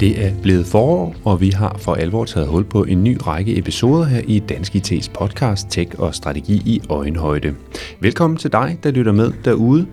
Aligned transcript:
Det 0.00 0.24
er 0.24 0.32
blevet 0.42 0.66
forår, 0.66 1.14
og 1.24 1.40
vi 1.40 1.50
har 1.50 1.76
for 1.78 1.94
alvor 1.94 2.24
taget 2.24 2.48
hul 2.48 2.64
på 2.64 2.84
en 2.84 3.04
ny 3.04 3.16
række 3.26 3.58
episoder 3.58 4.04
her 4.04 4.20
i 4.26 4.38
Dansk 4.38 4.74
IT's 4.74 5.10
podcast 5.12 5.66
Tech 5.70 5.90
og 5.98 6.14
Strategi 6.14 6.62
i 6.66 6.80
Øjenhøjde. 6.88 7.54
Velkommen 8.00 8.36
til 8.36 8.52
dig, 8.52 8.78
der 8.82 8.90
lytter 8.90 9.12
med 9.12 9.32
derude. 9.44 9.86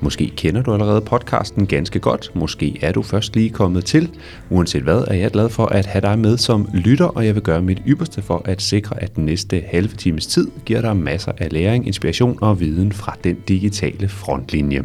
Måske 0.00 0.32
kender 0.36 0.62
du 0.62 0.72
allerede 0.72 1.00
podcasten 1.00 1.66
ganske 1.66 1.98
godt, 1.98 2.30
måske 2.34 2.78
er 2.82 2.92
du 2.92 3.02
først 3.02 3.36
lige 3.36 3.50
kommet 3.50 3.84
til. 3.84 4.10
Uanset 4.50 4.82
hvad, 4.82 5.04
er 5.08 5.14
jeg 5.14 5.30
glad 5.30 5.48
for 5.48 5.66
at 5.66 5.86
have 5.86 6.02
dig 6.02 6.18
med 6.18 6.36
som 6.36 6.68
lytter, 6.74 7.06
og 7.06 7.26
jeg 7.26 7.34
vil 7.34 7.42
gøre 7.42 7.62
mit 7.62 7.82
ypperste 7.86 8.22
for 8.22 8.42
at 8.44 8.62
sikre, 8.62 9.02
at 9.02 9.16
den 9.16 9.24
næste 9.24 9.62
halve 9.66 9.88
times 9.88 10.26
tid 10.26 10.48
giver 10.64 10.80
dig 10.80 10.96
masser 10.96 11.32
af 11.38 11.52
læring, 11.52 11.86
inspiration 11.86 12.38
og 12.40 12.60
viden 12.60 12.92
fra 12.92 13.16
den 13.24 13.36
digitale 13.48 14.08
frontlinje. 14.08 14.82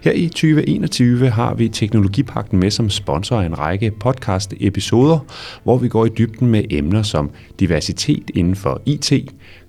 Her 0.00 0.12
i 0.12 0.28
2021 0.28 1.30
har 1.30 1.54
vi 1.54 1.68
Teknologipakten 1.68 2.58
med 2.58 2.70
som 2.70 2.90
sponsor 2.90 3.40
af 3.40 3.46
en 3.46 3.58
række 3.58 3.90
podcast-episoder, 3.90 5.18
hvor 5.64 5.78
vi 5.78 5.88
går 5.88 6.06
i 6.06 6.08
dybden 6.18 6.48
med 6.48 6.64
emner 6.70 7.02
som 7.02 7.30
diversitet 7.60 8.30
inden 8.34 8.56
for 8.56 8.82
IT, 8.86 9.12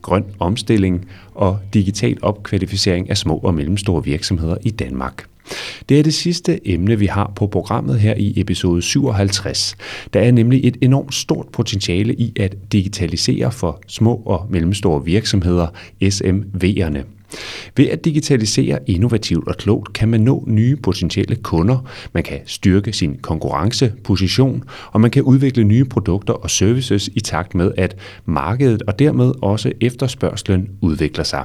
grøn 0.01 0.25
omstilling 0.39 1.05
og 1.35 1.59
digital 1.73 2.17
opkvalificering 2.21 3.09
af 3.09 3.17
små 3.17 3.37
og 3.37 3.53
mellemstore 3.53 4.03
virksomheder 4.03 4.57
i 4.63 4.69
Danmark. 4.69 5.25
Det 5.89 5.99
er 5.99 6.03
det 6.03 6.13
sidste 6.13 6.67
emne, 6.67 6.99
vi 6.99 7.05
har 7.05 7.31
på 7.35 7.47
programmet 7.47 7.99
her 7.99 8.15
i 8.17 8.33
episode 8.37 8.81
57. 8.81 9.75
Der 10.13 10.19
er 10.19 10.31
nemlig 10.31 10.65
et 10.67 10.77
enormt 10.81 11.13
stort 11.13 11.47
potentiale 11.53 12.13
i 12.13 12.33
at 12.39 12.55
digitalisere 12.71 13.51
for 13.51 13.81
små 13.87 14.21
og 14.25 14.47
mellemstore 14.49 15.05
virksomheder, 15.05 15.67
SMV'erne. 16.03 17.20
Ved 17.77 17.89
at 17.89 18.05
digitalisere 18.05 18.79
innovativt 18.87 19.47
og 19.47 19.57
klogt 19.57 19.93
kan 19.93 20.09
man 20.09 20.21
nå 20.21 20.43
nye 20.47 20.75
potentielle 20.75 21.35
kunder, 21.35 21.87
man 22.13 22.23
kan 22.23 22.39
styrke 22.45 22.93
sin 22.93 23.17
konkurrenceposition, 23.21 24.63
og 24.91 25.01
man 25.01 25.11
kan 25.11 25.23
udvikle 25.23 25.63
nye 25.63 25.85
produkter 25.85 26.33
og 26.33 26.49
services 26.49 27.09
i 27.15 27.19
takt 27.19 27.55
med, 27.55 27.71
at 27.77 27.95
markedet 28.25 28.81
og 28.81 28.99
dermed 28.99 29.31
også 29.41 29.71
efterspørgselen 29.81 30.69
udvikler 30.81 31.23
sig. 31.23 31.43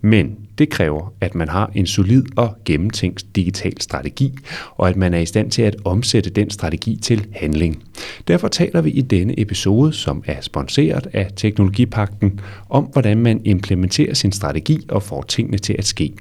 Men 0.00 0.36
det 0.58 0.70
kræver, 0.70 1.12
at 1.20 1.34
man 1.34 1.48
har 1.48 1.70
en 1.74 1.86
solid 1.86 2.24
og 2.36 2.56
gennemtænkt 2.64 3.36
digital 3.36 3.80
strategi, 3.80 4.38
og 4.76 4.88
at 4.88 4.96
man 4.96 5.14
er 5.14 5.18
i 5.18 5.26
stand 5.26 5.50
til 5.50 5.62
at 5.62 5.76
omsætte 5.84 6.30
den 6.30 6.50
strategi 6.50 6.96
til 6.96 7.26
handling. 7.32 7.82
Derfor 8.28 8.48
taler 8.48 8.80
vi 8.80 8.90
i 8.90 9.00
denne 9.00 9.40
episode, 9.40 9.92
som 9.92 10.22
er 10.26 10.40
sponsoreret 10.40 11.06
af 11.12 11.30
Teknologipakten, 11.36 12.40
om 12.70 12.84
hvordan 12.84 13.18
man 13.18 13.40
implementerer 13.44 14.14
sin 14.14 14.32
strategi 14.32 14.78
og 14.88 15.02
får 15.02 15.22
tingene 15.22 15.58
til 15.58 15.76
at 15.78 15.84
ske. 15.84 16.12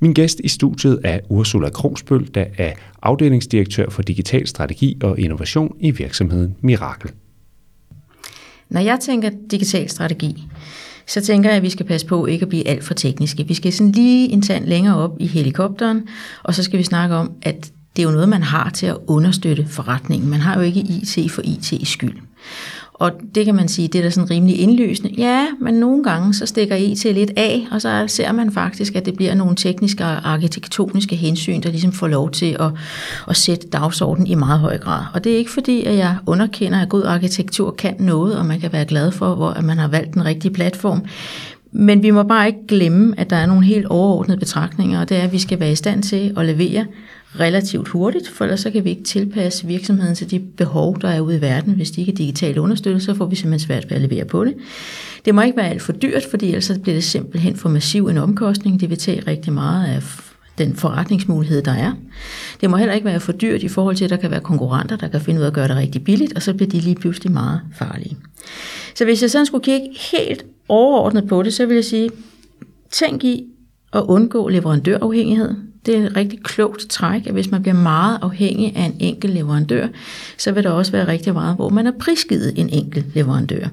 Min 0.00 0.12
gæst 0.12 0.40
i 0.44 0.48
studiet 0.48 1.00
er 1.04 1.20
Ursula 1.28 1.70
Krogsbøl, 1.70 2.30
der 2.34 2.44
er 2.58 2.72
afdelingsdirektør 3.02 3.90
for 3.90 4.02
digital 4.02 4.46
strategi 4.46 4.98
og 5.02 5.18
innovation 5.18 5.76
i 5.80 5.90
virksomheden 5.90 6.56
Mirakel. 6.60 7.10
Når 8.68 8.80
jeg 8.80 8.98
tænker 9.00 9.30
digital 9.50 9.88
strategi, 9.88 10.44
så 11.08 11.20
tænker 11.20 11.50
jeg, 11.50 11.56
at 11.56 11.62
vi 11.62 11.70
skal 11.70 11.86
passe 11.86 12.06
på 12.06 12.26
ikke 12.26 12.42
at 12.42 12.48
blive 12.48 12.68
alt 12.68 12.84
for 12.84 12.94
tekniske. 12.94 13.46
Vi 13.46 13.54
skal 13.54 13.72
sådan 13.72 13.92
lige 13.92 14.28
en 14.28 14.42
tand 14.42 14.66
længere 14.66 14.96
op 14.96 15.16
i 15.20 15.26
helikopteren, 15.26 16.08
og 16.42 16.54
så 16.54 16.62
skal 16.62 16.78
vi 16.78 16.84
snakke 16.84 17.14
om, 17.14 17.32
at 17.42 17.70
det 17.96 18.02
er 18.02 18.06
jo 18.06 18.12
noget, 18.12 18.28
man 18.28 18.42
har 18.42 18.70
til 18.70 18.86
at 18.86 18.96
understøtte 19.06 19.66
forretningen. 19.68 20.30
Man 20.30 20.40
har 20.40 20.54
jo 20.54 20.60
ikke 20.60 20.80
IT 20.80 21.30
for 21.30 21.42
IT 21.44 21.72
i 21.72 21.84
skyld. 21.84 22.16
Og 22.98 23.12
det 23.34 23.44
kan 23.44 23.54
man 23.54 23.68
sige, 23.68 23.88
det 23.88 23.98
er 23.98 24.02
da 24.02 24.10
sådan 24.10 24.30
rimelig 24.30 24.60
indlysende. 24.60 25.14
Ja, 25.18 25.46
men 25.60 25.74
nogle 25.74 26.04
gange 26.04 26.34
så 26.34 26.46
stikker 26.46 26.76
IT 26.76 27.04
lidt 27.04 27.30
af, 27.36 27.66
og 27.70 27.82
så 27.82 28.04
ser 28.06 28.32
man 28.32 28.52
faktisk, 28.52 28.94
at 28.96 29.06
det 29.06 29.16
bliver 29.16 29.34
nogle 29.34 29.56
tekniske 29.56 30.04
og 30.04 30.32
arkitektoniske 30.32 31.16
hensyn, 31.16 31.60
der 31.60 31.70
ligesom 31.70 31.92
får 31.92 32.08
lov 32.08 32.30
til 32.30 32.56
at, 32.60 32.70
at 33.28 33.36
sætte 33.36 33.68
dagsordenen 33.68 34.26
i 34.26 34.34
meget 34.34 34.60
høj 34.60 34.78
grad. 34.78 35.02
Og 35.14 35.24
det 35.24 35.32
er 35.32 35.36
ikke 35.36 35.50
fordi, 35.50 35.84
at 35.84 35.96
jeg 35.96 36.16
underkender, 36.26 36.80
at 36.80 36.88
god 36.88 37.04
arkitektur 37.04 37.70
kan 37.70 37.94
noget, 37.98 38.38
og 38.38 38.46
man 38.46 38.60
kan 38.60 38.72
være 38.72 38.84
glad 38.84 39.10
for, 39.10 39.34
hvor 39.34 39.50
at 39.50 39.64
man 39.64 39.78
har 39.78 39.88
valgt 39.88 40.14
den 40.14 40.24
rigtige 40.24 40.52
platform. 40.52 41.04
Men 41.72 42.02
vi 42.02 42.10
må 42.10 42.22
bare 42.22 42.46
ikke 42.46 42.66
glemme, 42.68 43.14
at 43.16 43.30
der 43.30 43.36
er 43.36 43.46
nogle 43.46 43.64
helt 43.64 43.86
overordnede 43.86 44.38
betragtninger, 44.38 45.00
og 45.00 45.08
det 45.08 45.16
er, 45.16 45.22
at 45.22 45.32
vi 45.32 45.38
skal 45.38 45.60
være 45.60 45.72
i 45.72 45.74
stand 45.74 46.02
til 46.02 46.34
at 46.36 46.46
levere 46.46 46.86
relativt 47.40 47.88
hurtigt, 47.88 48.28
for 48.28 48.44
ellers 48.44 48.60
så 48.60 48.70
kan 48.70 48.84
vi 48.84 48.90
ikke 48.90 49.02
tilpasse 49.02 49.66
virksomheden 49.66 50.14
til 50.14 50.30
de 50.30 50.38
behov, 50.38 51.00
der 51.00 51.08
er 51.08 51.20
ude 51.20 51.36
i 51.36 51.40
verden. 51.40 51.74
Hvis 51.74 51.90
de 51.90 52.00
ikke 52.00 52.12
er 52.12 52.16
digitale 52.16 52.60
understøttet, 52.60 53.02
så 53.02 53.14
får 53.14 53.26
vi 53.26 53.36
simpelthen 53.36 53.66
svært 53.66 53.90
ved 53.90 53.96
at 53.96 54.02
levere 54.02 54.24
på 54.24 54.44
det. 54.44 54.54
Det 55.24 55.34
må 55.34 55.42
ikke 55.42 55.56
være 55.56 55.68
alt 55.68 55.82
for 55.82 55.92
dyrt, 55.92 56.26
fordi 56.30 56.46
ellers 56.46 56.72
bliver 56.82 56.96
det 56.96 57.04
simpelthen 57.04 57.56
for 57.56 57.68
massiv 57.68 58.06
en 58.06 58.18
omkostning. 58.18 58.80
Det 58.80 58.90
vil 58.90 58.98
tage 58.98 59.22
rigtig 59.26 59.52
meget 59.52 59.86
af 59.86 60.02
den 60.58 60.76
forretningsmulighed, 60.76 61.62
der 61.62 61.72
er. 61.72 61.92
Det 62.60 62.70
må 62.70 62.76
heller 62.76 62.94
ikke 62.94 63.04
være 63.04 63.20
for 63.20 63.32
dyrt 63.32 63.62
i 63.62 63.68
forhold 63.68 63.96
til, 63.96 64.04
at 64.04 64.10
der 64.10 64.16
kan 64.16 64.30
være 64.30 64.40
konkurrenter, 64.40 64.96
der 64.96 65.08
kan 65.08 65.20
finde 65.20 65.40
ud 65.40 65.44
af 65.44 65.48
at 65.48 65.54
gøre 65.54 65.68
det 65.68 65.76
rigtig 65.76 66.04
billigt, 66.04 66.32
og 66.32 66.42
så 66.42 66.54
bliver 66.54 66.70
de 66.70 66.80
lige 66.80 66.94
pludselig 66.94 67.32
meget 67.32 67.60
farlige. 67.78 68.16
Så 68.94 69.04
hvis 69.04 69.22
jeg 69.22 69.30
sådan 69.30 69.46
skulle 69.46 69.64
kigge 69.64 69.88
helt 70.12 70.44
overordnet 70.68 71.28
på 71.28 71.42
det, 71.42 71.54
så 71.54 71.66
vil 71.66 71.74
jeg 71.74 71.84
sige, 71.84 72.10
tænk 72.90 73.24
i 73.24 73.44
at 73.92 74.00
undgå 74.00 74.48
leverandørafhængighed. 74.48 75.54
Det 75.86 75.96
er 75.96 76.06
et 76.06 76.16
rigtig 76.16 76.42
klogt 76.42 76.88
træk, 76.88 77.26
at 77.26 77.32
hvis 77.32 77.50
man 77.50 77.62
bliver 77.62 77.74
meget 77.74 78.18
afhængig 78.22 78.76
af 78.76 78.82
en 78.82 78.96
enkelt 79.00 79.34
leverandør, 79.34 79.86
så 80.38 80.52
vil 80.52 80.64
der 80.64 80.70
også 80.70 80.92
være 80.92 81.08
rigtig 81.08 81.34
meget, 81.34 81.56
hvor 81.56 81.68
man 81.68 81.86
er 81.86 81.92
prisgivet 82.00 82.58
en 82.58 82.68
enkelt 82.68 83.06
leverandør. 83.14 83.68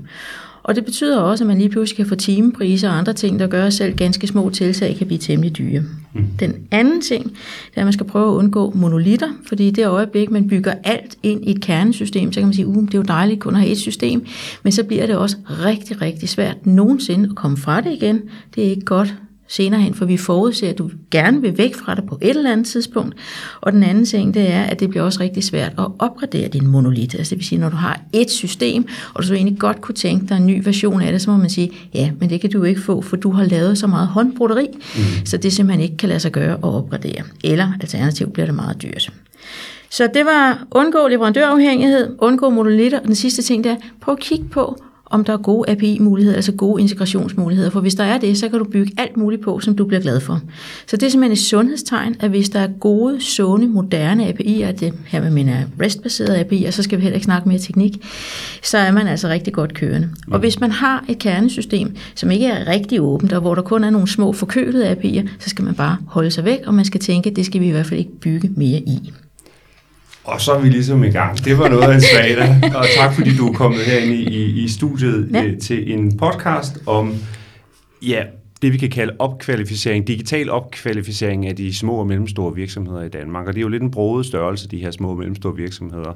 Og 0.66 0.76
det 0.76 0.86
betyder 0.86 1.20
også, 1.20 1.44
at 1.44 1.48
man 1.48 1.58
lige 1.58 1.70
pludselig 1.70 1.98
kan 1.98 2.06
få 2.06 2.16
timepriser 2.16 2.90
og 2.90 2.98
andre 2.98 3.14
ting, 3.14 3.40
der 3.40 3.48
gør, 3.48 3.66
at 3.66 3.74
selv 3.74 3.96
ganske 3.96 4.28
små 4.28 4.50
tiltag 4.50 4.96
kan 4.96 5.08
blive 5.08 5.20
temmelig 5.20 5.58
dyre. 5.58 5.84
Mm. 6.14 6.24
Den 6.40 6.56
anden 6.72 7.02
ting, 7.02 7.24
det 7.24 7.76
er, 7.76 7.82
at 7.82 7.86
man 7.86 7.94
skal 7.94 8.06
prøve 8.06 8.32
at 8.32 8.38
undgå 8.38 8.72
monolitter, 8.76 9.28
fordi 9.48 9.68
i 9.68 9.72
det 9.72 9.88
øjeblik, 9.88 10.32
man 10.32 10.48
bygger 10.48 10.74
alt 10.84 11.16
ind 11.24 11.48
i 11.48 11.52
et 11.52 11.62
kernesystem, 11.62 12.34
så 12.34 12.40
kan 12.40 12.48
man 12.48 12.54
sige, 12.54 12.68
uh, 12.68 12.86
det 12.86 12.94
er 12.94 12.98
jo 12.98 13.04
dejligt 13.04 13.40
kun 13.40 13.56
at 13.56 13.62
have 13.62 13.72
et 13.72 13.78
system, 13.78 14.26
men 14.64 14.72
så 14.72 14.84
bliver 14.84 15.06
det 15.06 15.16
også 15.16 15.38
rigtig, 15.50 16.02
rigtig 16.02 16.30
svært 16.30 16.66
nogensinde 16.66 17.30
at 17.30 17.36
komme 17.36 17.58
fra 17.58 17.82
det 17.82 17.94
igen. 17.94 18.22
Det 18.56 18.66
er 18.66 18.70
ikke 18.70 18.86
godt 18.86 19.16
senere 19.47 19.81
hen, 19.81 19.94
for 19.94 20.06
vi 20.06 20.17
forudser, 20.17 20.69
at 20.69 20.78
du 20.78 20.89
gerne 21.11 21.41
vil 21.41 21.57
væk 21.57 21.75
fra 21.75 21.95
det 21.95 22.03
på 22.06 22.17
et 22.22 22.29
eller 22.29 22.51
andet 22.51 22.67
tidspunkt. 22.67 23.16
Og 23.61 23.72
den 23.72 23.83
anden 23.83 24.06
ting, 24.06 24.33
det 24.33 24.51
er, 24.51 24.63
at 24.63 24.79
det 24.79 24.89
bliver 24.89 25.03
også 25.03 25.19
rigtig 25.19 25.44
svært 25.44 25.72
at 25.78 25.88
opgradere 26.00 26.47
din 26.47 26.67
monolit. 26.67 27.16
Altså 27.16 27.29
det 27.29 27.38
vil 27.38 27.45
sige, 27.45 27.59
når 27.59 27.69
du 27.69 27.75
har 27.75 28.01
et 28.13 28.31
system, 28.31 28.88
og 29.13 29.23
du 29.23 29.28
så 29.28 29.33
egentlig 29.33 29.59
godt 29.59 29.81
kunne 29.81 29.95
tænke 29.95 30.25
dig 30.29 30.38
en 30.38 30.45
ny 30.45 30.61
version 30.63 31.01
af 31.01 31.11
det, 31.11 31.22
så 31.22 31.31
må 31.31 31.38
man 31.38 31.50
sige, 31.50 31.72
ja, 31.94 32.11
men 32.19 32.29
det 32.29 32.41
kan 32.41 32.51
du 32.51 32.63
ikke 32.63 32.81
få, 32.81 33.01
for 33.01 33.16
du 33.16 33.31
har 33.31 33.44
lavet 33.44 33.78
så 33.78 33.88
meget 33.88 34.07
håndbroderi, 34.07 34.67
mm. 34.72 35.25
så 35.25 35.38
det 35.38 35.53
simpelthen 35.53 35.83
ikke 35.83 35.97
kan 35.97 36.09
lade 36.09 36.19
sig 36.19 36.31
gøre 36.31 36.53
at 36.53 36.63
opgradere. 36.63 37.23
Eller 37.44 37.73
alternativt 37.81 38.33
bliver 38.33 38.45
det 38.45 38.56
meget 38.56 38.81
dyrt. 38.81 39.13
Så 39.89 40.09
det 40.13 40.25
var 40.25 40.67
undgå 40.72 41.07
leverandørafhængighed, 41.07 42.16
undgå 42.19 42.50
monolitter, 42.50 43.00
og 43.00 43.06
den 43.06 43.16
sidste 43.16 43.41
ting, 43.41 43.63
det 43.63 43.72
er, 43.72 43.75
prøv 44.01 44.12
at 44.12 44.19
kigge 44.19 44.45
på, 44.45 44.77
om 45.06 45.24
der 45.24 45.34
er 45.34 45.38
gode 45.38 45.70
API-muligheder, 45.70 46.36
altså 46.36 46.52
gode 46.52 46.82
integrationsmuligheder. 46.82 47.70
For 47.70 47.80
hvis 47.80 47.96
der 47.96 48.04
er 48.04 48.18
det, 48.18 48.38
så 48.38 48.50
kan 48.50 48.60
du 48.60 48.66
bygge 48.66 48.92
alt 48.98 49.18
muligt 49.18 49.42
på, 49.42 49.60
som 49.60 49.76
du 49.76 49.86
bliver 49.86 50.02
glad 50.02 50.20
for. 50.20 50.42
Så 50.88 50.98
det 50.98 51.06
er 51.06 51.10
simpelthen 51.10 51.32
et 51.32 51.40
sundhedstegn, 51.40 52.16
at 52.20 52.30
hvis 52.30 52.50
der 52.50 52.60
er 52.60 52.68
gode, 52.80 53.22
sunde, 53.22 53.68
moderne 53.68 54.28
API'er, 54.28 54.72
det 54.72 54.94
her 55.06 55.22
med 55.22 55.32
mine 55.32 55.68
REST-baserede 55.82 56.42
API'er, 56.42 56.72
så 56.72 56.84
skal 56.84 56.98
vi 56.98 57.04
heller 57.04 57.16
ikke 57.16 57.26
snakke 57.26 57.50
mere 57.50 57.60
teknik, 57.60 58.06
så 58.64 58.78
er 58.78 58.92
man 58.92 59.08
altså 59.08 59.28
rigtig 59.28 59.54
godt 59.54 59.74
kørende. 59.74 60.10
Og 60.32 60.40
hvis 60.40 60.60
man 60.60 60.72
har 60.72 61.06
et 61.10 61.20
kernesystem, 61.20 61.96
som 62.16 62.31
ikke 62.31 62.46
er 62.46 62.68
rigtig 62.68 63.01
åbent, 63.01 63.34
og 63.34 63.42
hvor 63.42 63.56
der 63.56 63.62
kun 63.62 63.84
er 63.84 63.90
nogle 63.90 64.08
små 64.08 64.34
forkølede 64.34 64.92
API'er, 64.92 65.28
så 65.40 65.50
skal 65.50 65.66
man 65.66 65.75
bare 65.75 65.98
holde 66.08 66.31
sig 66.31 66.46
væk, 66.46 66.60
og 66.66 66.74
man 66.74 66.86
skal 66.86 67.00
tænke, 67.00 67.30
at 67.30 67.36
det 67.36 67.46
skal 67.46 67.62
vi 67.62 67.68
i 67.68 67.72
hvert 67.72 67.86
fald 67.86 68.00
ikke 68.00 68.19
bygge 68.19 68.51
mere 68.56 68.80
i. 68.80 69.13
Og 70.25 70.42
så 70.42 70.51
er 70.51 70.60
vi 70.60 70.69
ligesom 70.69 71.04
i 71.04 71.10
gang. 71.10 71.45
Det 71.45 71.57
var 71.57 71.69
noget 71.69 71.83
af 71.83 71.95
en 71.95 72.01
svada, 72.01 72.62
og 72.80 72.86
tak 72.98 73.13
fordi 73.13 73.38
du 73.38 73.48
er 73.48 73.54
kommet 73.54 73.80
herinde 73.80 74.16
i, 74.16 74.63
i 74.63 74.68
studiet 74.68 75.30
ja. 75.33 75.44
Øh, 75.44 75.60
til 75.60 75.94
en 75.94 76.18
podcast 76.18 76.77
om 76.86 77.13
ja, 78.01 78.24
det, 78.65 78.73
vi 78.73 78.77
kan 78.77 78.89
kalde 78.89 79.15
opkvalificering, 79.19 80.07
digital 80.07 80.50
opkvalificering 80.50 81.47
af 81.47 81.56
de 81.56 81.75
små 81.75 81.95
og 81.95 82.07
mellemstore 82.07 82.56
virksomheder 82.56 83.01
i 83.01 83.09
Danmark. 83.09 83.47
Og 83.47 83.53
det 83.53 83.59
er 83.59 83.62
jo 83.62 83.67
lidt 83.67 83.83
en 83.83 83.91
broet 83.91 84.25
størrelse, 84.25 84.67
de 84.67 84.77
her 84.77 84.91
små 84.91 85.09
og 85.09 85.17
mellemstore 85.17 85.56
virksomheder. 85.56 86.13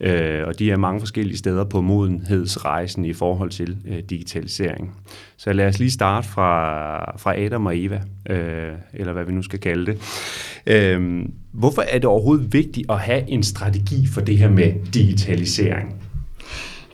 Øh, 0.00 0.46
og 0.46 0.58
de 0.58 0.70
er 0.70 0.76
mange 0.76 1.00
forskellige 1.00 1.38
steder 1.38 1.64
på 1.64 1.80
modenhedsrejsen 1.80 3.04
i 3.04 3.12
forhold 3.12 3.50
til 3.50 3.76
øh, 3.88 3.98
digitalisering. 4.10 4.94
Så 5.36 5.52
lad 5.52 5.66
os 5.66 5.78
lige 5.78 5.90
starte 5.90 6.28
fra, 6.28 7.18
fra 7.18 7.40
Adam 7.40 7.66
og 7.66 7.78
Eva, 7.78 8.00
øh, 8.30 8.72
eller 8.94 9.12
hvad 9.12 9.24
vi 9.24 9.32
nu 9.32 9.42
skal 9.42 9.58
kalde 9.58 9.86
det. 9.86 9.98
Øh, 10.66 11.24
hvorfor 11.52 11.82
er 11.82 11.98
det 11.98 12.04
overhovedet 12.04 12.52
vigtigt 12.52 12.90
at 12.90 12.98
have 12.98 13.30
en 13.30 13.42
strategi 13.42 14.06
for 14.06 14.20
det 14.20 14.38
her 14.38 14.50
med 14.50 14.72
digitalisering? 14.94 15.94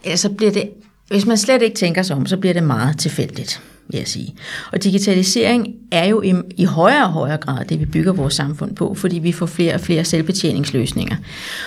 Ja, 0.06 0.16
så 0.16 0.32
bliver 0.32 0.52
det 0.52 0.70
Hvis 1.08 1.26
man 1.26 1.36
slet 1.36 1.62
ikke 1.62 1.76
tænker 1.76 2.02
sig 2.02 2.16
om, 2.16 2.26
så 2.26 2.36
bliver 2.36 2.52
det 2.52 2.62
meget 2.62 2.98
tilfældigt 2.98 3.62
vil 3.88 3.98
jeg 3.98 4.08
sige. 4.08 4.34
Og 4.72 4.84
digitalisering 4.84 5.74
er 5.90 6.04
jo 6.04 6.22
i, 6.22 6.34
i 6.56 6.64
højere 6.64 7.04
og 7.04 7.12
højere 7.12 7.36
grad 7.36 7.64
det, 7.64 7.80
vi 7.80 7.84
bygger 7.84 8.12
vores 8.12 8.34
samfund 8.34 8.76
på, 8.76 8.94
fordi 8.94 9.18
vi 9.18 9.32
får 9.32 9.46
flere 9.46 9.74
og 9.74 9.80
flere 9.80 10.04
selvbetjeningsløsninger. 10.04 11.16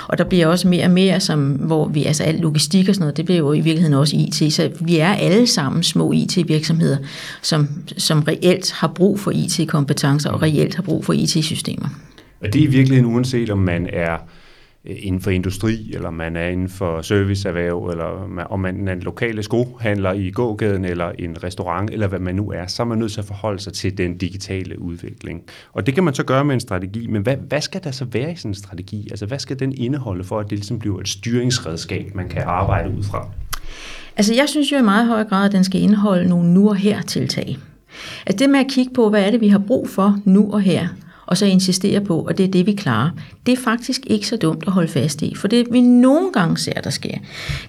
Og 0.07 0.17
der 0.17 0.23
bliver 0.23 0.47
også 0.47 0.67
mere 0.67 0.85
og 0.85 0.91
mere, 0.91 1.19
som, 1.19 1.51
hvor 1.51 1.87
vi, 1.87 2.03
altså 2.03 2.23
alt 2.23 2.39
logistik 2.39 2.89
og 2.89 2.95
sådan 2.95 3.03
noget, 3.03 3.17
det 3.17 3.25
bliver 3.25 3.37
jo 3.37 3.53
i 3.53 3.59
virkeligheden 3.59 3.93
også 3.93 4.15
IT, 4.15 4.53
så 4.53 4.71
vi 4.81 4.97
er 4.97 5.13
alle 5.13 5.47
sammen 5.47 5.83
små 5.83 6.11
IT-virksomheder, 6.11 6.97
som, 7.41 7.67
som 7.97 8.21
reelt 8.21 8.71
har 8.71 8.87
brug 8.87 9.19
for 9.19 9.31
IT-kompetencer 9.31 10.29
og 10.29 10.41
reelt 10.41 10.75
har 10.75 10.83
brug 10.83 11.05
for 11.05 11.13
IT-systemer. 11.13 11.87
Og 12.41 12.53
det 12.53 12.59
er 12.59 12.63
i 12.63 12.71
virkeligheden 12.71 13.13
uanset 13.13 13.49
om 13.49 13.57
man 13.57 13.89
er 13.93 14.13
Øh, 14.13 14.36
Øh, 14.89 14.95
inden 14.99 15.21
for 15.21 15.31
industri, 15.31 15.91
eller 15.93 16.09
man 16.09 16.35
er 16.35 16.47
inden 16.47 16.69
for 16.69 17.01
serviceerhverv, 17.01 17.87
eller 17.91 18.45
om 18.49 18.59
man 18.59 18.87
er 18.87 18.93
en 18.93 18.99
lokale 18.99 19.43
skohandler 19.43 20.13
i 20.13 20.31
gågaden, 20.31 20.85
eller 20.85 21.11
en 21.19 21.43
restaurant, 21.43 21.89
eller 21.89 22.07
hvad 22.07 22.19
man 22.19 22.35
nu 22.35 22.51
er, 22.51 22.67
så 22.67 22.83
er 22.83 22.87
man 22.87 22.97
nødt 22.97 23.11
til 23.11 23.19
at 23.19 23.25
forholde 23.25 23.59
sig 23.59 23.73
til 23.73 23.97
den 23.97 24.17
digitale 24.17 24.81
udvikling. 24.81 25.43
Og 25.73 25.85
det 25.85 25.93
kan 25.93 26.03
man 26.03 26.13
så 26.13 26.23
gøre 26.23 26.45
med 26.45 26.53
en 26.53 26.59
strategi, 26.59 27.07
men 27.07 27.21
hvad, 27.21 27.35
hvad 27.37 27.61
skal 27.61 27.83
der 27.83 27.91
så 27.91 28.05
være 28.05 28.31
i 28.31 28.35
sådan 28.35 28.51
en 28.51 28.55
strategi? 28.55 29.07
Altså 29.11 29.25
hvad 29.25 29.39
skal 29.39 29.59
den 29.59 29.73
indeholde 29.77 30.23
for, 30.23 30.39
at 30.39 30.49
det 30.49 30.57
ligesom 30.57 30.79
bliver 30.79 30.99
et 30.99 31.07
styringsredskab, 31.07 32.15
man 32.15 32.29
kan 32.29 32.43
arbejde 32.45 32.89
ud 32.97 33.03
fra? 33.03 33.27
Altså 34.17 34.33
jeg 34.33 34.49
synes 34.49 34.71
jo 34.71 34.77
i 34.77 34.81
meget 34.81 35.07
høj 35.07 35.23
grad, 35.23 35.45
at 35.45 35.51
den 35.51 35.63
skal 35.63 35.81
indeholde 35.81 36.29
nogle 36.29 36.53
nu 36.53 36.69
og 36.69 36.75
her 36.75 37.01
tiltag. 37.01 37.57
Altså 38.25 38.45
det 38.45 38.49
med 38.49 38.59
at 38.59 38.67
kigge 38.69 38.93
på, 38.93 39.09
hvad 39.09 39.23
er 39.25 39.31
det, 39.31 39.41
vi 39.41 39.47
har 39.47 39.59
brug 39.67 39.89
for 39.89 40.19
nu 40.25 40.53
og 40.53 40.61
her, 40.61 40.87
og 41.27 41.37
så 41.37 41.45
insistere 41.45 42.01
på, 42.01 42.21
at 42.21 42.37
det 42.37 42.43
er 42.43 42.51
det, 42.51 42.65
vi 42.65 42.73
klarer. 42.73 43.09
Det 43.45 43.51
er 43.51 43.57
faktisk 43.57 44.01
ikke 44.07 44.27
så 44.27 44.37
dumt 44.37 44.63
at 44.67 44.73
holde 44.73 44.87
fast 44.87 45.21
i, 45.21 45.35
for 45.35 45.47
det 45.47 45.67
vi 45.71 45.81
nogle 45.81 46.31
gange 46.33 46.57
ser, 46.57 46.81
der 46.81 46.89
sker, 46.89 47.17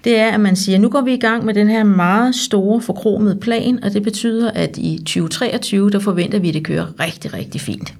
det 0.03 0.19
er, 0.19 0.29
at 0.29 0.39
man 0.39 0.55
siger, 0.55 0.77
nu 0.77 0.89
går 0.89 1.01
vi 1.01 1.13
i 1.13 1.19
gang 1.19 1.45
med 1.45 1.53
den 1.53 1.69
her 1.69 1.83
meget 1.83 2.35
store 2.35 2.81
forkromede 2.81 3.35
plan, 3.35 3.83
og 3.83 3.93
det 3.93 4.03
betyder, 4.03 4.51
at 4.51 4.77
i 4.77 4.97
2023, 4.97 5.89
der 5.89 5.99
forventer 5.99 6.39
vi, 6.39 6.47
at 6.47 6.53
det 6.53 6.65
kører 6.65 6.99
rigtig, 6.99 7.33
rigtig 7.33 7.61
fint. 7.61 7.93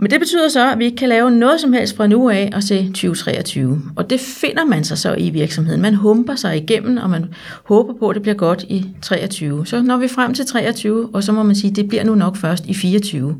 Men 0.00 0.10
det 0.10 0.20
betyder 0.20 0.48
så, 0.48 0.72
at 0.72 0.78
vi 0.78 0.84
ikke 0.84 0.96
kan 0.96 1.08
lave 1.08 1.30
noget 1.30 1.60
som 1.60 1.72
helst 1.72 1.96
fra 1.96 2.06
nu 2.06 2.30
af 2.30 2.50
og 2.54 2.62
se 2.62 2.86
2023. 2.86 3.82
Og 3.96 4.10
det 4.10 4.20
finder 4.20 4.64
man 4.64 4.84
sig 4.84 4.98
så 4.98 5.14
i 5.14 5.30
virksomheden. 5.30 5.82
Man 5.82 5.94
humper 5.94 6.34
sig 6.34 6.56
igennem, 6.56 6.96
og 6.96 7.10
man 7.10 7.26
håber 7.64 7.94
på, 7.98 8.08
at 8.08 8.14
det 8.14 8.22
bliver 8.22 8.36
godt 8.36 8.62
i 8.68 8.86
23. 9.02 9.66
Så 9.66 9.82
når 9.82 9.96
vi 9.96 10.08
frem 10.08 10.34
til 10.34 10.46
23, 10.46 11.08
og 11.12 11.24
så 11.24 11.32
må 11.32 11.42
man 11.42 11.56
sige, 11.56 11.70
at 11.70 11.76
det 11.76 11.88
bliver 11.88 12.04
nu 12.04 12.14
nok 12.14 12.36
først 12.36 12.66
i 12.66 12.74
24. 12.74 13.36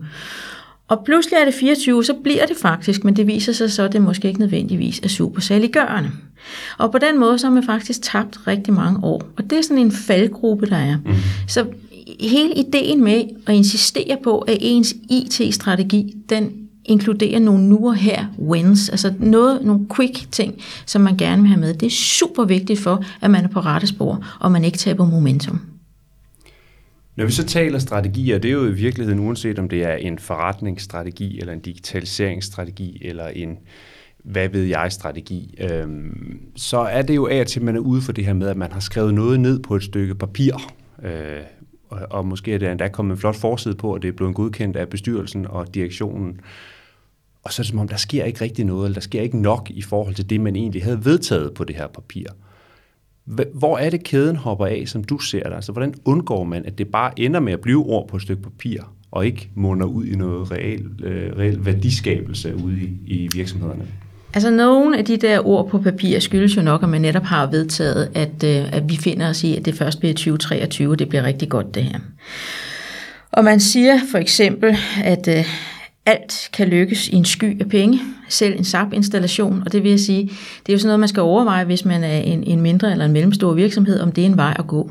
Og 0.88 1.04
pludselig 1.04 1.36
er 1.36 1.44
det 1.44 1.54
24, 1.54 2.04
så 2.04 2.14
bliver 2.14 2.46
det 2.46 2.56
faktisk, 2.56 3.04
men 3.04 3.16
det 3.16 3.26
viser 3.26 3.52
sig 3.52 3.72
så, 3.72 3.82
at 3.82 3.92
det 3.92 4.02
måske 4.02 4.28
ikke 4.28 4.40
nødvendigvis 4.40 5.00
er 5.02 5.08
super 5.08 5.40
saliggørende. 5.40 6.10
Og 6.78 6.92
på 6.92 6.98
den 6.98 7.20
måde, 7.20 7.38
så 7.38 7.46
har 7.46 7.54
man 7.54 7.62
faktisk 7.62 8.02
tabt 8.02 8.46
rigtig 8.46 8.74
mange 8.74 8.98
år. 9.02 9.22
Og 9.36 9.50
det 9.50 9.58
er 9.58 9.62
sådan 9.62 9.78
en 9.78 9.92
faldgruppe, 9.92 10.66
der 10.66 10.76
er. 10.76 10.96
Mm. 10.96 11.12
Så 11.48 11.66
hele 12.20 12.54
ideen 12.54 13.04
med 13.04 13.22
at 13.46 13.54
insistere 13.54 14.16
på, 14.24 14.38
at 14.38 14.58
ens 14.60 14.94
IT-strategi, 15.10 16.14
den 16.28 16.52
inkluderer 16.84 17.38
nogle 17.38 17.64
nu 17.64 17.88
og 17.88 17.94
her 17.94 18.26
wins, 18.38 18.88
altså 18.88 19.12
noget, 19.18 19.64
nogle 19.64 19.86
quick 19.96 20.32
ting, 20.32 20.54
som 20.86 21.02
man 21.02 21.16
gerne 21.16 21.42
vil 21.42 21.48
have 21.48 21.60
med. 21.60 21.74
Det 21.74 21.86
er 21.86 21.90
super 21.90 22.44
vigtigt 22.44 22.80
for, 22.80 23.04
at 23.20 23.30
man 23.30 23.44
er 23.44 23.48
på 23.48 23.60
rette 23.60 23.86
spor, 23.86 24.24
og 24.40 24.52
man 24.52 24.64
ikke 24.64 24.78
taber 24.78 25.06
momentum. 25.06 25.60
Når 27.18 27.24
vi 27.24 27.32
så 27.32 27.46
taler 27.46 27.78
strategier, 27.78 28.38
det 28.38 28.48
er 28.48 28.52
jo 28.52 28.66
i 28.66 28.72
virkeligheden 28.72 29.20
uanset 29.20 29.58
om 29.58 29.68
det 29.68 29.84
er 29.84 29.94
en 29.94 30.18
forretningsstrategi, 30.18 31.40
eller 31.40 31.52
en 31.52 31.60
digitaliseringsstrategi, 31.60 32.98
eller 33.04 33.28
en 33.28 33.58
hvad 34.24 34.48
ved 34.48 34.62
jeg 34.62 34.92
strategi, 34.92 35.54
øhm, 35.60 36.40
så 36.56 36.78
er 36.78 37.02
det 37.02 37.16
jo 37.16 37.26
af 37.26 37.46
til, 37.46 37.60
at 37.60 37.64
man 37.64 37.76
er 37.76 37.80
ude 37.80 38.02
for 38.02 38.12
det 38.12 38.24
her 38.24 38.32
med, 38.32 38.48
at 38.48 38.56
man 38.56 38.72
har 38.72 38.80
skrevet 38.80 39.14
noget 39.14 39.40
ned 39.40 39.60
på 39.60 39.76
et 39.76 39.82
stykke 39.82 40.14
papir, 40.14 40.54
øh, 41.02 41.40
og, 41.88 41.98
og 42.10 42.26
måske 42.26 42.54
er 42.54 42.58
det 42.58 42.70
endda 42.70 42.88
kommet 42.88 43.12
en 43.12 43.18
flot 43.20 43.36
forside 43.36 43.74
på, 43.74 43.94
og 43.94 44.02
det 44.02 44.08
er 44.08 44.12
blevet 44.12 44.34
godkendt 44.34 44.76
af 44.76 44.88
bestyrelsen 44.88 45.46
og 45.46 45.74
direktionen. 45.74 46.40
Og 47.42 47.52
så 47.52 47.62
er 47.62 47.64
det 47.64 47.70
som 47.70 47.78
om, 47.78 47.88
der 47.88 47.96
sker 47.96 48.24
ikke 48.24 48.40
rigtig 48.40 48.64
noget, 48.64 48.84
eller 48.84 48.94
der 48.94 49.00
sker 49.00 49.22
ikke 49.22 49.42
nok 49.42 49.70
i 49.70 49.82
forhold 49.82 50.14
til 50.14 50.30
det, 50.30 50.40
man 50.40 50.56
egentlig 50.56 50.84
havde 50.84 51.04
vedtaget 51.04 51.54
på 51.54 51.64
det 51.64 51.76
her 51.76 51.86
papir. 51.86 52.26
Hvor 53.54 53.78
er 53.78 53.90
det, 53.90 54.04
kæden 54.04 54.36
hopper 54.36 54.66
af, 54.66 54.84
som 54.86 55.04
du 55.04 55.18
ser 55.18 55.42
det? 55.42 55.54
Altså, 55.54 55.72
hvordan 55.72 55.94
undgår 56.04 56.44
man, 56.44 56.64
at 56.64 56.78
det 56.78 56.88
bare 56.88 57.20
ender 57.20 57.40
med 57.40 57.52
at 57.52 57.60
blive 57.60 57.86
ord 57.86 58.08
på 58.08 58.16
et 58.16 58.22
stykke 58.22 58.42
papir, 58.42 58.80
og 59.10 59.26
ikke 59.26 59.50
munder 59.54 59.86
ud 59.86 60.04
i 60.04 60.16
noget 60.16 60.50
reel, 60.50 60.86
øh, 61.04 61.38
reel 61.38 61.66
værdiskabelse 61.66 62.56
ude 62.56 62.76
i, 62.80 62.90
i 63.06 63.28
virksomhederne? 63.34 63.84
Altså 64.34 64.50
nogle 64.50 64.98
af 64.98 65.04
de 65.04 65.16
der 65.16 65.46
ord 65.46 65.68
på 65.68 65.78
papir 65.78 66.18
skyldes 66.18 66.56
jo 66.56 66.62
nok, 66.62 66.82
at 66.82 66.88
man 66.88 67.00
netop 67.00 67.22
har 67.22 67.46
vedtaget, 67.50 68.10
at, 68.14 68.44
øh, 68.44 68.72
at 68.72 68.88
vi 68.88 68.96
finder 68.96 69.28
os 69.28 69.44
i, 69.44 69.56
at 69.56 69.64
det 69.64 69.74
først 69.74 70.00
bliver 70.00 70.14
2023, 70.14 70.96
det 70.96 71.08
bliver 71.08 71.22
rigtig 71.22 71.48
godt 71.48 71.74
det 71.74 71.82
her. 71.84 71.98
Og 73.32 73.44
man 73.44 73.60
siger 73.60 73.98
for 74.10 74.18
eksempel, 74.18 74.76
at, 75.04 75.28
øh, 75.28 75.44
alt 76.08 76.48
kan 76.52 76.68
lykkes 76.68 77.08
i 77.08 77.14
en 77.14 77.24
sky 77.24 77.60
af 77.60 77.68
penge, 77.68 78.00
selv 78.28 78.58
en 78.58 78.64
SAP-installation, 78.64 79.62
og 79.66 79.72
det 79.72 79.82
vil 79.82 79.90
jeg 79.90 80.00
sige, 80.00 80.22
det 80.66 80.68
er 80.68 80.72
jo 80.72 80.78
sådan 80.78 80.88
noget, 80.88 81.00
man 81.00 81.08
skal 81.08 81.20
overveje, 81.22 81.64
hvis 81.64 81.84
man 81.84 82.04
er 82.04 82.18
en, 82.18 82.44
en 82.44 82.60
mindre 82.60 82.92
eller 82.92 83.04
en 83.04 83.12
mellemstor 83.12 83.52
virksomhed, 83.52 84.00
om 84.00 84.12
det 84.12 84.22
er 84.22 84.26
en 84.26 84.36
vej 84.36 84.56
at 84.58 84.66
gå. 84.66 84.90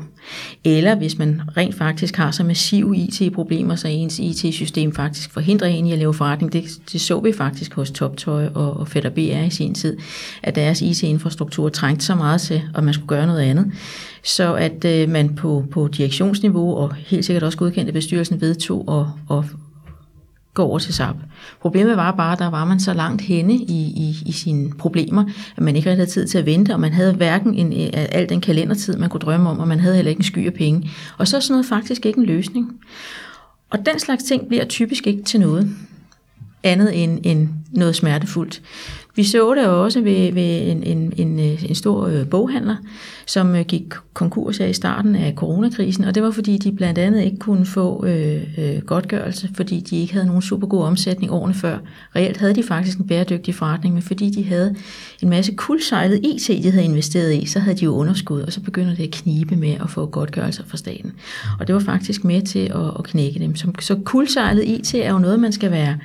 Eller 0.64 0.94
hvis 0.94 1.18
man 1.18 1.40
rent 1.56 1.74
faktisk 1.74 2.16
har 2.16 2.30
så 2.30 2.44
massive 2.44 2.96
IT-problemer, 2.96 3.74
så 3.74 3.88
ens 3.88 4.18
IT-system 4.18 4.92
faktisk 4.92 5.30
forhindrer 5.30 5.68
en 5.68 5.86
i 5.86 5.92
at 5.92 5.98
lave 5.98 6.14
forretning. 6.14 6.52
Det, 6.52 6.64
det 6.92 7.00
så 7.00 7.20
vi 7.20 7.32
faktisk 7.32 7.74
hos 7.74 7.90
Toptøj 7.90 8.46
og, 8.54 8.76
og 8.76 8.88
Fedder 8.88 9.10
BR 9.10 9.46
i 9.46 9.50
sin 9.50 9.74
tid, 9.74 9.96
at 10.42 10.54
deres 10.54 10.82
IT-infrastruktur 10.82 11.68
trængte 11.68 12.04
så 12.04 12.14
meget 12.14 12.40
til, 12.40 12.62
at 12.74 12.84
man 12.84 12.94
skulle 12.94 13.08
gøre 13.08 13.26
noget 13.26 13.40
andet. 13.40 13.72
Så 14.24 14.54
at 14.54 14.84
øh, 14.84 15.08
man 15.08 15.34
på, 15.34 15.64
på 15.70 15.88
direktionsniveau, 15.88 16.74
og 16.74 16.94
helt 16.94 17.24
sikkert 17.24 17.42
også 17.42 17.58
godkendte 17.58 17.92
bestyrelsen, 17.92 18.40
vedtog 18.40 19.00
at, 19.30 19.36
at 19.38 19.44
gå 20.58 20.64
over 20.64 20.78
til 20.78 20.94
SAP. 20.94 21.16
Problemet 21.60 21.96
var 21.96 22.12
bare, 22.12 22.32
at 22.32 22.38
der 22.38 22.50
var 22.50 22.64
man 22.64 22.80
så 22.80 22.92
langt 22.92 23.22
henne 23.22 23.54
i, 23.54 23.80
i, 23.96 24.16
i 24.26 24.32
sine 24.32 24.70
problemer, 24.70 25.24
at 25.56 25.62
man 25.62 25.76
ikke 25.76 25.90
havde 25.90 26.06
tid 26.06 26.26
til 26.26 26.38
at 26.38 26.46
vente, 26.46 26.72
og 26.72 26.80
man 26.80 26.92
havde 26.92 27.14
hverken 27.14 27.54
en, 27.54 27.72
øh, 27.72 27.88
al 27.92 28.28
den 28.28 28.40
kalendertid, 28.40 28.96
man 28.96 29.08
kunne 29.08 29.20
drømme 29.20 29.50
om, 29.50 29.58
og 29.58 29.68
man 29.68 29.80
havde 29.80 29.94
heller 29.94 30.10
ikke 30.10 30.20
en 30.20 30.24
sky 30.24 30.46
af 30.46 30.54
penge. 30.54 30.90
Og 31.18 31.28
så 31.28 31.36
er 31.36 31.40
sådan 31.40 31.52
noget 31.52 31.66
faktisk 31.66 32.06
ikke 32.06 32.18
en 32.18 32.26
løsning. 32.26 32.72
Og 33.70 33.86
den 33.86 33.98
slags 33.98 34.24
ting 34.24 34.48
bliver 34.48 34.64
typisk 34.64 35.06
ikke 35.06 35.22
til 35.22 35.40
noget 35.40 35.70
andet 36.62 37.02
end, 37.02 37.18
end 37.22 37.48
noget 37.72 37.96
smertefuldt. 37.96 38.62
Vi 39.18 39.24
så 39.24 39.54
det 39.54 39.66
også 39.66 40.00
ved, 40.00 40.32
ved 40.32 40.70
en, 40.70 40.82
en, 40.82 41.12
en, 41.16 41.38
en 41.38 41.74
stor 41.74 42.06
øh, 42.06 42.28
boghandler, 42.28 42.76
som 43.26 43.54
øh, 43.54 43.64
gik 43.64 43.84
konkurs 44.14 44.60
i 44.60 44.72
starten 44.72 45.16
af 45.16 45.32
coronakrisen, 45.36 46.04
og 46.04 46.14
det 46.14 46.22
var 46.22 46.30
fordi, 46.30 46.58
de 46.58 46.72
blandt 46.72 46.98
andet 46.98 47.22
ikke 47.22 47.36
kunne 47.36 47.66
få 47.66 48.06
øh, 48.06 48.42
øh, 48.58 48.82
godtgørelse, 48.86 49.48
fordi 49.54 49.80
de 49.80 49.96
ikke 49.96 50.12
havde 50.12 50.26
nogen 50.26 50.42
super 50.42 50.66
god 50.66 50.84
omsætning 50.84 51.32
årene 51.32 51.54
før. 51.54 51.78
Reelt 52.16 52.36
havde 52.36 52.54
de 52.54 52.62
faktisk 52.62 52.98
en 52.98 53.06
bæredygtig 53.06 53.54
forretning, 53.54 53.94
men 53.94 54.02
fordi 54.02 54.30
de 54.30 54.44
havde 54.44 54.74
en 55.22 55.28
masse 55.28 55.54
kuldsejlet 55.54 56.20
IT, 56.24 56.62
de 56.62 56.70
havde 56.70 56.84
investeret 56.84 57.34
i, 57.34 57.46
så 57.46 57.58
havde 57.58 57.76
de 57.76 57.84
jo 57.84 57.94
underskud, 57.94 58.40
og 58.40 58.52
så 58.52 58.60
begynder 58.60 58.94
det 58.94 59.02
at 59.02 59.10
knibe 59.10 59.56
med 59.56 59.74
at 59.80 59.90
få 59.90 60.06
godtgørelser 60.06 60.62
fra 60.66 60.76
staten. 60.76 61.12
Og 61.60 61.66
det 61.66 61.74
var 61.74 61.80
faktisk 61.80 62.24
med 62.24 62.42
til 62.42 62.58
at, 62.74 62.90
at 62.98 63.04
knække 63.04 63.40
dem. 63.40 63.56
Så, 63.56 63.72
så 63.80 63.98
kuldsejlet 64.04 64.64
IT 64.64 64.94
er 64.94 65.12
jo 65.12 65.18
noget, 65.18 65.40
man 65.40 65.52
skal 65.52 65.70
være 65.70 65.98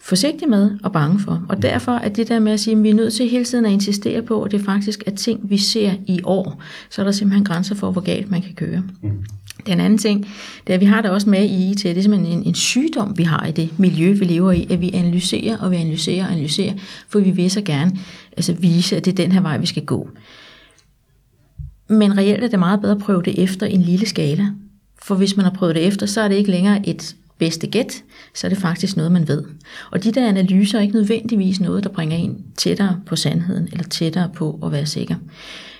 forsigtig 0.00 0.48
med 0.48 0.70
og 0.82 0.92
bange 0.92 1.20
for. 1.20 1.42
Og 1.48 1.62
derfor 1.62 1.92
er 1.92 2.08
det 2.08 2.28
der 2.28 2.38
med 2.38 2.52
at 2.52 2.60
sige, 2.60 2.76
at 2.76 2.82
vi 2.82 2.90
er 2.90 2.94
nødt 2.94 3.12
til 3.12 3.28
hele 3.28 3.44
tiden 3.44 3.66
at 3.66 3.72
insistere 3.72 4.22
på, 4.22 4.42
at 4.42 4.50
det 4.50 4.60
faktisk 4.60 5.02
er 5.06 5.10
ting, 5.10 5.40
vi 5.50 5.58
ser 5.58 5.92
i 6.06 6.20
år, 6.24 6.62
så 6.90 7.02
er 7.02 7.04
der 7.04 7.12
simpelthen 7.12 7.44
grænser 7.44 7.74
for, 7.74 7.90
hvor 7.90 8.00
galt 8.00 8.30
man 8.30 8.42
kan 8.42 8.54
køre. 8.54 8.82
Mm. 9.02 9.24
Den 9.66 9.80
anden 9.80 9.98
ting, 9.98 10.20
det 10.66 10.72
er, 10.72 10.74
at 10.74 10.80
vi 10.80 10.86
har 10.86 11.02
det 11.02 11.10
også 11.10 11.30
med 11.30 11.44
i 11.44 11.70
IT, 11.70 11.82
det 11.82 11.98
er 11.98 12.02
simpelthen 12.02 12.38
en, 12.38 12.44
en 12.44 12.54
sygdom, 12.54 13.18
vi 13.18 13.22
har 13.22 13.46
i 13.46 13.50
det 13.50 13.78
miljø, 13.78 14.12
vi 14.12 14.24
lever 14.24 14.52
i, 14.52 14.66
at 14.70 14.80
vi 14.80 14.90
analyserer 14.94 15.58
og 15.58 15.70
vi 15.70 15.76
analyserer 15.76 16.24
og 16.24 16.32
analyserer, 16.32 16.74
for 17.08 17.20
vi 17.20 17.30
vil 17.30 17.50
så 17.50 17.62
gerne 17.62 17.98
altså 18.36 18.52
vise, 18.52 18.96
at 18.96 19.04
det 19.04 19.10
er 19.10 19.24
den 19.24 19.32
her 19.32 19.40
vej, 19.40 19.58
vi 19.58 19.66
skal 19.66 19.84
gå. 19.84 20.08
Men 21.88 22.18
reelt 22.18 22.44
er 22.44 22.48
det 22.48 22.58
meget 22.58 22.80
bedre 22.80 22.94
at 22.94 23.00
prøve 23.00 23.22
det 23.22 23.42
efter 23.42 23.66
en 23.66 23.82
lille 23.82 24.06
skala. 24.06 24.46
For 25.02 25.14
hvis 25.14 25.36
man 25.36 25.44
har 25.44 25.52
prøvet 25.52 25.74
det 25.74 25.86
efter, 25.86 26.06
så 26.06 26.20
er 26.20 26.28
det 26.28 26.34
ikke 26.34 26.50
længere 26.50 26.88
et 26.88 27.16
bedste 27.38 27.66
gæt, 27.66 28.04
så 28.34 28.46
er 28.46 28.48
det 28.48 28.58
faktisk 28.58 28.96
noget, 28.96 29.12
man 29.12 29.28
ved. 29.28 29.44
Og 29.90 30.04
de 30.04 30.12
der 30.12 30.28
analyser 30.28 30.78
er 30.78 30.82
ikke 30.82 30.94
nødvendigvis 30.94 31.60
noget, 31.60 31.84
der 31.84 31.90
bringer 31.90 32.16
en 32.16 32.44
tættere 32.56 33.00
på 33.06 33.16
sandheden, 33.16 33.68
eller 33.72 33.84
tættere 33.84 34.30
på 34.34 34.58
at 34.62 34.72
være 34.72 34.86
sikker. 34.86 35.14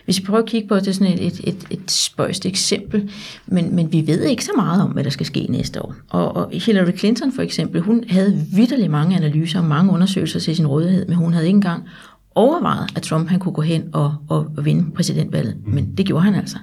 Hvis 0.04 0.18
vi 0.18 0.24
prøver 0.24 0.42
at 0.42 0.48
kigge 0.48 0.68
på 0.68 0.76
det, 0.76 0.88
er 0.88 0.92
sådan 0.92 1.12
et, 1.12 1.26
et, 1.26 1.40
et, 1.44 1.66
et 1.70 1.90
spøjst 1.90 2.46
eksempel, 2.46 3.10
men, 3.46 3.74
men 3.74 3.92
vi 3.92 4.06
ved 4.06 4.22
ikke 4.22 4.44
så 4.44 4.52
meget 4.56 4.82
om, 4.82 4.90
hvad 4.90 5.04
der 5.04 5.10
skal 5.10 5.26
ske 5.26 5.46
næste 5.48 5.82
år. 5.82 5.94
Og, 6.08 6.36
og 6.36 6.50
Hillary 6.52 6.98
Clinton 6.98 7.32
for 7.32 7.42
eksempel, 7.42 7.80
hun 7.80 8.04
havde 8.08 8.46
vidderlig 8.52 8.90
mange 8.90 9.16
analyser 9.16 9.58
og 9.58 9.64
mange 9.64 9.92
undersøgelser 9.92 10.40
til 10.40 10.56
sin 10.56 10.66
rådighed, 10.66 11.06
men 11.06 11.16
hun 11.16 11.32
havde 11.32 11.46
ikke 11.46 11.56
engang 11.56 11.82
overvejet, 12.34 12.90
at 12.96 13.02
Trump 13.02 13.28
han 13.28 13.38
kunne 13.38 13.52
gå 13.52 13.62
hen 13.62 13.84
og, 13.92 14.14
og, 14.28 14.46
og 14.56 14.64
vinde 14.64 14.90
præsidentvalget. 14.90 15.56
Men 15.66 15.94
det 15.96 16.06
gjorde 16.06 16.24
han 16.24 16.34
altså. 16.34 16.56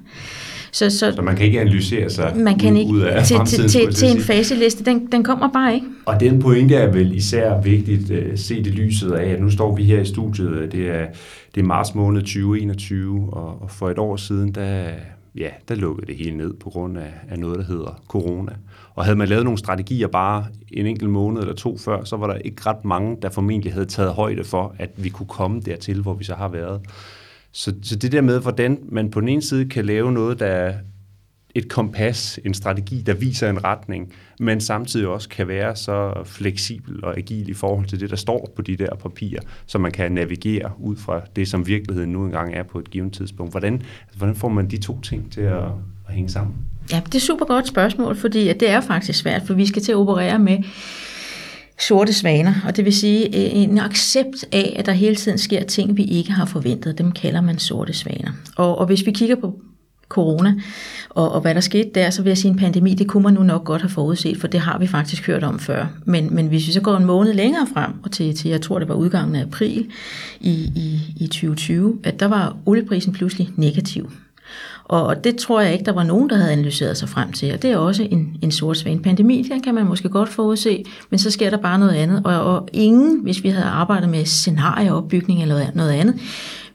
Så, 0.75 0.89
så, 0.89 1.13
så 1.15 1.21
man 1.21 1.35
kan 1.35 1.45
ikke 1.45 1.61
analysere 1.61 2.09
sig 2.09 2.33
man 2.37 2.59
kan 2.59 2.73
ud, 2.73 2.79
ikke, 2.79 2.91
ud 2.91 2.99
af 2.99 3.25
til, 3.25 3.37
til, 3.45 3.69
til, 3.69 3.93
til 3.93 4.11
en 4.11 4.21
faseliste. 4.21 4.83
Den, 4.83 5.11
den 5.11 5.23
kommer 5.23 5.49
bare 5.53 5.73
ikke. 5.73 5.87
Og 6.05 6.19
den 6.19 6.39
pointe 6.39 6.75
er 6.75 6.91
vel 6.91 7.15
især 7.15 7.61
vigtigt 7.61 8.11
uh, 8.11 8.17
set 8.35 8.67
i 8.67 8.69
lyset 8.69 9.11
af, 9.11 9.29
at 9.29 9.41
nu 9.41 9.49
står 9.49 9.75
vi 9.75 9.83
her 9.83 10.01
i 10.01 10.05
studiet, 10.05 10.71
det 10.71 10.89
er, 10.89 11.05
det 11.55 11.61
er 11.61 11.65
marts 11.65 11.95
måned 11.95 12.21
2021, 12.21 13.29
og, 13.33 13.61
og 13.61 13.71
for 13.71 13.89
et 13.89 13.99
år 13.99 14.15
siden, 14.15 14.51
der, 14.51 14.85
ja, 15.35 15.49
der 15.67 15.75
lukkede 15.75 16.07
det 16.07 16.15
hele 16.15 16.37
ned 16.37 16.53
på 16.53 16.69
grund 16.69 16.97
af, 16.97 17.13
af 17.29 17.39
noget, 17.39 17.57
der 17.57 17.65
hedder 17.65 18.01
corona. 18.07 18.51
Og 18.95 19.05
havde 19.05 19.17
man 19.17 19.27
lavet 19.27 19.43
nogle 19.43 19.57
strategier 19.57 20.07
bare 20.07 20.45
en 20.71 20.85
enkelt 20.85 21.09
måned 21.09 21.41
eller 21.41 21.55
to 21.55 21.77
før, 21.77 22.03
så 22.03 22.17
var 22.17 22.27
der 22.27 22.35
ikke 22.35 22.61
ret 22.65 22.85
mange, 22.85 23.17
der 23.21 23.29
formentlig 23.29 23.73
havde 23.73 23.85
taget 23.85 24.13
højde 24.13 24.43
for, 24.43 24.75
at 24.79 24.89
vi 24.97 25.09
kunne 25.09 25.27
komme 25.27 25.61
dertil, 25.61 26.01
hvor 26.01 26.13
vi 26.13 26.23
så 26.23 26.33
har 26.33 26.47
været. 26.47 26.81
Så, 27.55 27.73
så 27.83 27.95
det 27.95 28.11
der 28.11 28.21
med, 28.21 28.39
hvordan 28.39 28.79
man 28.89 29.11
på 29.11 29.21
den 29.21 29.29
ene 29.29 29.41
side 29.41 29.65
kan 29.65 29.85
lave 29.85 30.11
noget, 30.11 30.39
der 30.39 30.45
er 30.45 30.73
et 31.55 31.69
kompas, 31.69 32.39
en 32.45 32.53
strategi, 32.53 33.01
der 33.01 33.13
viser 33.13 33.49
en 33.49 33.63
retning, 33.63 34.13
men 34.39 34.61
samtidig 34.61 35.07
også 35.07 35.29
kan 35.29 35.47
være 35.47 35.75
så 35.75 36.13
fleksibel 36.25 37.05
og 37.05 37.17
agil 37.17 37.49
i 37.49 37.53
forhold 37.53 37.85
til 37.85 37.99
det, 37.99 38.09
der 38.09 38.15
står 38.15 38.53
på 38.55 38.61
de 38.61 38.75
der 38.75 38.95
papirer, 38.95 39.41
så 39.65 39.77
man 39.77 39.91
kan 39.91 40.11
navigere 40.11 40.71
ud 40.79 40.95
fra 40.95 41.21
det, 41.35 41.47
som 41.47 41.67
virkeligheden 41.67 42.11
nu 42.11 42.25
engang 42.25 42.53
er 42.53 42.63
på 42.63 42.79
et 42.79 42.89
givet 42.89 43.13
tidspunkt. 43.13 43.53
Hvordan, 43.53 43.81
hvordan 44.17 44.35
får 44.35 44.49
man 44.49 44.67
de 44.67 44.77
to 44.77 45.01
ting 45.01 45.31
til 45.31 45.41
at, 45.41 45.63
at 46.07 46.13
hænge 46.13 46.29
sammen? 46.29 46.55
Ja, 46.91 47.01
det 47.05 47.15
er 47.15 47.17
et 47.17 47.21
super 47.21 47.45
godt 47.45 47.67
spørgsmål, 47.67 48.15
fordi 48.15 48.53
det 48.53 48.69
er 48.69 48.81
faktisk 48.81 49.19
svært, 49.19 49.41
for 49.47 49.53
vi 49.53 49.65
skal 49.65 49.81
til 49.81 49.91
at 49.91 49.97
operere 49.97 50.39
med 50.39 50.57
sorte 51.79 52.13
svaner, 52.13 52.53
og 52.65 52.77
det 52.77 52.85
vil 52.85 52.93
sige 52.93 53.25
øh, 53.27 53.61
en 53.61 53.79
accept 53.79 54.45
af, 54.51 54.75
at 54.79 54.85
der 54.85 54.91
hele 54.91 55.15
tiden 55.15 55.37
sker 55.37 55.63
ting, 55.63 55.97
vi 55.97 56.03
ikke 56.03 56.31
har 56.31 56.45
forventet. 56.45 56.97
Dem 56.97 57.11
kalder 57.11 57.41
man 57.41 57.59
sorte 57.59 57.93
svaner. 57.93 58.31
Og, 58.55 58.77
og 58.77 58.85
hvis 58.85 59.05
vi 59.05 59.11
kigger 59.11 59.35
på 59.35 59.59
corona, 60.09 60.53
og, 61.09 61.31
og 61.31 61.41
hvad 61.41 61.55
der 61.55 61.61
skete 61.61 61.89
der, 61.95 62.09
så 62.09 62.21
vil 62.21 62.29
jeg 62.29 62.37
sige, 62.37 62.51
en 62.51 62.57
pandemi, 62.57 62.93
det 62.93 63.07
kunne 63.07 63.23
man 63.23 63.33
nu 63.33 63.43
nok 63.43 63.63
godt 63.63 63.81
have 63.81 63.89
forudset, 63.89 64.37
for 64.37 64.47
det 64.47 64.59
har 64.59 64.79
vi 64.79 64.87
faktisk 64.87 65.27
hørt 65.27 65.43
om 65.43 65.59
før. 65.59 65.85
Men, 66.05 66.35
men 66.35 66.47
hvis 66.47 66.67
vi 66.67 66.71
så 66.71 66.81
går 66.81 66.97
en 66.97 67.05
måned 67.05 67.33
længere 67.33 67.67
frem, 67.73 67.91
og 68.03 68.11
til, 68.11 68.35
til 68.35 68.51
jeg 68.51 68.61
tror, 68.61 68.79
det 68.79 68.87
var 68.87 68.95
udgangen 68.95 69.35
af 69.35 69.41
april 69.41 69.91
i, 70.39 70.51
i, 70.75 70.99
i 71.23 71.27
2020, 71.27 71.99
at 72.03 72.19
der 72.19 72.25
var 72.25 72.57
olieprisen 72.65 73.13
pludselig 73.13 73.49
negativ. 73.55 74.11
Og 74.85 75.23
det 75.23 75.35
tror 75.35 75.61
jeg 75.61 75.73
ikke, 75.73 75.85
der 75.85 75.91
var 75.91 76.03
nogen, 76.03 76.29
der 76.29 76.35
havde 76.35 76.51
analyseret 76.51 76.97
sig 76.97 77.09
frem 77.09 77.31
til. 77.31 77.53
Og 77.53 77.61
det 77.61 77.71
er 77.71 77.77
også 77.77 78.07
en, 78.11 78.37
en 78.41 78.51
sort 78.51 78.77
svane. 78.77 79.01
Pandemi, 79.01 79.47
den 79.51 79.61
kan 79.61 79.75
man 79.75 79.85
måske 79.85 80.09
godt 80.09 80.29
forudse, 80.29 80.83
men 81.09 81.19
så 81.19 81.31
sker 81.31 81.49
der 81.49 81.57
bare 81.57 81.79
noget 81.79 81.93
andet. 81.93 82.21
Og, 82.25 82.41
og 82.41 82.69
ingen, 82.73 83.19
hvis 83.23 83.43
vi 83.43 83.49
havde 83.49 83.65
arbejdet 83.65 84.09
med 84.09 84.25
scenarieopbygning 84.25 85.41
eller 85.41 85.65
noget 85.73 85.91
andet, 85.91 86.19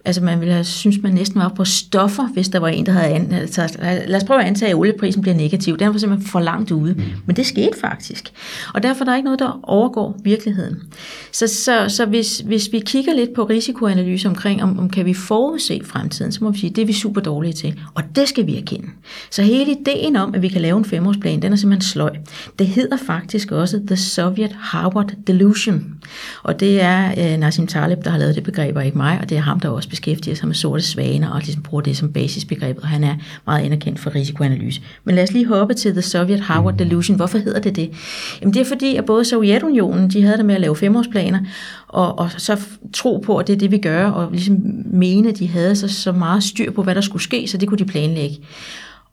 Altså 0.05 0.23
man 0.23 0.41
ville 0.41 0.53
have 0.53 0.65
synes, 0.65 1.03
man 1.03 1.13
næsten 1.13 1.41
var 1.41 1.49
på 1.49 1.65
stoffer, 1.65 2.29
hvis 2.29 2.49
der 2.49 2.59
var 2.59 2.69
en, 2.69 2.87
der 2.87 2.93
havde... 2.93 3.07
An, 3.07 3.33
altså, 3.33 3.79
lad 4.07 4.17
os 4.17 4.25
prøve 4.25 4.41
at 4.41 4.47
antage, 4.47 4.71
at 4.71 4.75
olieprisen 4.75 5.23
bliver 5.23 5.35
negativ. 5.35 5.77
Den 5.77 5.93
var 5.93 5.99
simpelthen 5.99 6.29
for 6.29 6.41
langt 6.41 6.71
ude. 6.71 6.93
Mm. 6.93 7.03
Men 7.27 7.37
det 7.37 7.47
skete 7.47 7.79
faktisk. 7.81 8.33
Og 8.75 8.83
derfor 8.83 9.01
er 9.01 9.05
der 9.05 9.17
ikke 9.17 9.25
noget, 9.25 9.39
der 9.39 9.61
overgår 9.63 10.17
virkeligheden. 10.25 10.83
Så, 11.41 11.47
så, 11.47 11.85
så 11.89 12.07
hvis, 12.07 12.39
hvis 12.39 12.69
vi 12.73 12.81
kigger 12.87 13.15
lidt 13.15 13.35
på 13.35 13.45
risikoanalyse 13.45 14.29
omkring, 14.29 14.63
om, 14.63 14.79
om 14.79 14.91
kan 14.91 15.07
vi 15.07 15.15
forudse 15.15 15.81
fremtiden, 15.85 16.33
så 16.33 16.45
må 16.45 16.51
vi 16.51 16.59
sige, 16.59 16.71
det 16.71 16.83
er 16.83 16.87
vi 16.87 16.93
super 16.93 17.21
dårlige 17.21 17.53
til. 17.53 17.81
Og 17.95 18.03
det 18.17 18.29
skal 18.29 18.47
vi 18.47 18.57
erkende. 18.57 18.89
Så 19.31 19.43
hele 19.43 19.77
ideen 19.81 20.17
om, 20.17 20.35
at 20.35 20.43
vi 20.43 20.49
kan 20.49 20.61
lave 20.61 20.79
en 20.79 20.85
femårsplan, 20.85 21.43
den 21.43 21.53
er 21.53 21.57
simpelthen 21.57 21.89
sløj. 21.89 22.17
Det 22.59 22.67
hedder 22.67 22.97
faktisk 23.07 23.53
også 23.53 23.81
The 23.87 23.97
Soviet 23.97 24.53
Harvard 24.53 25.13
Delusion. 25.27 25.95
Og 26.43 26.61
det 26.61 26.83
er 26.83 27.11
øh, 27.19 27.39
Nassim 27.39 27.67
Taleb, 27.67 28.05
der 28.05 28.11
har 28.11 28.19
lavet 28.19 28.35
det 28.35 28.43
begreb, 28.43 28.77
og 28.77 28.87
ikke 28.87 28.99
mig, 28.99 29.19
og 29.23 29.29
det 29.29 29.37
er 29.37 29.43
ham, 29.43 29.61
der 29.61 29.69
også 29.69 29.89
beskæftiger 29.89 30.37
sig 30.37 30.47
med 30.47 30.55
sorte 30.55 30.83
svaner 30.83 31.31
og 31.31 31.41
ligesom 31.41 31.63
bruger 31.63 31.83
det 31.83 31.97
som 31.97 32.13
basisbegrebet, 32.13 32.83
og 32.83 32.89
han 32.89 33.05
er 33.05 33.15
meget 33.47 33.65
anerkendt 33.65 34.01
for 34.01 34.15
risikoanalyse. 34.15 34.81
Men 35.05 35.15
lad 35.15 35.23
os 35.23 35.33
lige 35.33 35.47
hoppe 35.47 35.75
til 35.75 35.93
The 35.93 36.03
Soviet 36.03 36.41
Harvard 36.41 36.77
Delusion. 36.79 37.17
Hvorfor 37.17 37.39
hedder 37.39 37.61
det 37.61 37.77
det? 37.77 37.91
Jamen 38.41 38.55
det 38.55 38.61
er 38.61 38.67
fordi, 38.67 38.97
at 38.97 39.05
både 39.05 39.25
Sovjetunionen, 39.25 40.11
de 40.11 40.23
havde 40.23 40.37
det 40.37 40.45
med 40.45 40.55
at 40.55 40.61
lave 40.61 40.77
femårsplaner, 40.77 41.30
og, 41.89 42.19
og 42.19 42.31
så 42.39 42.61
tro 42.93 43.19
på, 43.27 43.37
at 43.37 43.47
det 43.47 43.53
er 43.53 43.59
det, 43.59 43.71
vi 43.71 43.79
gør, 43.79 44.11
og 44.11 44.31
ligesom 44.31 44.57
mene, 44.85 45.29
at 45.29 45.39
de 45.39 45.49
havde 45.49 45.77
så, 45.77 45.89
så 45.89 46.13
meget 46.13 46.43
styr 46.43 46.71
på, 46.71 46.83
hvad 46.83 46.95
der 46.95 47.01
skulle 47.01 47.23
ske, 47.23 47.49
så 47.49 47.57
det 47.57 47.69
kunne 47.69 47.79
de 47.79 47.85
planlægge. 47.85 48.39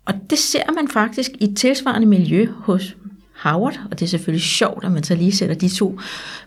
Og 0.05 0.13
det 0.29 0.39
ser 0.39 0.73
man 0.75 0.87
faktisk 0.87 1.31
i 1.39 1.43
et 1.43 1.57
tilsvarende 1.57 2.07
miljø 2.07 2.47
hos 2.59 2.95
Howard, 3.37 3.79
og 3.91 3.99
det 3.99 4.05
er 4.05 4.09
selvfølgelig 4.09 4.43
sjovt, 4.43 4.85
at 4.85 4.91
man 4.91 5.03
så 5.03 5.15
lige 5.15 5.31
sætter 5.31 5.55
de 5.55 5.69
to 5.69 5.99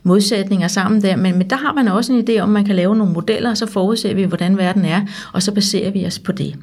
modsætninger 0.03 0.69
sammen 0.69 1.03
der, 1.03 1.17
men, 1.17 1.39
men 1.39 1.51
der 1.51 1.57
har 1.57 1.73
man 1.73 1.89
også 1.89 2.13
en 2.13 2.29
idé 2.29 2.41
om, 2.41 2.49
at 2.49 2.53
man 2.53 2.65
kan 2.65 2.77
lave 2.77 2.97
nogle 2.97 3.13
modeller, 3.13 3.51
og 3.51 3.57
så 3.57 3.67
forudser 3.67 4.15
vi, 4.15 4.23
hvordan 4.23 4.59
verden 4.59 4.85
er, 4.85 5.03
og 5.33 5.43
så 5.43 5.53
baserer 5.55 5.91
vi 5.91 6.07
os 6.07 6.19
på 6.19 6.33
det. 6.33 6.57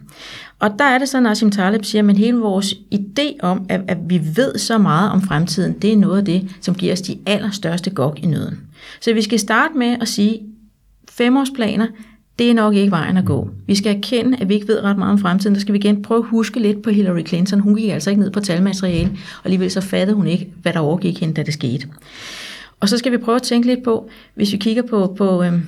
Og 0.59 0.69
der 0.79 0.85
er 0.85 0.97
det 0.97 1.09
så, 1.09 1.19
Nassim 1.19 1.51
Taleb 1.51 1.85
siger, 1.85 2.09
at 2.09 2.17
hele 2.17 2.37
vores 2.37 2.73
idé 2.95 3.39
om, 3.39 3.65
at, 3.69 3.81
at 3.87 3.97
vi 4.07 4.21
ved 4.35 4.57
så 4.57 4.77
meget 4.77 5.11
om 5.11 5.21
fremtiden, 5.21 5.73
det 5.73 5.93
er 5.93 5.97
noget 5.97 6.17
af 6.17 6.25
det, 6.25 6.55
som 6.61 6.75
giver 6.75 6.93
os 6.93 7.01
de 7.01 7.17
allerstørste 7.25 7.89
gok 7.89 8.19
i 8.23 8.25
nøden. 8.25 8.59
Så 9.01 9.13
vi 9.13 9.21
skal 9.21 9.39
starte 9.39 9.77
med 9.77 9.97
at 10.01 10.07
sige, 10.07 10.41
femårsplaner, 11.09 11.87
det 12.39 12.49
er 12.49 12.53
nok 12.53 12.75
ikke 12.75 12.91
vejen 12.91 13.17
at 13.17 13.25
gå. 13.25 13.49
Vi 13.67 13.75
skal 13.75 13.97
erkende, 13.97 14.37
at 14.41 14.49
vi 14.49 14.53
ikke 14.53 14.67
ved 14.67 14.83
ret 14.83 14.97
meget 14.97 15.11
om 15.11 15.19
fremtiden. 15.19 15.55
Der 15.55 15.61
skal 15.61 15.73
vi 15.73 15.79
igen 15.79 16.01
prøve 16.01 16.19
at 16.19 16.29
huske 16.29 16.59
lidt 16.59 16.81
på 16.81 16.89
Hillary 16.89 17.25
Clinton. 17.25 17.59
Hun 17.59 17.75
gik 17.75 17.89
altså 17.89 18.09
ikke 18.09 18.21
ned 18.21 18.31
på 18.31 18.39
talmateriale, 18.39 19.09
og 19.09 19.45
alligevel 19.45 19.71
så 19.71 19.81
fattede 19.81 20.15
hun 20.15 20.27
ikke, 20.27 20.53
hvad 20.61 20.73
der 20.73 20.79
overgik 20.79 21.19
hende, 21.19 21.33
da 21.33 21.43
det 21.43 21.53
skete. 21.53 21.87
Og 22.79 22.89
så 22.89 22.97
skal 22.97 23.11
vi 23.11 23.17
prøve 23.17 23.35
at 23.35 23.41
tænke 23.41 23.67
lidt 23.67 23.83
på, 23.83 24.09
hvis 24.35 24.51
vi 24.51 24.57
kigger 24.57 24.83
på, 24.83 25.15
på 25.17 25.43
øhm, 25.43 25.61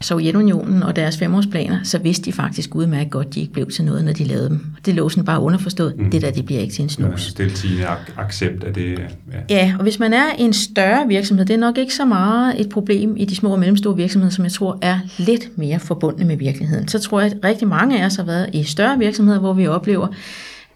Sovjetunionen 0.00 0.82
og 0.82 0.96
deres 0.96 1.18
femårsplaner, 1.18 1.78
så 1.82 1.98
vidste 1.98 2.24
de 2.24 2.32
faktisk 2.32 2.74
udmærket 2.74 3.10
godt, 3.10 3.26
at 3.26 3.34
de 3.34 3.40
ikke 3.40 3.52
blev 3.52 3.70
til 3.70 3.84
noget, 3.84 4.04
når 4.04 4.12
de 4.12 4.24
lavede 4.24 4.48
dem. 4.48 4.60
Det 4.86 4.94
lå 4.94 5.08
sådan 5.08 5.24
bare 5.24 5.40
underforstået, 5.40 5.94
mm. 5.98 6.10
det 6.10 6.22
der, 6.22 6.30
det 6.30 6.46
bliver 6.46 6.60
ikke 6.60 6.74
til 6.74 6.82
en 6.82 6.88
snus. 6.88 7.24
Ja, 7.24 7.30
stiltigende 7.30 7.86
accept 8.16 8.64
af 8.64 8.74
det. 8.74 8.98
Ja. 8.98 9.38
ja, 9.50 9.74
og 9.78 9.82
hvis 9.82 9.98
man 9.98 10.12
er 10.12 10.24
en 10.38 10.52
større 10.52 11.08
virksomhed, 11.08 11.46
det 11.46 11.54
er 11.54 11.60
nok 11.60 11.78
ikke 11.78 11.94
så 11.94 12.04
meget 12.04 12.60
et 12.60 12.68
problem 12.68 13.16
i 13.16 13.24
de 13.24 13.36
små 13.36 13.52
og 13.52 13.58
mellemstore 13.58 13.96
virksomheder, 13.96 14.32
som 14.32 14.44
jeg 14.44 14.52
tror 14.52 14.78
er 14.82 14.98
lidt 15.18 15.58
mere 15.58 15.78
forbundne 15.78 16.24
med 16.24 16.36
virkeligheden. 16.36 16.88
Så 16.88 16.98
tror 16.98 17.20
jeg, 17.20 17.32
at 17.32 17.38
rigtig 17.44 17.68
mange 17.68 18.02
af 18.02 18.06
os 18.06 18.16
har 18.16 18.24
været 18.24 18.50
i 18.52 18.64
større 18.64 18.98
virksomheder, 18.98 19.38
hvor 19.38 19.52
vi 19.52 19.66
oplever, 19.66 20.08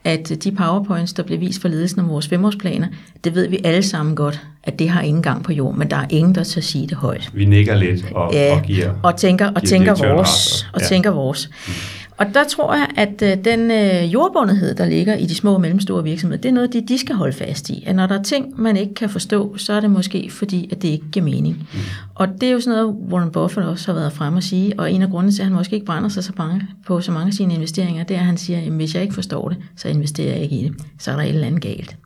at 0.05 0.45
de 0.45 0.53
powerpoints, 0.53 1.13
der 1.13 1.23
bliver 1.23 1.39
vist 1.39 1.61
for 1.61 1.69
ledelsen 1.69 2.01
om 2.01 2.09
vores 2.09 2.29
femårsplaner, 2.29 2.87
det 3.25 3.35
ved 3.35 3.49
vi 3.49 3.59
alle 3.65 3.83
sammen 3.83 4.17
godt, 4.17 4.41
at 4.65 4.79
det 4.79 4.89
har 4.89 5.01
ingen 5.01 5.23
gang 5.23 5.45
på 5.45 5.53
jord, 5.53 5.75
men 5.75 5.91
der 5.91 5.97
er 5.97 6.07
ingen, 6.11 6.35
der 6.35 6.45
tør 6.45 6.61
sige 6.61 6.87
det 6.87 6.97
højt. 6.97 7.31
Vi 7.35 7.45
nikker 7.45 7.75
lidt 7.75 8.13
og, 8.15 8.33
ja, 8.33 8.57
og 8.57 8.63
giver 8.63 8.93
og 9.03 9.17
tænker, 9.17 9.51
og 9.55 9.63
tænker 9.63 10.15
vores, 10.15 10.67
og 10.73 10.81
ja. 10.81 10.87
tænker 10.87 11.11
vores. 11.11 11.51
Mm. 11.67 11.73
Og 12.21 12.27
der 12.35 12.45
tror 12.45 12.75
jeg, 12.75 12.89
at 12.97 13.23
øh, 13.23 13.45
den 13.45 13.71
øh, 13.71 14.13
jordbundethed, 14.13 14.75
der 14.75 14.87
ligger 14.87 15.15
i 15.15 15.27
de 15.27 15.35
små 15.35 15.55
og 15.55 15.61
mellemstore 15.61 16.05
virksomheder, 16.05 16.41
det 16.41 16.49
er 16.49 16.53
noget, 16.53 16.73
de, 16.73 16.81
de 16.81 16.99
skal 16.99 17.15
holde 17.15 17.33
fast 17.33 17.71
i. 17.71 17.85
At 17.87 17.97
når 17.97 18.07
der 18.07 18.19
er 18.19 18.23
ting, 18.23 18.61
man 18.61 18.77
ikke 18.77 18.95
kan 18.95 19.11
forstå, 19.11 19.57
så 19.57 19.73
er 19.73 19.81
det 19.81 19.91
måske 19.91 20.31
fordi, 20.31 20.69
at 20.73 20.83
det 20.83 20.89
ikke 20.89 21.11
giver 21.13 21.25
mening. 21.25 21.57
Mm. 21.57 21.79
Og 22.15 22.29
det 22.41 22.49
er 22.49 22.53
jo 22.53 22.61
sådan 22.61 22.79
noget, 22.79 22.97
Warren 23.13 23.31
Buffett 23.31 23.69
også 23.69 23.93
har 23.93 24.01
været 24.01 24.13
frem 24.13 24.37
at 24.37 24.45
sige, 24.45 24.75
og 24.79 24.93
en 24.93 25.03
af 25.03 25.11
grundene 25.11 25.33
til, 25.33 25.43
at 25.43 25.47
han 25.47 25.55
måske 25.55 25.75
ikke 25.75 25.87
brænder 25.87 26.09
sig 26.09 26.25
så 26.25 26.33
mange 26.39 26.63
på 26.87 27.01
så 27.01 27.13
mange 27.13 27.27
af 27.27 27.35
sine 27.35 27.55
investeringer, 27.55 28.05
det 28.05 28.17
er, 28.17 28.21
at 28.21 28.27
han 28.27 28.37
siger, 28.37 28.59
at 28.59 28.73
hvis 28.73 28.95
jeg 28.95 29.03
ikke 29.03 29.15
forstår 29.15 29.49
det, 29.49 29.59
så 29.77 29.89
investerer 29.89 30.33
jeg 30.33 30.43
ikke 30.43 30.57
i 30.57 30.65
det. 30.65 30.73
Så 30.99 31.11
er 31.11 31.17
der 31.17 31.23
et 31.23 31.29
eller 31.29 31.47
andet 31.47 31.63
galt. 31.63 31.97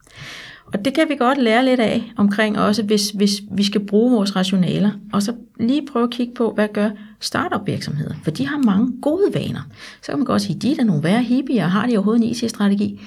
Og 0.74 0.84
det 0.84 0.94
kan 0.94 1.08
vi 1.08 1.16
godt 1.16 1.38
lære 1.38 1.64
lidt 1.64 1.80
af 1.80 2.12
omkring 2.16 2.58
også, 2.58 2.82
hvis, 2.82 3.10
hvis 3.10 3.32
vi 3.50 3.64
skal 3.64 3.86
bruge 3.86 4.12
vores 4.12 4.36
rationaler, 4.36 4.90
og 5.12 5.22
så 5.22 5.34
lige 5.60 5.86
prøve 5.92 6.02
at 6.02 6.10
kigge 6.10 6.34
på, 6.34 6.52
hvad 6.54 6.68
gør 6.72 6.90
startup 7.20 7.66
virksomheder, 7.66 8.14
for 8.24 8.30
de 8.30 8.46
har 8.46 8.58
mange 8.58 8.92
gode 9.02 9.34
vaner. 9.34 9.60
Så 10.02 10.12
kan 10.12 10.18
man 10.18 10.26
godt 10.26 10.42
sige, 10.42 10.58
de 10.58 10.72
er 10.72 10.76
da 10.76 10.82
nogle 10.82 11.02
værre 11.02 11.22
hippier, 11.22 11.66
har 11.66 11.86
de 11.86 11.96
overhovedet 11.96 12.22
en 12.22 12.30
IT-strategi? 12.30 13.00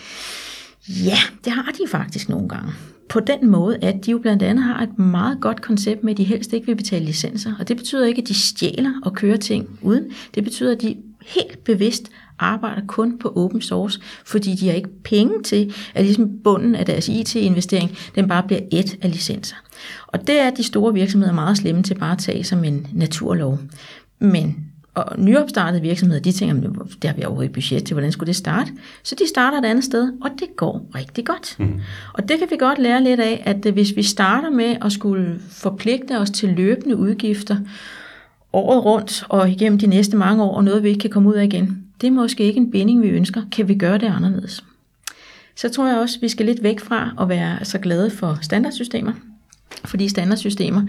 Ja, 0.89 1.17
det 1.45 1.53
har 1.53 1.71
de 1.71 1.87
faktisk 1.87 2.29
nogle 2.29 2.49
gange. 2.49 2.71
På 3.09 3.19
den 3.19 3.49
måde, 3.49 3.77
at 3.81 4.05
de 4.05 4.11
jo 4.11 4.17
blandt 4.17 4.43
andet 4.43 4.63
har 4.63 4.83
et 4.83 4.99
meget 4.99 5.37
godt 5.41 5.61
koncept 5.61 6.03
med, 6.03 6.11
at 6.11 6.17
de 6.17 6.23
helst 6.23 6.53
ikke 6.53 6.67
vil 6.67 6.75
betale 6.75 7.05
licenser. 7.05 7.53
Og 7.59 7.67
det 7.67 7.77
betyder 7.77 8.05
ikke, 8.05 8.21
at 8.21 8.27
de 8.27 8.33
stjæler 8.33 8.93
og 9.03 9.13
kører 9.13 9.37
ting 9.37 9.79
uden. 9.81 10.03
Det 10.35 10.43
betyder, 10.43 10.71
at 10.71 10.81
de 10.81 10.95
helt 11.27 11.63
bevidst 11.63 12.11
arbejder 12.39 12.81
kun 12.87 13.17
på 13.19 13.33
open 13.35 13.61
source, 13.61 13.99
fordi 14.25 14.55
de 14.55 14.67
har 14.67 14.75
ikke 14.75 15.03
penge 15.03 15.43
til, 15.43 15.73
at 15.95 16.05
ligesom 16.05 16.29
bunden 16.43 16.75
af 16.75 16.85
deres 16.85 17.09
IT-investering, 17.09 17.97
den 18.15 18.27
bare 18.27 18.43
bliver 18.43 18.61
et 18.71 18.97
af 19.01 19.11
licenser. 19.11 19.55
Og 20.07 20.27
det 20.27 20.39
er 20.39 20.49
de 20.49 20.63
store 20.63 20.93
virksomheder 20.93 21.33
meget 21.33 21.57
slemme 21.57 21.83
til 21.83 21.95
bare 21.95 22.11
at 22.11 22.17
tage 22.17 22.43
som 22.43 22.63
en 22.63 22.87
naturlov. 22.93 23.59
Men 24.19 24.67
og 24.97 25.19
nyopstartede 25.19 25.81
virksomheder, 25.81 26.21
de 26.21 26.31
tænker, 26.31 26.69
det 27.01 27.09
har 27.09 27.13
vi 27.13 27.23
overhovedet 27.23 27.53
budget 27.53 27.83
til, 27.83 27.93
hvordan 27.93 28.11
skulle 28.11 28.27
det 28.27 28.35
starte? 28.35 28.71
Så 29.03 29.15
de 29.19 29.27
starter 29.27 29.57
et 29.57 29.65
andet 29.65 29.83
sted, 29.83 30.13
og 30.21 30.29
det 30.39 30.47
går 30.55 30.91
rigtig 30.95 31.25
godt. 31.25 31.55
Mm. 31.59 31.79
Og 32.13 32.29
det 32.29 32.39
kan 32.39 32.47
vi 32.51 32.57
godt 32.57 32.79
lære 32.79 33.03
lidt 33.03 33.19
af, 33.19 33.43
at 33.45 33.73
hvis 33.73 33.95
vi 33.95 34.03
starter 34.03 34.49
med 34.49 34.75
at 34.81 34.91
skulle 34.91 35.39
forpligte 35.49 36.19
os 36.19 36.29
til 36.29 36.49
løbende 36.49 36.97
udgifter, 36.97 37.57
året 38.53 38.85
rundt 38.85 39.25
og 39.29 39.49
igennem 39.49 39.79
de 39.79 39.87
næste 39.87 40.17
mange 40.17 40.43
år, 40.43 40.55
og 40.55 40.63
noget 40.63 40.83
vi 40.83 40.89
ikke 40.89 40.99
kan 40.99 41.09
komme 41.09 41.29
ud 41.29 41.35
af 41.35 41.43
igen, 41.43 41.86
det 42.01 42.07
er 42.07 42.11
måske 42.11 42.43
ikke 42.43 42.57
en 42.57 42.71
binding, 42.71 43.01
vi 43.01 43.07
ønsker. 43.07 43.41
Kan 43.51 43.67
vi 43.67 43.75
gøre 43.75 43.97
det 43.97 44.07
anderledes? 44.07 44.63
Så 45.55 45.69
tror 45.69 45.87
jeg 45.87 45.97
også, 45.97 46.17
at 46.17 46.21
vi 46.21 46.29
skal 46.29 46.45
lidt 46.45 46.63
væk 46.63 46.79
fra 46.79 47.11
at 47.21 47.29
være 47.29 47.65
så 47.65 47.77
glade 47.77 48.09
for 48.09 48.39
standardsystemer, 48.41 49.13
fordi 49.85 50.09
standardsystemer 50.09 50.81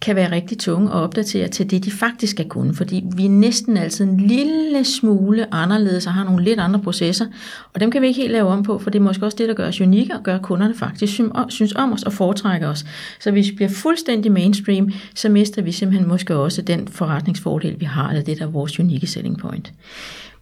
kan 0.00 0.16
være 0.16 0.30
rigtig 0.30 0.58
tunge 0.58 0.90
at 0.90 0.94
opdatere 0.94 1.48
til 1.48 1.70
det, 1.70 1.84
de 1.84 1.90
faktisk 1.90 2.30
skal 2.30 2.48
kunne, 2.48 2.74
fordi 2.74 3.04
vi 3.16 3.24
er 3.24 3.30
næsten 3.30 3.76
altid 3.76 4.04
en 4.04 4.20
lille 4.20 4.84
smule 4.84 5.54
anderledes 5.54 6.06
og 6.06 6.12
har 6.12 6.24
nogle 6.24 6.44
lidt 6.44 6.60
andre 6.60 6.80
processer, 6.80 7.26
og 7.72 7.80
dem 7.80 7.90
kan 7.90 8.02
vi 8.02 8.06
ikke 8.06 8.20
helt 8.20 8.32
lave 8.32 8.48
om 8.48 8.62
på, 8.62 8.78
for 8.78 8.90
det 8.90 8.98
er 8.98 9.02
måske 9.02 9.24
også 9.24 9.36
det, 9.36 9.48
der 9.48 9.54
gør 9.54 9.68
os 9.68 9.80
unikke 9.80 10.14
og 10.14 10.22
gør 10.22 10.38
kunderne 10.38 10.74
faktisk 10.74 11.20
synes 11.48 11.72
om 11.72 11.92
os 11.92 12.02
og 12.02 12.12
foretrækker 12.12 12.68
os. 12.68 12.84
Så 13.20 13.30
hvis 13.30 13.50
vi 13.50 13.54
bliver 13.54 13.68
fuldstændig 13.68 14.32
mainstream, 14.32 14.90
så 15.14 15.28
mister 15.28 15.62
vi 15.62 15.72
simpelthen 15.72 16.08
måske 16.08 16.36
også 16.36 16.62
den 16.62 16.88
forretningsfordel, 16.88 17.80
vi 17.80 17.84
har, 17.84 18.08
eller 18.08 18.22
det 18.22 18.38
der 18.38 18.44
er 18.44 18.50
vores 18.50 18.80
unikke 18.80 19.06
selling 19.06 19.38
point. 19.38 19.72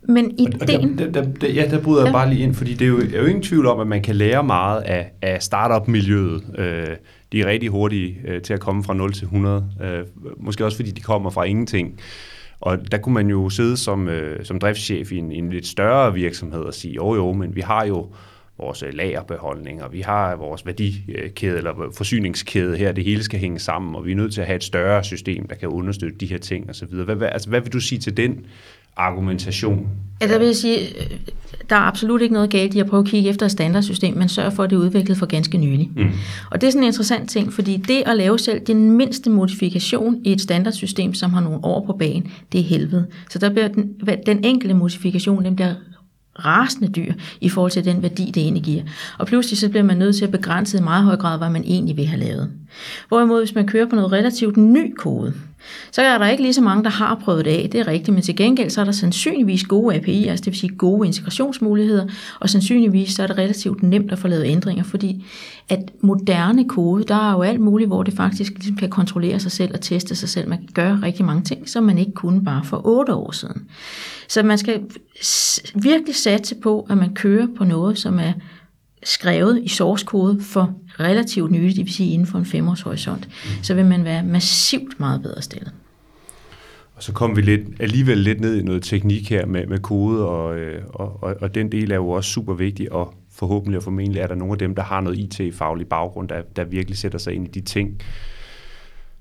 Men 0.08 0.30
ideen... 0.38 0.98
Der, 0.98 1.10
der, 1.10 1.24
der, 1.40 1.48
ja, 1.48 1.68
der 1.70 1.80
bryder 1.80 2.00
ja. 2.00 2.06
jeg 2.06 2.12
bare 2.12 2.30
lige 2.30 2.42
ind, 2.42 2.54
fordi 2.54 2.74
det 2.74 2.84
er 2.84 2.88
jo, 2.88 2.98
er 2.98 3.20
jo 3.20 3.26
ingen 3.26 3.42
tvivl 3.42 3.66
om, 3.66 3.80
at 3.80 3.86
man 3.86 4.02
kan 4.02 4.16
lære 4.16 4.44
meget 4.44 4.82
af, 4.82 5.12
af 5.22 5.42
startup-miljøet. 5.42 6.42
Øh, 6.58 6.96
de 7.32 7.40
er 7.40 7.46
rigtig 7.46 7.68
hurtige 7.68 8.18
øh, 8.24 8.42
til 8.42 8.54
at 8.54 8.60
komme 8.60 8.84
fra 8.84 8.94
0 8.94 9.12
til 9.12 9.24
100. 9.24 9.66
Øh, 9.82 10.04
måske 10.36 10.64
også 10.64 10.76
fordi 10.76 10.90
de 10.90 11.00
kommer 11.00 11.30
fra 11.30 11.44
ingenting. 11.44 12.00
Og 12.60 12.92
der 12.92 12.98
kunne 12.98 13.14
man 13.14 13.28
jo 13.28 13.50
sidde 13.50 13.76
som, 13.76 14.08
øh, 14.08 14.44
som 14.44 14.58
driftschef 14.58 15.12
i 15.12 15.18
en, 15.18 15.32
en 15.32 15.50
lidt 15.50 15.66
større 15.66 16.14
virksomhed 16.14 16.60
og 16.60 16.74
sige, 16.74 16.94
jo 16.94 17.14
jo, 17.14 17.32
men 17.32 17.56
vi 17.56 17.60
har 17.60 17.86
jo 17.86 18.06
vores 18.58 18.82
øh, 18.82 18.94
lagerbeholdning, 18.94 19.82
og 19.82 19.92
vi 19.92 20.00
har 20.00 20.36
vores 20.36 20.66
værdikæde 20.66 21.56
eller 21.56 21.92
forsyningskæde 21.96 22.76
her, 22.76 22.92
det 22.92 23.04
hele 23.04 23.22
skal 23.22 23.40
hænge 23.40 23.58
sammen, 23.58 23.94
og 23.94 24.06
vi 24.06 24.12
er 24.12 24.16
nødt 24.16 24.34
til 24.34 24.40
at 24.40 24.46
have 24.46 24.56
et 24.56 24.64
større 24.64 25.04
system, 25.04 25.48
der 25.48 25.54
kan 25.54 25.68
understøtte 25.68 26.18
de 26.18 26.26
her 26.26 26.38
ting 26.38 26.70
osv. 26.70 26.88
Hvad, 26.88 27.16
hvad, 27.16 27.28
altså, 27.32 27.48
hvad 27.48 27.60
vil 27.60 27.72
du 27.72 27.80
sige 27.80 27.98
til 27.98 28.16
den 28.16 28.46
argumentation? 28.96 29.88
Ja, 30.20 30.28
der 30.28 30.38
vil 30.38 30.46
jeg 30.46 30.56
sige, 30.56 30.78
der 31.70 31.76
er 31.76 31.80
absolut 31.80 32.22
ikke 32.22 32.34
noget 32.34 32.50
galt 32.50 32.74
i 32.74 32.78
at 32.78 32.86
prøve 32.86 33.00
at 33.00 33.08
kigge 33.08 33.30
efter 33.30 33.46
et 33.46 33.52
standardsystem, 33.52 34.16
men 34.16 34.28
sørge 34.28 34.50
for, 34.50 34.62
at 34.62 34.70
det 34.70 34.76
er 34.76 34.80
udviklet 34.80 35.16
for 35.16 35.26
ganske 35.26 35.58
nylig. 35.58 35.90
Mm. 35.96 36.10
Og 36.50 36.60
det 36.60 36.66
er 36.66 36.70
sådan 36.70 36.82
en 36.82 36.86
interessant 36.86 37.30
ting, 37.30 37.52
fordi 37.52 37.76
det 37.76 38.02
at 38.06 38.16
lave 38.16 38.38
selv 38.38 38.60
den 38.66 38.90
mindste 38.90 39.30
modifikation 39.30 40.20
i 40.24 40.32
et 40.32 40.40
standardsystem, 40.40 41.14
som 41.14 41.32
har 41.32 41.40
nogle 41.40 41.64
år 41.64 41.86
på 41.86 41.92
banen, 41.92 42.32
det 42.52 42.60
er 42.60 42.64
helvede. 42.64 43.06
Så 43.30 43.38
der 43.38 43.50
bliver 43.50 43.68
den, 43.68 43.90
den 44.26 44.44
enkelte 44.44 44.74
modifikation, 44.74 45.44
den 45.44 45.56
bliver 45.56 45.74
rasende 46.44 46.88
dyr 46.88 47.12
i 47.40 47.48
forhold 47.48 47.72
til 47.72 47.84
den 47.84 48.02
værdi, 48.02 48.30
det 48.34 48.42
egentlig 48.42 48.62
giver. 48.62 48.82
Og 49.18 49.26
pludselig 49.26 49.58
så 49.58 49.68
bliver 49.68 49.82
man 49.82 49.96
nødt 49.96 50.16
til 50.16 50.24
at 50.24 50.30
begrænse 50.30 50.78
i 50.78 50.80
meget 50.80 51.04
høj 51.04 51.16
grad, 51.16 51.38
hvad 51.38 51.50
man 51.50 51.64
egentlig 51.64 51.96
vil 51.96 52.06
have 52.06 52.20
lavet. 52.20 52.50
Hvorimod 53.08 53.40
hvis 53.40 53.54
man 53.54 53.66
kører 53.66 53.86
på 53.86 53.96
noget 53.96 54.12
relativt 54.12 54.56
ny 54.56 54.94
kode, 54.94 55.34
så 55.92 56.02
er 56.02 56.18
der 56.18 56.28
ikke 56.28 56.42
lige 56.42 56.54
så 56.54 56.60
mange, 56.60 56.84
der 56.84 56.90
har 56.90 57.20
prøvet 57.24 57.44
det 57.44 57.50
af, 57.50 57.68
det 57.72 57.80
er 57.80 57.86
rigtigt, 57.86 58.14
men 58.14 58.22
til 58.22 58.36
gengæld 58.36 58.70
så 58.70 58.80
er 58.80 58.84
der 58.84 58.92
sandsynligvis 58.92 59.64
gode 59.64 59.96
API'er, 59.96 60.30
altså 60.30 60.44
det 60.44 60.46
vil 60.46 60.58
sige 60.58 60.76
gode 60.76 61.06
integrationsmuligheder, 61.06 62.06
og 62.40 62.50
sandsynligvis 62.50 63.10
så 63.10 63.22
er 63.22 63.26
det 63.26 63.38
relativt 63.38 63.82
nemt 63.82 64.12
at 64.12 64.18
få 64.18 64.28
lavet 64.28 64.44
ændringer, 64.46 64.84
fordi 64.84 65.24
at 65.68 65.78
moderne 66.00 66.68
kode, 66.68 67.04
der 67.04 67.30
er 67.30 67.32
jo 67.32 67.42
alt 67.42 67.60
muligt, 67.60 67.88
hvor 67.88 68.02
det 68.02 68.14
faktisk 68.14 68.52
ligesom 68.52 68.76
kan 68.76 68.90
kontrollere 68.90 69.40
sig 69.40 69.52
selv 69.52 69.74
og 69.74 69.80
teste 69.80 70.14
sig 70.14 70.28
selv. 70.28 70.48
Man 70.48 70.58
kan 70.58 70.68
gøre 70.74 71.00
rigtig 71.02 71.24
mange 71.24 71.42
ting, 71.42 71.68
som 71.68 71.84
man 71.84 71.98
ikke 71.98 72.12
kunne 72.12 72.44
bare 72.44 72.64
for 72.64 72.86
otte 72.86 73.14
år 73.14 73.32
siden. 73.32 73.66
Så 74.28 74.42
man 74.42 74.58
skal 74.58 74.80
virkelig 75.74 76.14
satse 76.14 76.54
på, 76.54 76.86
at 76.90 76.96
man 76.96 77.14
kører 77.14 77.46
på 77.56 77.64
noget, 77.64 77.98
som 77.98 78.18
er 78.18 78.32
skrevet 79.04 79.60
i 79.62 79.68
source 79.68 80.06
kode 80.06 80.40
for 80.40 80.74
relativt 81.00 81.50
nyligt, 81.50 81.76
det 81.76 81.84
vil 81.84 81.94
sige 81.94 82.12
inden 82.12 82.26
for 82.26 82.38
en 82.38 82.46
femårshorisont, 82.46 83.26
mm. 83.26 83.62
så 83.62 83.74
vil 83.74 83.84
man 83.84 84.04
være 84.04 84.22
massivt 84.22 85.00
meget 85.00 85.22
bedre 85.22 85.42
stillet. 85.42 85.72
Og 86.94 87.02
så 87.02 87.12
kommer 87.12 87.34
vi 87.34 87.42
lidt, 87.42 87.60
alligevel 87.80 88.18
lidt 88.18 88.40
ned 88.40 88.56
i 88.56 88.62
noget 88.62 88.82
teknik 88.82 89.30
her 89.30 89.46
med, 89.46 89.66
med 89.66 89.78
kode, 89.78 90.28
og, 90.28 90.58
øh, 90.58 90.82
og, 90.88 91.22
og, 91.22 91.36
og 91.40 91.54
den 91.54 91.72
del 91.72 91.90
er 91.90 91.96
jo 91.96 92.08
også 92.08 92.30
super 92.30 92.54
vigtig, 92.54 92.92
og 92.92 93.14
forhåbentlig 93.32 93.76
og 93.76 93.82
formentlig 93.82 94.20
er 94.20 94.26
der 94.26 94.34
nogle 94.34 94.52
af 94.52 94.58
dem, 94.58 94.74
der 94.74 94.82
har 94.82 95.00
noget 95.00 95.18
IT-faglig 95.18 95.86
baggrund, 95.86 96.28
der, 96.28 96.42
der 96.56 96.64
virkelig 96.64 96.98
sætter 96.98 97.18
sig 97.18 97.34
ind 97.34 97.48
i 97.48 97.60
de 97.60 97.60
ting. 97.60 98.00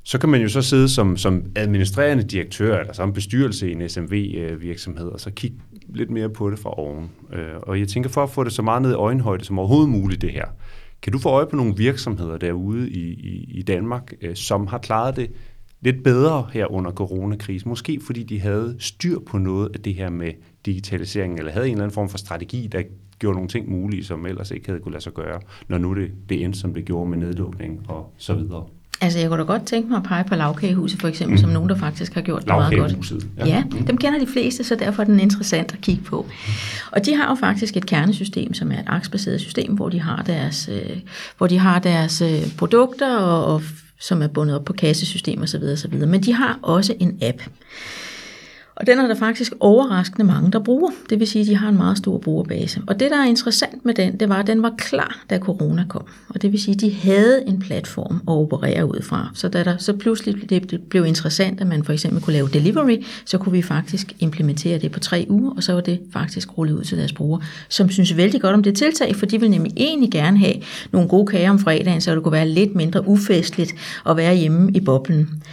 Så 0.04 0.18
kan 0.18 0.30
man 0.30 0.42
jo 0.42 0.50
så 0.50 0.62
sidde 0.62 0.90
som, 0.90 1.18
som 1.18 1.44
administrerende 1.56 2.24
direktør 2.24 2.80
eller 2.80 2.94
som 2.94 3.14
bestyrelse 3.14 3.70
i 3.70 3.72
en 3.72 3.90
SMV-virksomhed, 3.90 5.08
og 5.08 5.20
så 5.20 5.32
kigge 5.32 5.58
lidt 5.92 6.10
mere 6.10 6.30
på 6.30 6.50
det 6.50 6.60
fra 6.60 6.80
oven. 6.80 7.12
Øh, 7.34 7.56
og 7.62 7.80
jeg 7.80 7.88
tænker, 7.88 8.10
for 8.10 8.24
at 8.24 8.30
få 8.30 8.44
det 8.44 8.54
så 8.54 8.62
meget 8.62 8.82
ned 8.82 8.92
i 8.92 8.94
øjenhøjde 8.94 9.46
som 9.46 9.60
overhovedet 9.60 9.90
muligt 9.90 10.22
det 10.22 10.32
her, 10.32 10.46
kan 11.02 11.14
du 11.14 11.20
få 11.20 11.30
øje 11.30 11.46
på 11.46 11.56
nogle 11.56 11.74
virksomheder 11.78 12.38
derude 12.38 12.90
i, 12.90 13.14
i, 13.14 13.52
i 13.54 13.62
Danmark, 13.62 14.14
øh, 14.22 14.36
som 14.36 14.68
har 14.68 14.78
klaret 14.78 15.16
det 15.16 15.32
lidt 15.82 16.04
bedre 16.04 16.48
her 16.54 16.72
under 16.72 16.92
coronakrisen? 16.92 17.70
Måske 17.70 18.00
fordi 18.06 18.24
de 18.24 18.40
havde 18.40 18.76
styr 18.80 19.20
på 19.20 19.38
noget 19.38 19.70
af 19.74 19.80
det 19.80 19.96
her 19.96 20.10
med 20.10 20.32
digitalisering, 20.66 21.40
eller 21.40 21.52
havde 21.52 21.66
en 21.66 21.72
eller 21.72 21.84
anden 21.84 21.94
form 21.94 22.10
for 22.10 22.18
strategi, 22.18 22.68
der 22.68 22.84
gjorde 23.20 23.36
nogle 23.36 23.50
ting 23.50 23.70
mulige, 23.70 24.04
som 24.04 24.26
ellers 24.26 24.52
ikke 24.52 24.68
havde 24.68 24.80
kunne 24.80 24.92
lade 24.92 25.04
sig 25.04 25.14
gøre, 25.14 25.42
når 25.68 25.78
nu 25.78 25.96
det, 25.96 26.12
det 26.30 26.44
endte, 26.44 26.60
som 26.60 26.74
det 26.74 26.86
gjorde 26.86 27.10
med 27.10 27.18
nedlukning 27.18 27.90
og 27.90 28.14
så 28.18 28.34
videre. 28.34 28.66
Altså, 29.02 29.20
jeg 29.20 29.30
kunne 29.30 29.40
da 29.40 29.44
godt 29.44 29.66
tænke 29.66 29.90
mig 29.90 29.98
at 29.98 30.04
pege 30.04 30.24
på 30.24 30.36
lavkagehuset, 30.36 31.02
for 31.02 31.08
eksempel, 31.08 31.36
mm. 31.36 31.42
som 31.42 31.50
nogen, 31.50 31.70
der 31.70 31.76
faktisk 31.76 32.14
har 32.14 32.22
gjort 32.22 32.42
det 32.42 32.48
meget 32.48 32.78
godt. 32.78 33.14
Ja. 33.38 33.46
ja, 33.46 33.64
dem 33.88 33.98
kender 33.98 34.20
de 34.20 34.28
fleste, 34.28 34.64
så 34.64 34.76
derfor 34.76 35.02
er 35.02 35.06
den 35.06 35.20
interessant 35.20 35.74
at 35.74 35.82
kigge 35.82 36.04
på. 36.04 36.26
Og 36.92 37.06
de 37.06 37.16
har 37.16 37.30
jo 37.30 37.36
faktisk 37.36 37.78
et 37.78 37.86
kernesystem, 37.86 38.54
som 38.54 38.72
er 38.72 38.80
et 38.80 38.86
aksbaseret 38.88 39.42
system, 39.42 39.74
hvor 39.74 39.90
de 39.90 40.00
har 40.00 40.24
deres, 40.24 40.70
øh, 40.72 40.98
hvor 41.38 41.48
de 41.48 41.60
har 41.60 41.80
deres 41.80 42.22
øh, 42.22 42.56
produkter, 42.58 43.18
og, 43.18 43.46
og, 43.54 43.62
som 44.00 44.22
er 44.22 44.28
bundet 44.28 44.56
op 44.56 44.66
på 44.66 44.74
kassesystem 44.74 45.42
osv. 45.42 45.64
osv. 45.74 45.94
Men 45.94 46.24
de 46.24 46.34
har 46.34 46.60
også 46.62 46.94
en 47.00 47.18
app. 47.22 47.42
Og 48.76 48.88
den 48.88 49.00
er 49.00 49.08
der 49.08 49.16
faktisk 49.16 49.54
overraskende 49.60 50.28
mange, 50.28 50.52
der 50.52 50.60
bruger. 50.60 50.92
Det 51.10 51.20
vil 51.20 51.28
sige, 51.28 51.42
at 51.42 51.48
de 51.48 51.56
har 51.56 51.70
en 51.70 51.78
meget 51.78 51.98
stor 51.98 52.18
brugerbase. 52.18 52.82
Og 52.88 53.00
det, 53.00 53.12
der 53.12 53.18
er 53.18 53.26
interessant 53.26 53.86
med 53.86 53.94
den, 53.94 54.20
det 54.20 54.30
var, 54.30 54.36
at 54.36 54.48
den 54.48 54.64
var 54.64 54.74
klar, 54.78 55.24
da 55.30 55.40
corona 55.40 55.86
kom. 55.90 56.04
Og 56.30 56.42
det 56.42 56.52
vil 56.52 56.62
sige, 56.62 56.76
at 56.76 56.82
de 56.82 56.94
havde 56.94 57.44
en 57.48 57.60
platform 57.60 58.16
at 58.16 58.32
operere 58.32 58.86
ud 58.86 59.02
fra. 59.02 59.30
Så 59.34 59.50
da 59.50 59.64
der 59.64 59.78
så 59.78 59.94
pludselig 59.94 60.50
det 60.50 60.82
blev 60.90 61.06
interessant, 61.06 61.62
at 61.62 61.68
man 61.68 61.84
for 61.84 61.94
eksempel 61.94 62.22
kunne 62.22 62.34
lave 62.34 62.50
delivery, 62.54 63.04
så 63.26 63.38
kunne 63.38 63.52
vi 63.54 63.62
faktisk 63.62 64.14
implementere 64.20 64.78
det 64.80 64.92
på 64.92 65.00
tre 65.00 65.26
uger, 65.30 65.56
og 65.56 65.64
så 65.64 65.74
var 65.74 65.82
det 65.82 66.00
faktisk 66.14 66.58
rullet 66.58 66.74
ud 66.74 66.84
til 66.84 66.98
deres 66.98 67.14
brugere, 67.14 67.42
som 67.70 67.90
synes 67.90 68.18
vældig 68.18 68.42
godt 68.42 68.54
om 68.54 68.64
det 68.64 68.76
tiltag, 68.76 69.16
for 69.16 69.26
de 69.26 69.40
vil 69.40 69.50
nemlig 69.50 69.74
egentlig 69.78 70.12
gerne 70.12 70.38
have 70.38 70.56
nogle 70.92 71.10
gode 71.10 71.26
kager 71.26 71.50
om 71.50 71.60
fredagen, 71.60 72.02
så 72.02 72.16
det 72.16 72.24
kunne 72.24 72.32
være 72.32 72.48
lidt 72.48 72.76
mindre 72.76 73.08
ufestligt 73.08 73.74
at 74.10 74.18
være 74.18 74.36
hjemme 74.36 74.72
i 74.72 74.80
boblen. 74.80 75.44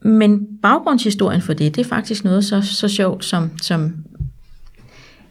Men 0.00 0.46
baggrundshistorien 0.62 1.42
for 1.42 1.52
det, 1.52 1.76
det 1.76 1.84
er 1.84 1.88
faktisk 1.88 2.24
noget 2.24 2.44
så, 2.44 2.62
så 2.62 2.88
sjovt 2.88 3.24
som, 3.24 3.50
som 3.62 3.94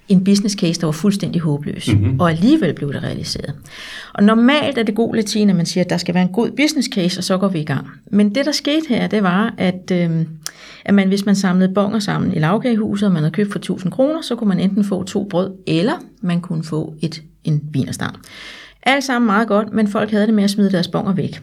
en 0.10 0.24
business 0.24 0.56
case, 0.56 0.82
der 0.82 0.88
var 0.88 0.92
fuldstændig 0.92 1.42
håbløs, 1.42 1.88
mm-hmm. 1.94 2.20
og 2.20 2.30
alligevel 2.30 2.74
blev 2.74 2.94
det 2.94 3.04
realiseret. 3.04 3.54
Og 4.14 4.24
normalt 4.24 4.78
er 4.78 4.84
det 4.84 4.96
god 4.96 5.16
latin, 5.16 5.50
at 5.50 5.56
man 5.56 5.66
siger, 5.66 5.84
at 5.84 5.90
der 5.90 5.98
skal 5.98 6.14
være 6.14 6.24
en 6.24 6.34
god 6.34 6.52
business 6.52 6.90
case, 6.94 7.20
og 7.20 7.24
så 7.24 7.38
går 7.38 7.48
vi 7.48 7.60
i 7.60 7.66
gang. 7.66 7.88
Men 8.12 8.36
det, 8.36 8.46
der 8.46 8.52
skete 8.52 8.86
her, 8.90 9.08
det 9.08 9.24
var, 9.24 9.54
at, 9.58 9.92
øh, 9.92 10.26
at 10.86 10.94
man, 10.94 11.08
hvis 11.08 11.26
man 11.26 11.36
samlede 11.36 11.74
bonger 11.74 12.00
sammen 12.00 12.34
i 12.34 12.40
lavkagehuset, 12.40 13.08
og 13.08 13.14
man 13.14 13.24
havde 13.24 13.34
købt 13.34 13.52
for 13.52 13.60
1000 13.60 13.92
kroner, 13.92 14.22
så 14.22 14.36
kunne 14.36 14.48
man 14.48 14.60
enten 14.60 14.84
få 14.84 15.04
to 15.04 15.24
brød, 15.24 15.52
eller 15.68 15.94
man 16.22 16.42
kunne 16.42 16.64
få 16.64 16.96
et, 17.02 17.22
en 17.44 17.62
vinerstang. 17.72 18.16
Alt 18.84 19.04
sammen 19.04 19.26
meget 19.26 19.48
godt, 19.48 19.74
men 19.74 19.88
folk 19.88 20.12
havde 20.12 20.26
det 20.28 20.34
med 20.34 20.44
at 20.44 20.50
smide 20.50 20.72
deres 20.72 20.88
bonger 20.88 21.14
væk. 21.14 21.42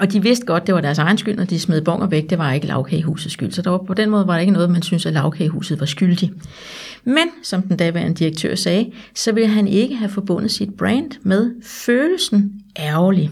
Og 0.00 0.12
de 0.12 0.22
vidste 0.22 0.46
godt, 0.46 0.66
det 0.66 0.74
var 0.74 0.80
deres 0.80 0.98
egen 0.98 1.18
skyld, 1.18 1.36
når 1.36 1.44
de 1.44 1.60
smed 1.60 1.82
bonger 1.82 2.06
væk. 2.06 2.30
Det 2.30 2.38
var 2.38 2.52
ikke 2.52 2.66
lavkagehusets 2.66 3.32
skyld. 3.32 3.52
Så 3.52 3.62
der 3.62 3.70
var, 3.70 3.78
på 3.78 3.94
den 3.94 4.10
måde 4.10 4.26
var 4.26 4.32
der 4.32 4.40
ikke 4.40 4.52
noget, 4.52 4.70
man 4.70 4.82
synes, 4.82 5.06
at 5.06 5.12
lavkagehuset 5.12 5.80
var 5.80 5.86
skyldig. 5.86 6.32
Men, 7.04 7.28
som 7.42 7.62
den 7.62 7.76
daværende 7.76 8.14
direktør 8.14 8.54
sagde, 8.54 8.92
så 9.14 9.32
ville 9.32 9.48
han 9.48 9.68
ikke 9.68 9.94
have 9.94 10.10
forbundet 10.10 10.50
sit 10.50 10.74
brand 10.74 11.10
med 11.22 11.50
følelsen 11.62 12.52
ærgerlig. 12.78 13.30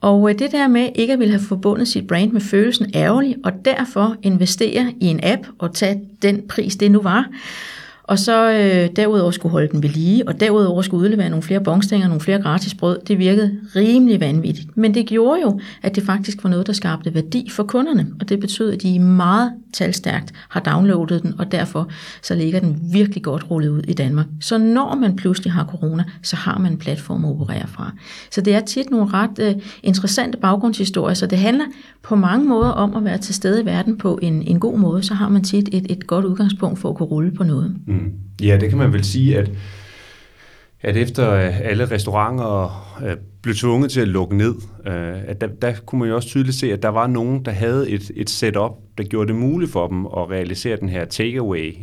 Og 0.00 0.30
øh, 0.30 0.38
det 0.38 0.52
der 0.52 0.68
med 0.68 0.88
ikke 0.94 1.12
at 1.12 1.18
ville 1.18 1.32
have 1.32 1.46
forbundet 1.48 1.88
sit 1.88 2.06
brand 2.06 2.32
med 2.32 2.40
følelsen 2.40 2.90
ærgerlig, 2.94 3.36
og 3.44 3.52
derfor 3.64 4.16
investere 4.22 4.94
i 5.00 5.06
en 5.06 5.20
app 5.22 5.42
og 5.58 5.74
tage 5.74 6.00
den 6.22 6.42
pris, 6.48 6.76
det 6.76 6.90
nu 6.90 7.02
var, 7.02 7.28
og 8.04 8.18
så 8.18 8.50
øh, 8.50 8.96
derudover 8.96 9.30
skulle 9.30 9.52
holde 9.52 9.68
den 9.68 9.82
ved 9.82 9.90
lige, 9.90 10.28
og 10.28 10.40
derudover 10.40 10.82
skulle 10.82 11.04
udlevere 11.04 11.28
nogle 11.28 11.42
flere 11.42 11.60
bongstænger, 11.60 12.08
nogle 12.08 12.20
flere 12.20 12.42
gratis 12.42 12.74
brød. 12.74 12.98
Det 13.08 13.18
virkede 13.18 13.56
rimelig 13.76 14.20
vanvittigt. 14.20 14.76
Men 14.76 14.94
det 14.94 15.06
gjorde 15.06 15.40
jo, 15.40 15.60
at 15.82 15.94
det 15.94 16.02
faktisk 16.02 16.44
var 16.44 16.50
noget, 16.50 16.66
der 16.66 16.72
skabte 16.72 17.14
værdi 17.14 17.48
for 17.50 17.62
kunderne. 17.62 18.06
Og 18.20 18.28
det 18.28 18.40
betød, 18.40 18.72
at 18.72 18.82
de 18.82 19.00
meget 19.00 19.52
talstærkt 19.72 20.32
har 20.48 20.60
downloadet 20.60 21.22
den, 21.22 21.34
og 21.38 21.52
derfor 21.52 21.90
så 22.22 22.34
ligger 22.34 22.60
den 22.60 22.80
virkelig 22.92 23.22
godt 23.22 23.50
rullet 23.50 23.68
ud 23.68 23.82
i 23.88 23.92
Danmark. 23.92 24.26
Så 24.40 24.58
når 24.58 24.94
man 24.94 25.16
pludselig 25.16 25.52
har 25.52 25.66
corona, 25.66 26.04
så 26.22 26.36
har 26.36 26.58
man 26.58 26.72
en 26.72 26.78
platform 26.78 27.24
at 27.24 27.30
operere 27.30 27.66
fra. 27.66 27.92
Så 28.30 28.40
det 28.40 28.54
er 28.54 28.60
tit 28.60 28.90
nogle 28.90 29.06
ret 29.12 29.38
øh, 29.40 29.54
interessante 29.82 30.38
baggrundshistorier, 30.38 31.14
så 31.14 31.26
det 31.26 31.38
handler 31.38 31.64
på 32.02 32.16
mange 32.16 32.48
måder 32.48 32.68
om 32.68 32.96
at 32.96 33.04
være 33.04 33.18
til 33.18 33.34
stede 33.34 33.62
i 33.62 33.64
verden 33.64 33.98
på 33.98 34.18
en, 34.22 34.42
en 34.42 34.60
god 34.60 34.78
måde, 34.78 35.02
så 35.02 35.14
har 35.14 35.28
man 35.28 35.44
tit 35.44 35.68
et, 35.72 35.86
et 35.90 36.06
godt 36.06 36.24
udgangspunkt 36.24 36.78
for 36.78 36.90
at 36.90 36.96
kunne 36.96 37.08
rulle 37.08 37.30
på 37.30 37.44
noget. 37.44 37.76
Mm. 37.86 37.93
Mm. 37.94 38.12
Ja, 38.42 38.56
det 38.60 38.68
kan 38.68 38.78
man 38.78 38.92
vel 38.92 39.04
sige, 39.04 39.38
at, 39.38 39.50
at 40.80 40.96
efter 40.96 41.32
øh, 41.32 41.60
alle 41.60 41.90
restauranter 41.90 42.98
øh, 43.06 43.16
blev 43.42 43.54
tvunget 43.54 43.90
til 43.90 44.00
at 44.00 44.08
lukke 44.08 44.36
ned, 44.36 44.54
øh, 44.86 45.14
at 45.26 45.40
der, 45.40 45.46
der 45.46 45.72
kunne 45.86 45.98
man 45.98 46.08
jo 46.08 46.16
også 46.16 46.28
tydeligt 46.28 46.56
se, 46.56 46.72
at 46.72 46.82
der 46.82 46.88
var 46.88 47.06
nogen, 47.06 47.44
der 47.44 47.50
havde 47.50 47.90
et, 47.90 48.10
et 48.16 48.30
setup, 48.30 48.72
der 48.98 49.04
gjorde 49.04 49.28
det 49.28 49.36
muligt 49.36 49.72
for 49.72 49.88
dem 49.88 50.06
at 50.06 50.30
realisere 50.30 50.76
den 50.76 50.88
her 50.88 51.04
takeaway 51.04 51.74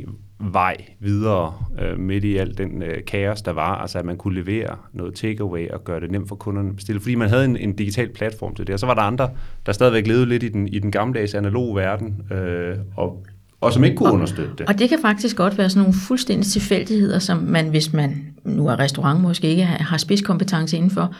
vej 0.42 0.76
videre 1.00 1.54
øh, 1.82 2.00
midt 2.00 2.24
i 2.24 2.38
al 2.38 2.58
den 2.58 2.82
øh, 2.82 3.06
kaos, 3.06 3.42
der 3.42 3.52
var. 3.52 3.76
Altså 3.76 4.00
at 4.00 4.06
man 4.06 4.18
kunne 4.18 4.36
levere 4.36 4.76
noget 4.94 5.16
takeaway 5.16 5.70
og 5.70 5.84
gøre 5.84 6.00
det 6.00 6.12
nemt 6.12 6.28
for 6.28 6.36
kunderne 6.36 6.70
at 6.70 6.76
bestille. 6.76 7.02
Fordi 7.02 7.16
man 7.16 7.30
havde 7.30 7.46
en, 7.46 7.58
en 7.58 7.74
digital 7.76 8.10
platform 8.10 8.56
til 8.56 8.68
det. 8.68 8.74
Og 8.74 8.80
så 8.80 8.86
var 8.86 8.94
der 8.94 9.02
andre, 9.02 9.30
der 9.66 9.72
stadigvæk 9.72 10.08
levede 10.08 10.26
lidt 10.26 10.44
i 10.44 10.50
den, 10.50 10.68
i 10.68 10.80
den 10.80 10.92
gammeldags 10.92 11.34
analog 11.34 11.76
verden, 11.76 12.32
øh, 12.32 12.78
og 12.98 13.26
og 13.62 13.74
som 13.74 13.84
ikke 13.84 13.96
kunne 13.96 14.10
og, 14.10 14.14
understøtte 14.14 14.52
det. 14.58 14.66
Og 14.68 14.80
det 14.80 14.90
kan 14.90 15.00
faktisk 15.02 15.36
godt 15.36 15.58
være 15.58 15.70
sådan 15.70 15.82
nogle 15.82 15.94
fuldstændig 15.94 16.48
tilfældigheder, 16.48 17.20
som 17.20 17.38
man, 17.38 17.70
hvis 17.70 17.94
man 17.94 18.26
nu 18.46 18.68
er 18.68 18.80
restaurant 18.80 19.22
måske 19.22 19.48
ikke 19.48 19.66
har 19.66 19.98
spidskompetence 19.98 20.78
indenfor, 20.78 21.16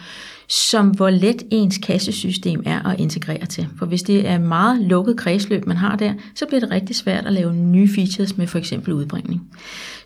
som 0.48 0.88
hvor 0.88 1.10
let 1.10 1.44
ens 1.52 1.78
kassesystem 1.78 2.64
er 2.66 2.88
at 2.88 3.00
integrere 3.00 3.46
til. 3.46 3.68
For 3.78 3.86
hvis 3.86 4.04
det 4.04 4.28
er 4.28 4.40
meget 4.40 4.82
lukket 4.82 5.18
kredsløb, 5.18 5.68
man 5.68 5.78
har 5.78 5.96
der, 5.96 6.14
så 6.36 6.46
bliver 6.46 6.60
det 6.60 6.72
rigtig 6.72 6.96
svært 6.96 7.26
at 7.26 7.34
lave 7.34 7.54
nye 7.54 7.90
features 7.96 8.38
med 8.38 8.48
for 8.48 8.58
eksempel 8.58 8.94
udbringning. 8.94 9.42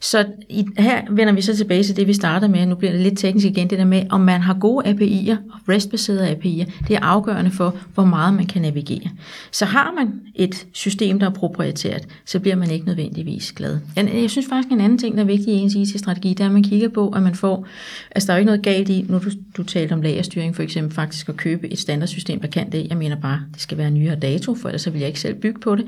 Så 0.05 0.25
i, 0.49 0.65
her 0.77 1.01
vender 1.09 1.33
vi 1.33 1.41
så 1.41 1.55
tilbage 1.55 1.83
til 1.83 1.95
det, 1.95 2.07
vi 2.07 2.13
startede 2.13 2.51
med. 2.51 2.65
Nu 2.65 2.75
bliver 2.75 2.91
det 2.91 3.01
lidt 3.01 3.17
teknisk 3.17 3.47
igen, 3.47 3.69
det 3.69 3.79
der 3.79 3.85
med, 3.85 4.03
om 4.09 4.21
man 4.21 4.41
har 4.41 4.53
gode 4.53 4.85
API'er 4.87 5.35
og 5.53 5.59
REST-baserede 5.69 6.31
API'er. 6.31 6.71
Det 6.87 6.95
er 6.95 6.99
afgørende 6.99 7.51
for, 7.51 7.75
hvor 7.93 8.05
meget 8.05 8.33
man 8.33 8.45
kan 8.45 8.61
navigere. 8.61 9.09
Så 9.51 9.65
har 9.65 9.93
man 9.97 10.21
et 10.35 10.67
system, 10.71 11.19
der 11.19 11.25
er 11.25 11.33
proprietært, 11.33 12.07
så 12.25 12.39
bliver 12.39 12.55
man 12.55 12.71
ikke 12.71 12.85
nødvendigvis 12.85 13.51
glad. 13.51 13.79
Jeg 13.95 14.29
synes 14.29 14.47
faktisk, 14.49 14.71
en 14.71 14.81
anden 14.81 14.97
ting, 14.97 15.15
der 15.15 15.23
er 15.23 15.27
vigtig 15.27 15.53
i 15.53 15.57
ens 15.57 15.75
IT-strategi, 15.75 16.29
det 16.29 16.39
er, 16.39 16.45
at 16.45 16.51
man 16.51 16.63
kigger 16.63 16.89
på, 16.89 17.09
at 17.09 17.23
man 17.23 17.35
får, 17.35 17.67
altså 18.11 18.27
der 18.27 18.33
er 18.33 18.37
jo 18.37 18.39
ikke 18.39 18.45
noget 18.45 18.61
galt 18.61 18.89
i, 18.89 19.05
nu 19.09 19.17
du, 19.17 19.29
du 19.57 19.63
talte 19.63 19.93
om 19.93 20.01
lagerstyring 20.01 20.55
for 20.55 20.63
eksempel, 20.63 20.95
faktisk 20.95 21.29
at 21.29 21.37
købe 21.37 21.73
et 21.73 21.79
standardsystem, 21.79 22.39
der 22.39 22.47
kan 22.47 22.71
det. 22.71 22.87
Jeg 22.89 22.97
mener 22.97 23.15
bare, 23.21 23.41
det 23.53 23.61
skal 23.61 23.77
være 23.77 23.91
nyere 23.91 24.15
dato, 24.15 24.55
for 24.55 24.69
ellers 24.69 24.81
så 24.81 24.89
vil 24.89 24.99
jeg 24.99 25.07
ikke 25.07 25.19
selv 25.19 25.35
bygge 25.35 25.59
på 25.59 25.75
det. 25.75 25.85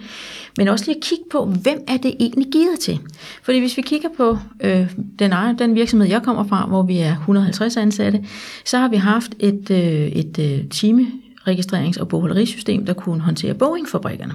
Men 0.58 0.67
også 0.67 0.86
lige 0.86 0.95
at 0.97 1.03
kigge 1.03 1.23
på, 1.32 1.45
hvem 1.45 1.84
er 1.88 1.97
det 1.97 2.15
egentlig 2.19 2.47
givet 2.51 2.80
til? 2.80 2.99
Fordi 3.43 3.60
hvis 3.60 3.77
vi 3.77 3.82
kigger 3.82 4.06
på 4.17 4.37
øh, 4.63 4.91
den, 5.19 5.33
den 5.59 5.75
virksomhed, 5.75 6.07
jeg 6.07 6.23
kommer 6.23 6.43
fra, 6.43 6.65
hvor 6.67 6.83
vi 6.83 6.97
er 6.97 7.11
150 7.11 7.77
ansatte, 7.77 8.25
så 8.65 8.77
har 8.77 8.87
vi 8.87 8.95
haft 8.95 9.31
et, 9.39 9.71
øh, 9.71 10.07
et 10.07 10.39
øh, 10.39 10.69
time 10.69 11.07
registrerings- 11.47 12.01
og 12.01 12.07
bogholderisystem, 12.07 12.85
der 12.85 12.93
kunne 12.93 13.21
håndtere 13.21 13.53
Boeing-fabrikkerne. 13.53 14.33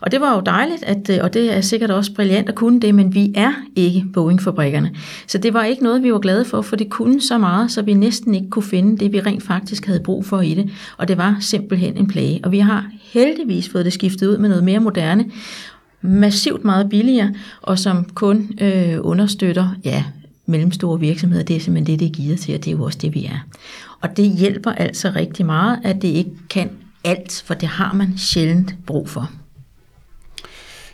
Og 0.00 0.12
det 0.12 0.20
var 0.20 0.34
jo 0.34 0.40
dejligt, 0.40 0.82
at, 0.82 1.10
øh, 1.10 1.18
og 1.22 1.34
det 1.34 1.56
er 1.56 1.60
sikkert 1.60 1.90
også 1.90 2.14
brilliant 2.14 2.48
at 2.48 2.54
kunne 2.54 2.80
det, 2.80 2.94
men 2.94 3.14
vi 3.14 3.32
er 3.34 3.52
ikke 3.76 4.04
Boeing-fabrikkerne. 4.12 4.90
Så 5.26 5.38
det 5.38 5.54
var 5.54 5.64
ikke 5.64 5.82
noget, 5.82 6.02
vi 6.02 6.12
var 6.12 6.18
glade 6.18 6.44
for, 6.44 6.62
for 6.62 6.76
det 6.76 6.90
kunne 6.90 7.20
så 7.20 7.38
meget, 7.38 7.70
så 7.70 7.82
vi 7.82 7.94
næsten 7.94 8.34
ikke 8.34 8.50
kunne 8.50 8.62
finde 8.62 8.98
det, 8.98 9.12
vi 9.12 9.20
rent 9.20 9.42
faktisk 9.42 9.86
havde 9.86 10.00
brug 10.00 10.24
for 10.24 10.40
i 10.40 10.54
det. 10.54 10.70
Og 10.96 11.08
det 11.08 11.18
var 11.18 11.36
simpelthen 11.40 11.96
en 11.96 12.06
plage. 12.06 12.40
Og 12.44 12.52
vi 12.52 12.58
har 12.58 12.86
heldigvis 13.02 13.68
fået 13.68 13.84
det 13.84 13.92
skiftet 13.92 14.26
ud 14.26 14.38
med 14.38 14.48
noget 14.48 14.64
mere 14.64 14.80
moderne, 14.80 15.24
massivt 16.00 16.64
meget 16.64 16.88
billigere, 16.90 17.34
og 17.62 17.78
som 17.78 18.04
kun 18.04 18.58
øh, 18.60 18.96
understøtter 19.00 19.74
ja, 19.84 20.04
mellemstore 20.46 21.00
virksomheder. 21.00 21.44
Det 21.44 21.56
er 21.56 21.60
simpelthen 21.60 21.98
det, 21.98 22.00
det 22.00 22.06
er 22.06 22.22
givet 22.22 22.40
til, 22.40 22.54
og 22.54 22.64
det 22.64 22.70
er 22.70 22.76
jo 22.76 22.84
også 22.84 22.98
det, 23.02 23.14
vi 23.14 23.24
er. 23.24 23.38
Og 24.00 24.16
det 24.16 24.30
hjælper 24.38 24.72
altså 24.72 25.12
rigtig 25.16 25.46
meget, 25.46 25.78
at 25.84 26.02
det 26.02 26.08
ikke 26.08 26.30
kan 26.50 26.70
alt, 27.04 27.42
for 27.46 27.54
det 27.54 27.68
har 27.68 27.92
man 27.92 28.18
sjældent 28.18 28.74
brug 28.86 29.08
for. 29.08 29.30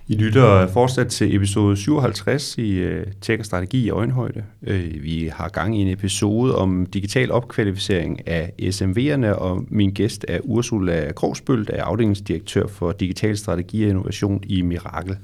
I 0.08 0.14
lytter 0.14 0.66
fortsat 0.66 1.08
til 1.08 1.36
episode 1.36 1.76
57 1.76 2.58
i 2.58 2.70
øh, 2.70 3.06
Tjek 3.20 3.38
og 3.38 3.44
Strategi 3.44 3.84
i 3.84 3.90
Øjenhøjde. 3.90 4.44
Øh, 4.66 5.02
vi 5.02 5.30
har 5.32 5.48
gang 5.48 5.78
i 5.78 5.82
en 5.82 5.88
episode 5.88 6.56
om 6.56 6.86
digital 6.86 7.32
opkvalificering 7.32 8.28
af 8.28 8.52
SMV'erne, 8.62 9.26
og 9.26 9.64
min 9.68 9.90
gæst 9.90 10.24
er 10.28 10.40
Ursula 10.40 11.12
Krogsbøl, 11.12 11.66
der 11.66 11.72
er 11.72 11.84
afdelingsdirektør 11.84 12.66
for 12.66 12.92
digital 12.92 13.36
strategi 13.36 13.84
og 13.84 13.90
innovation 13.90 14.40
i 14.46 14.62
Mirakel. 14.62 15.16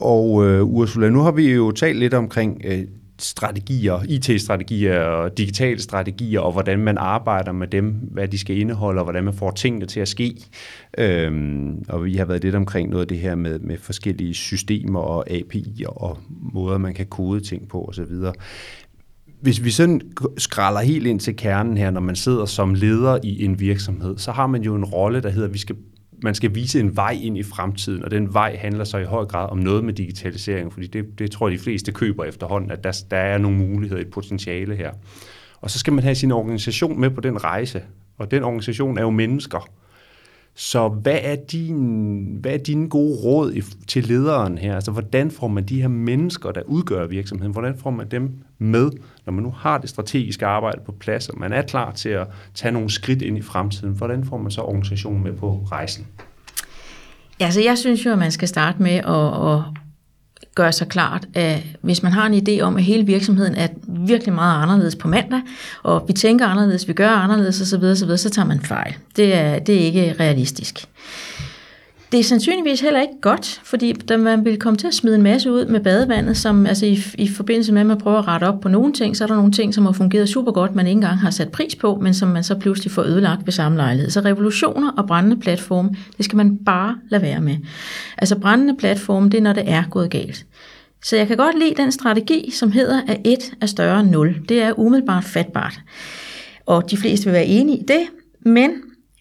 Og 0.00 0.46
øh, 0.46 0.64
Ursula, 0.64 1.08
nu 1.08 1.20
har 1.20 1.32
vi 1.32 1.52
jo 1.52 1.70
talt 1.70 1.98
lidt 1.98 2.14
omkring 2.14 2.62
øh, 2.64 2.82
strategier, 3.24 4.02
IT-strategier 4.08 5.00
og 5.00 5.38
digitale 5.38 5.82
strategier, 5.82 6.40
og 6.40 6.52
hvordan 6.52 6.78
man 6.78 6.98
arbejder 6.98 7.52
med 7.52 7.66
dem, 7.66 7.84
hvad 7.86 8.28
de 8.28 8.38
skal 8.38 8.58
indeholde, 8.58 9.00
og 9.00 9.04
hvordan 9.04 9.24
man 9.24 9.34
får 9.34 9.50
tingene 9.50 9.86
til 9.86 10.00
at 10.00 10.08
ske. 10.08 10.36
Øhm, 10.98 11.84
og 11.88 12.04
vi 12.04 12.16
har 12.16 12.24
været 12.24 12.44
lidt 12.44 12.54
omkring 12.54 12.90
noget 12.90 13.02
af 13.02 13.08
det 13.08 13.18
her 13.18 13.34
med, 13.34 13.58
med 13.58 13.78
forskellige 13.78 14.34
systemer 14.34 15.00
og 15.00 15.30
API'er 15.30 15.86
og 15.86 16.18
måder, 16.52 16.78
man 16.78 16.94
kan 16.94 17.06
kode 17.06 17.40
ting 17.40 17.68
på 17.68 17.84
osv. 17.84 18.14
Hvis 19.40 19.64
vi 19.64 19.70
sådan 19.70 20.00
skralder 20.38 20.80
helt 20.80 21.06
ind 21.06 21.20
til 21.20 21.36
kernen 21.36 21.76
her, 21.76 21.90
når 21.90 22.00
man 22.00 22.16
sidder 22.16 22.44
som 22.44 22.74
leder 22.74 23.18
i 23.22 23.44
en 23.44 23.60
virksomhed, 23.60 24.18
så 24.18 24.32
har 24.32 24.46
man 24.46 24.62
jo 24.62 24.74
en 24.74 24.84
rolle, 24.84 25.20
der 25.20 25.28
hedder, 25.28 25.48
at 25.48 25.54
vi 25.54 25.58
skal 25.58 25.76
man 26.24 26.34
skal 26.34 26.54
vise 26.54 26.80
en 26.80 26.96
vej 26.96 27.18
ind 27.22 27.38
i 27.38 27.42
fremtiden, 27.42 28.04
og 28.04 28.10
den 28.10 28.34
vej 28.34 28.56
handler 28.56 28.84
så 28.84 28.98
i 28.98 29.04
høj 29.04 29.24
grad 29.24 29.50
om 29.50 29.58
noget 29.58 29.84
med 29.84 29.92
digitalisering, 29.92 30.72
fordi 30.72 30.86
det, 30.86 31.18
det 31.18 31.30
tror 31.30 31.48
jeg, 31.48 31.58
de 31.58 31.62
fleste 31.62 31.92
køber 31.92 32.24
efterhånden, 32.24 32.70
at 32.70 32.84
der, 32.84 33.04
der 33.10 33.16
er 33.16 33.38
nogle 33.38 33.56
muligheder, 33.56 34.00
et 34.00 34.10
potentiale 34.10 34.76
her. 34.76 34.92
Og 35.60 35.70
så 35.70 35.78
skal 35.78 35.92
man 35.92 36.04
have 36.04 36.14
sin 36.14 36.32
organisation 36.32 37.00
med 37.00 37.10
på 37.10 37.20
den 37.20 37.44
rejse, 37.44 37.82
og 38.18 38.30
den 38.30 38.42
organisation 38.42 38.98
er 38.98 39.02
jo 39.02 39.10
mennesker. 39.10 39.68
Så 40.56 40.88
hvad 40.88 41.18
er, 41.22 41.36
din, 41.36 42.36
hvad 42.40 42.52
er 42.52 42.58
dine 42.58 42.88
gode 42.88 43.16
råd 43.24 43.62
til 43.88 44.04
lederen 44.04 44.58
her? 44.58 44.74
Altså, 44.74 44.90
hvordan 44.90 45.30
får 45.30 45.48
man 45.48 45.64
de 45.64 45.80
her 45.80 45.88
mennesker, 45.88 46.50
der 46.52 46.62
udgør 46.62 47.06
virksomheden, 47.06 47.52
hvordan 47.52 47.78
får 47.78 47.90
man 47.90 48.10
dem 48.10 48.30
med, 48.58 48.90
når 49.26 49.32
man 49.32 49.44
nu 49.44 49.50
har 49.50 49.78
det 49.78 49.90
strategiske 49.90 50.46
arbejde 50.46 50.80
på 50.86 50.92
plads, 50.92 51.28
og 51.28 51.38
man 51.38 51.52
er 51.52 51.62
klar 51.62 51.92
til 51.92 52.08
at 52.08 52.26
tage 52.54 52.72
nogle 52.72 52.90
skridt 52.90 53.22
ind 53.22 53.38
i 53.38 53.42
fremtiden? 53.42 53.94
Hvordan 53.94 54.24
får 54.24 54.38
man 54.38 54.50
så 54.50 54.60
organisationen 54.60 55.22
med 55.22 55.32
på 55.32 55.66
rejsen? 55.72 56.06
Ja, 57.40 57.50
så 57.50 57.60
jeg 57.60 57.78
synes 57.78 58.06
jo, 58.06 58.12
at 58.12 58.18
man 58.18 58.32
skal 58.32 58.48
starte 58.48 58.82
med 58.82 58.92
at, 58.92 59.52
at 59.52 59.83
gøre 60.54 60.72
sig 60.72 60.88
klart, 60.88 61.26
at 61.34 61.62
hvis 61.80 62.02
man 62.02 62.12
har 62.12 62.26
en 62.26 62.48
idé 62.48 62.60
om, 62.60 62.76
at 62.76 62.82
hele 62.82 63.06
virksomheden 63.06 63.54
er 63.54 63.68
virkelig 63.86 64.34
meget 64.34 64.62
anderledes 64.62 64.96
på 64.96 65.08
mandag, 65.08 65.40
og 65.82 66.04
vi 66.08 66.12
tænker 66.12 66.46
anderledes, 66.46 66.88
vi 66.88 66.92
gør 66.92 67.10
anderledes 67.10 67.60
osv., 67.60 67.84
osv., 67.84 68.16
så 68.16 68.30
tager 68.30 68.46
man 68.46 68.60
fejl. 68.60 68.94
Det 69.16 69.34
er, 69.34 69.58
det 69.58 69.74
er 69.74 69.80
ikke 69.80 70.14
realistisk. 70.20 70.88
Det 72.12 72.20
er 72.20 72.24
sandsynligvis 72.24 72.80
heller 72.80 73.00
ikke 73.00 73.20
godt, 73.20 73.60
fordi 73.64 73.92
da 73.92 74.16
man 74.16 74.44
vil 74.44 74.58
komme 74.58 74.76
til 74.76 74.86
at 74.86 74.94
smide 74.94 75.14
en 75.16 75.22
masse 75.22 75.52
ud 75.52 75.66
med 75.66 75.80
badevandet, 75.80 76.36
som 76.36 76.66
altså 76.66 76.86
i, 76.86 76.98
i 77.18 77.28
forbindelse 77.28 77.72
med, 77.72 77.80
at 77.80 77.86
man 77.86 77.98
prøver 77.98 78.18
at 78.18 78.28
rette 78.28 78.44
op 78.44 78.60
på 78.60 78.68
nogle 78.68 78.92
ting, 78.92 79.16
så 79.16 79.24
er 79.24 79.28
der 79.28 79.36
nogle 79.36 79.52
ting, 79.52 79.74
som 79.74 79.86
har 79.86 79.92
fungeret 79.92 80.28
super 80.28 80.52
godt, 80.52 80.74
man 80.74 80.86
ikke 80.86 80.96
engang 80.96 81.18
har 81.18 81.30
sat 81.30 81.52
pris 81.52 81.76
på, 81.76 81.98
men 82.02 82.14
som 82.14 82.28
man 82.28 82.44
så 82.44 82.54
pludselig 82.54 82.92
får 82.92 83.02
ødelagt 83.02 83.46
ved 83.46 83.52
samme 83.52 83.76
lejlighed. 83.76 84.10
Så 84.10 84.20
revolutioner 84.20 84.92
og 84.96 85.06
brændende 85.06 85.36
platforme, 85.40 85.90
det 86.16 86.24
skal 86.24 86.36
man 86.36 86.56
bare 86.56 86.96
lade 87.08 87.22
være 87.22 87.40
med. 87.40 87.56
Altså 88.18 88.38
brændende 88.38 88.76
platforme, 88.76 89.28
det 89.28 89.38
er, 89.38 89.42
når 89.42 89.52
det 89.52 89.64
er 89.66 89.84
gået 89.90 90.10
galt. 90.10 90.46
Så 91.04 91.16
jeg 91.16 91.26
kan 91.26 91.36
godt 91.36 91.58
lide 91.58 91.74
den 91.74 91.92
strategi, 91.92 92.50
som 92.50 92.72
hedder, 92.72 93.00
at 93.08 93.20
1 93.24 93.38
er 93.60 93.66
større 93.66 94.00
end 94.00 94.10
0. 94.10 94.36
Det 94.48 94.62
er 94.62 94.78
umiddelbart 94.78 95.24
fatbart. 95.24 95.80
Og 96.66 96.90
de 96.90 96.96
fleste 96.96 97.24
vil 97.24 97.32
være 97.32 97.46
enige 97.46 97.78
i 97.78 97.82
det, 97.88 98.02
men 98.40 98.70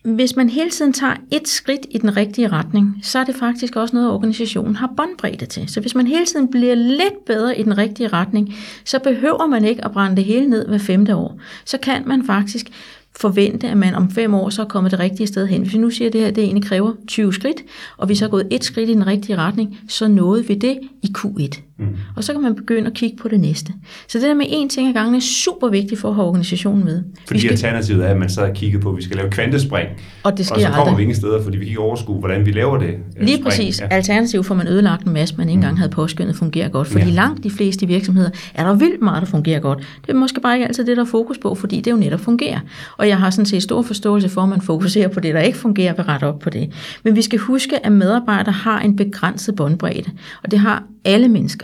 hvis 0.03 0.35
man 0.35 0.49
hele 0.49 0.69
tiden 0.69 0.93
tager 0.93 1.15
et 1.31 1.47
skridt 1.47 1.85
i 1.91 1.97
den 1.97 2.17
rigtige 2.17 2.47
retning, 2.47 2.99
så 3.03 3.19
er 3.19 3.23
det 3.23 3.35
faktisk 3.35 3.75
også 3.75 3.95
noget, 3.95 4.11
organisationen 4.11 4.75
har 4.75 4.93
båndbredde 4.97 5.45
til. 5.45 5.69
Så 5.69 5.81
hvis 5.81 5.95
man 5.95 6.07
hele 6.07 6.25
tiden 6.25 6.47
bliver 6.47 6.75
lidt 6.75 7.25
bedre 7.25 7.59
i 7.59 7.63
den 7.63 7.77
rigtige 7.77 8.07
retning, 8.07 8.55
så 8.85 8.99
behøver 8.99 9.47
man 9.47 9.65
ikke 9.65 9.85
at 9.85 9.91
brænde 9.91 10.15
det 10.15 10.23
hele 10.23 10.49
ned 10.49 10.67
hver 10.67 10.77
femte 10.77 11.15
år. 11.15 11.39
Så 11.65 11.77
kan 11.77 12.03
man 12.07 12.25
faktisk 12.25 12.69
forvente, 13.15 13.67
at 13.67 13.77
man 13.77 13.95
om 13.95 14.11
fem 14.11 14.33
år 14.33 14.49
så 14.49 14.61
er 14.61 14.65
kommet 14.65 14.91
det 14.91 14.99
rigtige 14.99 15.27
sted 15.27 15.47
hen. 15.47 15.61
Hvis 15.61 15.73
vi 15.73 15.77
nu 15.77 15.89
siger, 15.89 16.07
at 16.07 16.13
det 16.13 16.21
her 16.21 16.31
det 16.31 16.43
egentlig 16.43 16.63
kræver 16.63 16.93
20 17.07 17.33
skridt, 17.33 17.57
og 17.97 18.09
vi 18.09 18.15
så 18.15 18.25
er 18.25 18.29
gået 18.29 18.47
et 18.51 18.63
skridt 18.63 18.89
i 18.89 18.93
den 18.93 19.07
rigtige 19.07 19.37
retning, 19.37 19.79
så 19.87 20.07
nåede 20.07 20.47
vi 20.47 20.55
det 20.55 20.79
i 21.03 21.13
Q1. 21.17 21.61
Mm. 21.79 21.87
Og 22.15 22.23
så 22.23 22.33
kan 22.33 22.41
man 22.41 22.55
begynde 22.55 22.87
at 22.87 22.93
kigge 22.93 23.17
på 23.17 23.27
det 23.27 23.39
næste. 23.39 23.73
Så 24.07 24.19
det 24.19 24.27
der 24.27 24.33
med 24.33 24.45
én 24.45 24.67
ting 24.67 24.87
ad 24.87 24.93
gangen 24.93 25.15
er 25.15 25.19
super 25.19 25.69
vigtigt 25.69 26.01
for 26.01 26.09
at 26.09 26.15
have 26.15 26.27
organisationen 26.27 26.85
med. 26.85 27.03
Fordi 27.27 27.39
skal... 27.39 27.51
alternativet 27.51 28.05
er, 28.05 28.09
at 28.09 28.17
man 28.17 28.29
så 28.29 28.45
har 28.45 28.53
kigget 28.53 28.81
på, 28.81 28.89
at 28.89 28.97
vi 28.97 29.01
skal 29.01 29.17
lave 29.17 29.29
kvantespring, 29.29 29.89
og, 30.23 30.37
det 30.37 30.45
sker 30.45 30.55
og 30.55 30.61
så 30.61 30.67
kommer 30.67 30.81
aldrig. 30.81 30.97
vi 30.97 31.01
ingen 31.01 31.15
steder, 31.15 31.43
fordi 31.43 31.57
vi 31.57 31.65
kan 31.65 31.69
ikke 31.69 31.79
overskue, 31.79 32.19
hvordan 32.19 32.45
vi 32.45 32.51
laver 32.51 32.77
det. 32.77 32.87
Øh, 32.87 32.95
Lige 33.19 33.27
spring. 33.27 33.43
præcis. 33.43 33.81
Ja. 33.81 33.87
Alternativt 33.87 34.45
får 34.45 34.55
man 34.55 34.67
ødelagt 34.67 35.05
en 35.05 35.13
masse, 35.13 35.35
man 35.37 35.49
ikke 35.49 35.57
engang 35.57 35.73
mm. 35.73 35.77
havde 35.77 35.91
påskyndet 35.91 36.35
fungerer 36.35 36.69
godt. 36.69 36.87
Fordi 36.87 37.05
ja. 37.05 37.11
langt 37.11 37.43
de 37.43 37.49
fleste 37.49 37.87
virksomheder 37.87 38.29
er 38.53 38.63
der 38.63 38.73
vildt 38.73 39.01
meget, 39.01 39.21
der 39.21 39.27
fungerer 39.27 39.59
godt. 39.59 39.79
Det 40.01 40.09
er 40.09 40.13
måske 40.13 40.41
bare 40.41 40.55
ikke 40.55 40.67
altid 40.67 40.85
det, 40.85 40.97
der 40.97 41.03
er 41.03 41.07
fokus 41.07 41.37
på, 41.37 41.55
fordi 41.55 41.81
det 41.81 41.91
jo 41.91 41.97
netop 41.97 42.19
fungerer. 42.19 42.59
Og 42.97 43.07
jeg 43.07 43.17
har 43.17 43.29
sådan 43.29 43.45
set 43.45 43.63
stor 43.63 43.81
forståelse 43.81 44.29
for, 44.29 44.41
at 44.41 44.49
man 44.49 44.61
fokuserer 44.61 45.07
på 45.07 45.19
det, 45.19 45.33
der 45.33 45.41
ikke 45.41 45.57
fungerer, 45.57 45.93
og 45.93 46.07
rette 46.07 46.25
op 46.25 46.39
på 46.39 46.49
det. 46.49 46.71
Men 47.03 47.15
vi 47.15 47.21
skal 47.21 47.39
huske, 47.39 47.85
at 47.85 47.91
medarbejdere 47.91 48.51
har 48.51 48.79
en 48.79 48.95
begrænset 48.95 49.55
båndbredde, 49.55 50.11
og 50.43 50.51
det 50.51 50.59
har 50.59 50.83
alle 51.05 51.27
mennesker. 51.27 51.62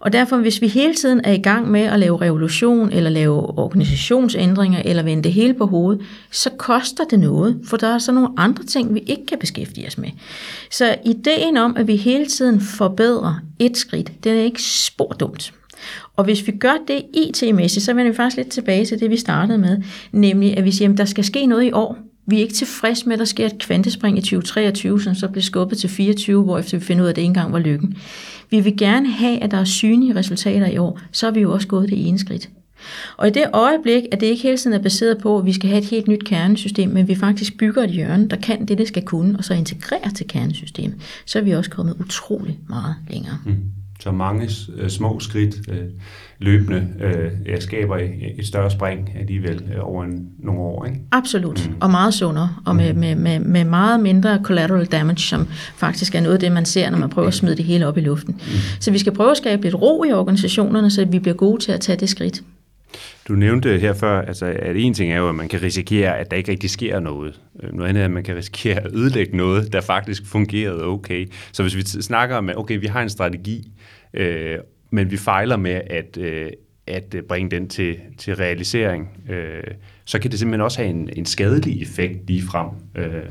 Og 0.00 0.12
derfor, 0.12 0.36
hvis 0.36 0.60
vi 0.60 0.68
hele 0.68 0.94
tiden 0.94 1.20
er 1.24 1.32
i 1.32 1.38
gang 1.38 1.70
med 1.70 1.80
at 1.80 1.98
lave 2.00 2.20
revolution, 2.20 2.92
eller 2.92 3.10
lave 3.10 3.58
organisationsændringer, 3.58 4.82
eller 4.84 5.02
vende 5.02 5.22
det 5.22 5.32
hele 5.32 5.54
på 5.54 5.66
hovedet, 5.66 6.06
så 6.30 6.50
koster 6.58 7.04
det 7.04 7.20
noget, 7.20 7.60
for 7.64 7.76
der 7.76 7.94
er 7.94 7.98
så 7.98 8.12
nogle 8.12 8.28
andre 8.36 8.64
ting, 8.64 8.94
vi 8.94 9.00
ikke 9.06 9.26
kan 9.26 9.38
beskæftige 9.38 9.86
os 9.86 9.98
med. 9.98 10.08
Så 10.70 10.96
ideen 11.04 11.56
om, 11.56 11.76
at 11.76 11.86
vi 11.86 11.96
hele 11.96 12.26
tiden 12.26 12.60
forbedrer 12.60 13.40
et 13.58 13.76
skridt, 13.76 14.12
det 14.24 14.32
er 14.32 14.42
ikke 14.42 14.62
spor 14.62 15.12
dumt. 15.20 15.52
Og 16.16 16.24
hvis 16.24 16.46
vi 16.46 16.52
gør 16.52 16.74
det 16.88 17.02
IT-mæssigt, 17.14 17.84
så 17.84 17.94
vender 17.94 18.10
vi 18.12 18.16
faktisk 18.16 18.36
lidt 18.36 18.48
tilbage 18.48 18.86
til 18.86 19.00
det, 19.00 19.10
vi 19.10 19.16
startede 19.16 19.58
med, 19.58 19.82
nemlig 20.12 20.56
at 20.56 20.64
vi 20.64 20.70
siger, 20.70 20.92
at 20.92 20.98
der 20.98 21.04
skal 21.04 21.24
ske 21.24 21.46
noget 21.46 21.64
i 21.64 21.72
år. 21.72 21.98
Vi 22.26 22.36
er 22.36 22.40
ikke 22.40 22.54
tilfredse 22.54 23.06
med, 23.06 23.12
at 23.12 23.18
der 23.18 23.24
sker 23.24 23.46
et 23.46 23.58
kvantespring 23.58 24.18
i 24.18 24.20
2023, 24.20 25.02
som 25.02 25.14
så 25.14 25.28
bliver 25.28 25.42
skubbet 25.42 25.78
til 25.78 25.88
24, 25.88 26.42
hvor 26.42 26.58
efter 26.58 26.78
vi 26.78 26.84
finder 26.84 27.02
ud 27.02 27.06
af, 27.06 27.12
at 27.12 27.16
det 27.16 27.22
ikke 27.22 27.28
engang 27.28 27.52
var 27.52 27.58
lykken. 27.58 27.96
Vi 28.50 28.60
vil 28.60 28.76
gerne 28.76 29.12
have, 29.12 29.42
at 29.42 29.50
der 29.50 29.56
er 29.56 29.64
synlige 29.64 30.14
resultater 30.14 30.66
i 30.66 30.78
år, 30.78 31.00
så 31.12 31.26
er 31.26 31.30
vi 31.30 31.40
jo 31.40 31.52
også 31.52 31.68
gået 31.68 31.88
det 31.88 32.08
ene 32.08 32.18
skridt. 32.18 32.48
Og 33.16 33.28
i 33.28 33.30
det 33.30 33.44
øjeblik, 33.52 34.02
at 34.12 34.20
det 34.20 34.26
ikke 34.26 34.42
hele 34.42 34.56
tiden 34.56 34.76
er 34.76 34.82
baseret 34.82 35.18
på, 35.18 35.38
at 35.38 35.46
vi 35.46 35.52
skal 35.52 35.68
have 35.68 35.78
et 35.78 35.88
helt 35.88 36.08
nyt 36.08 36.24
kernesystem, 36.24 36.88
men 36.88 37.08
vi 37.08 37.14
faktisk 37.14 37.58
bygger 37.58 37.82
et 37.82 37.90
hjørne, 37.90 38.28
der 38.28 38.36
kan 38.36 38.66
det, 38.66 38.78
det 38.78 38.88
skal 38.88 39.02
kunne, 39.02 39.38
og 39.38 39.44
så 39.44 39.54
integrerer 39.54 40.10
til 40.10 40.26
kernesystemet, 40.28 40.96
så 41.26 41.38
er 41.38 41.42
vi 41.42 41.50
også 41.50 41.70
kommet 41.70 41.96
utrolig 42.00 42.58
meget 42.68 42.94
længere. 43.10 43.38
Mm. 43.46 43.56
Så 44.00 44.12
mange 44.12 44.48
øh, 44.76 44.88
små 44.88 45.20
skridt 45.20 45.56
øh, 45.68 45.84
løbende 46.38 46.88
øh, 47.00 47.60
skaber 47.60 47.96
et 48.38 48.46
større 48.46 48.70
spring 48.70 49.16
alligevel 49.20 49.62
øh, 49.74 49.88
over 49.88 50.04
en, 50.04 50.28
nogle 50.38 50.60
år. 50.60 50.84
Ikke? 50.84 51.00
Absolut, 51.12 51.68
mm. 51.68 51.76
og 51.80 51.90
meget 51.90 52.14
sundere, 52.14 52.56
og 52.66 52.76
med, 52.76 52.92
mm. 52.92 53.00
med, 53.00 53.14
med, 53.14 53.40
med 53.40 53.64
meget 53.64 54.00
mindre 54.00 54.40
collateral 54.42 54.86
damage, 54.86 55.18
som 55.18 55.48
faktisk 55.76 56.14
er 56.14 56.20
noget 56.20 56.34
af 56.34 56.40
det, 56.40 56.52
man 56.52 56.64
ser, 56.64 56.90
når 56.90 56.98
man 56.98 57.10
prøver 57.10 57.28
at 57.28 57.34
smide 57.34 57.56
det 57.56 57.64
hele 57.64 57.86
op 57.86 57.98
i 57.98 58.00
luften. 58.00 58.34
Mm. 58.34 58.80
Så 58.80 58.90
vi 58.90 58.98
skal 58.98 59.14
prøve 59.14 59.30
at 59.30 59.36
skabe 59.36 59.62
lidt 59.62 59.74
ro 59.74 60.04
i 60.04 60.12
organisationerne, 60.12 60.90
så 60.90 61.04
vi 61.04 61.18
bliver 61.18 61.36
gode 61.36 61.62
til 61.62 61.72
at 61.72 61.80
tage 61.80 61.98
det 61.98 62.08
skridt. 62.08 62.42
Du 63.28 63.32
nævnte 63.32 63.78
her 63.78 63.92
før, 63.92 64.22
altså, 64.22 64.46
at 64.46 64.76
en 64.76 64.94
ting 64.94 65.12
er 65.12 65.18
jo, 65.18 65.28
at 65.28 65.34
man 65.34 65.48
kan 65.48 65.62
risikere, 65.62 66.18
at 66.18 66.30
der 66.30 66.36
ikke 66.36 66.50
rigtig 66.50 66.70
sker 66.70 67.00
noget. 67.00 67.40
Øh, 67.62 67.72
noget 67.72 67.88
andet 67.88 68.00
er, 68.00 68.04
at 68.04 68.10
man 68.10 68.24
kan 68.24 68.36
risikere 68.36 68.76
at 68.76 68.94
ødelægge 68.94 69.36
noget, 69.36 69.72
der 69.72 69.80
faktisk 69.80 70.26
fungerede 70.26 70.84
okay. 70.84 71.26
Så 71.52 71.62
hvis 71.62 71.76
vi 71.76 71.82
snakker 71.82 72.36
om, 72.36 72.48
at 72.48 72.56
okay, 72.56 72.80
vi 72.80 72.86
har 72.86 73.02
en 73.02 73.08
strategi, 73.08 73.72
øh, 74.14 74.58
men 74.90 75.10
vi 75.10 75.16
fejler 75.16 75.56
med 75.56 75.80
at, 75.90 76.18
øh, 76.20 76.50
at 76.86 77.14
bringe 77.28 77.50
den 77.50 77.68
til, 77.68 77.96
til 78.18 78.36
realisering, 78.36 79.08
øh, 79.30 79.62
så 80.04 80.18
kan 80.18 80.30
det 80.30 80.38
simpelthen 80.38 80.60
også 80.60 80.78
have 80.78 80.90
en, 80.90 81.10
en 81.12 81.26
skadelig 81.26 81.82
effekt 81.82 82.26
lige 82.26 82.42
frem. 82.42 82.68
Øh, 82.96 83.22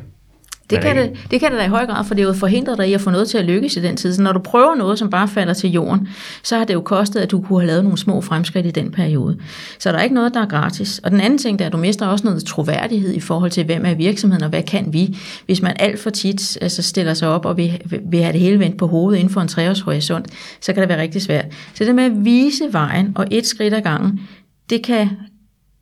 det 0.69 0.82
kan 0.82 0.97
det, 0.97 1.27
det 1.32 1.39
kan 1.39 1.51
det 1.51 1.60
da 1.60 1.65
i 1.65 1.67
høj 1.67 1.86
grad, 1.86 2.06
for 2.06 2.13
det 2.13 2.23
er 2.23 2.27
jo 2.27 2.34
forhindret 2.34 2.77
dig 2.77 2.89
i 2.89 2.93
at 2.93 3.01
få 3.01 3.10
noget 3.10 3.30
til 3.30 3.38
at 3.38 3.45
lykkes 3.45 3.77
i 3.77 3.82
den 3.82 3.97
tid. 3.97 4.13
Så 4.13 4.21
når 4.21 4.34
du 4.34 4.39
prøver 4.39 4.75
noget, 4.75 4.99
som 4.99 5.10
bare 5.10 5.27
falder 5.27 5.53
til 5.53 5.71
jorden, 5.71 6.08
så 6.43 6.58
har 6.58 6.65
det 6.65 6.73
jo 6.73 6.82
kostet, 6.82 7.19
at 7.19 7.32
du 7.32 7.41
kunne 7.41 7.60
have 7.60 7.67
lavet 7.67 7.84
nogle 7.84 7.97
små 7.97 8.21
fremskridt 8.21 8.65
i 8.65 8.71
den 8.71 8.91
periode. 8.91 9.38
Så 9.80 9.91
der 9.91 9.97
er 9.97 10.03
ikke 10.03 10.15
noget, 10.15 10.34
der 10.34 10.41
er 10.41 10.45
gratis. 10.45 10.99
Og 11.03 11.12
den 11.12 11.21
anden 11.21 11.39
ting, 11.39 11.60
der 11.60 11.65
er, 11.65 11.67
at 11.67 11.73
du 11.73 11.77
mister 11.77 12.08
også 12.08 12.25
noget 12.25 12.45
troværdighed 12.45 13.13
i 13.13 13.19
forhold 13.19 13.51
til, 13.51 13.65
hvem 13.65 13.86
er 13.86 13.93
virksomheden, 13.93 14.43
og 14.43 14.49
hvad 14.49 14.63
kan 14.63 14.93
vi? 14.93 15.17
Hvis 15.45 15.62
man 15.62 15.75
alt 15.80 15.99
for 15.99 16.10
tit 16.10 16.58
altså 16.62 16.82
stiller 16.82 17.13
sig 17.13 17.27
op 17.27 17.45
og 17.45 17.58
vil, 17.58 17.82
vil 18.10 18.21
have 18.21 18.34
det 18.34 18.41
hele 18.41 18.60
vendt 18.60 18.77
på 18.77 18.88
hovedet 18.88 19.19
inden 19.19 19.34
for 19.34 19.41
en 19.41 19.47
treårshorisont, 19.47 20.27
så 20.62 20.73
kan 20.73 20.82
det 20.82 20.89
være 20.89 21.01
rigtig 21.01 21.21
svært. 21.21 21.45
Så 21.73 21.84
det 21.84 21.95
med 21.95 22.03
at 22.03 22.25
vise 22.25 22.63
vejen 22.71 23.12
og 23.15 23.27
et 23.32 23.45
skridt 23.45 23.73
ad 23.73 23.82
gangen, 23.82 24.19
det 24.69 24.84
kan, 24.84 25.10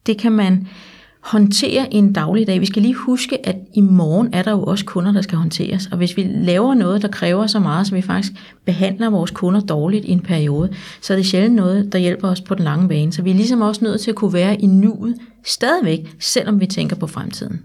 det 0.05 0.17
kan 0.17 0.31
man 0.31 0.67
håndtere 1.25 1.93
en 1.93 2.13
dagligdag. 2.13 2.61
Vi 2.61 2.65
skal 2.65 2.81
lige 2.81 2.93
huske, 2.93 3.47
at 3.47 3.55
i 3.73 3.81
morgen 3.81 4.29
er 4.33 4.43
der 4.43 4.51
jo 4.51 4.63
også 4.63 4.85
kunder, 4.85 5.11
der 5.11 5.21
skal 5.21 5.37
håndteres. 5.37 5.87
Og 5.91 5.97
hvis 5.97 6.17
vi 6.17 6.23
laver 6.23 6.73
noget, 6.73 7.01
der 7.01 7.07
kræver 7.07 7.47
så 7.47 7.59
meget, 7.59 7.87
så 7.87 7.95
vi 7.95 8.01
faktisk 8.01 8.33
behandler 8.65 9.09
vores 9.09 9.31
kunder 9.31 9.59
dårligt 9.59 10.05
i 10.05 10.11
en 10.11 10.19
periode, 10.19 10.69
så 11.01 11.13
er 11.13 11.17
det 11.17 11.25
sjældent 11.25 11.55
noget, 11.55 11.93
der 11.93 11.99
hjælper 11.99 12.27
os 12.27 12.41
på 12.41 12.55
den 12.55 12.63
lange 12.63 12.87
bane. 12.87 13.13
Så 13.13 13.21
vi 13.21 13.31
er 13.31 13.35
ligesom 13.35 13.61
også 13.61 13.83
nødt 13.83 14.01
til 14.01 14.11
at 14.11 14.15
kunne 14.15 14.33
være 14.33 14.61
i 14.61 14.65
nuet 14.65 15.15
stadigvæk, 15.45 16.15
selvom 16.19 16.59
vi 16.59 16.65
tænker 16.65 16.95
på 16.95 17.07
fremtiden. 17.07 17.61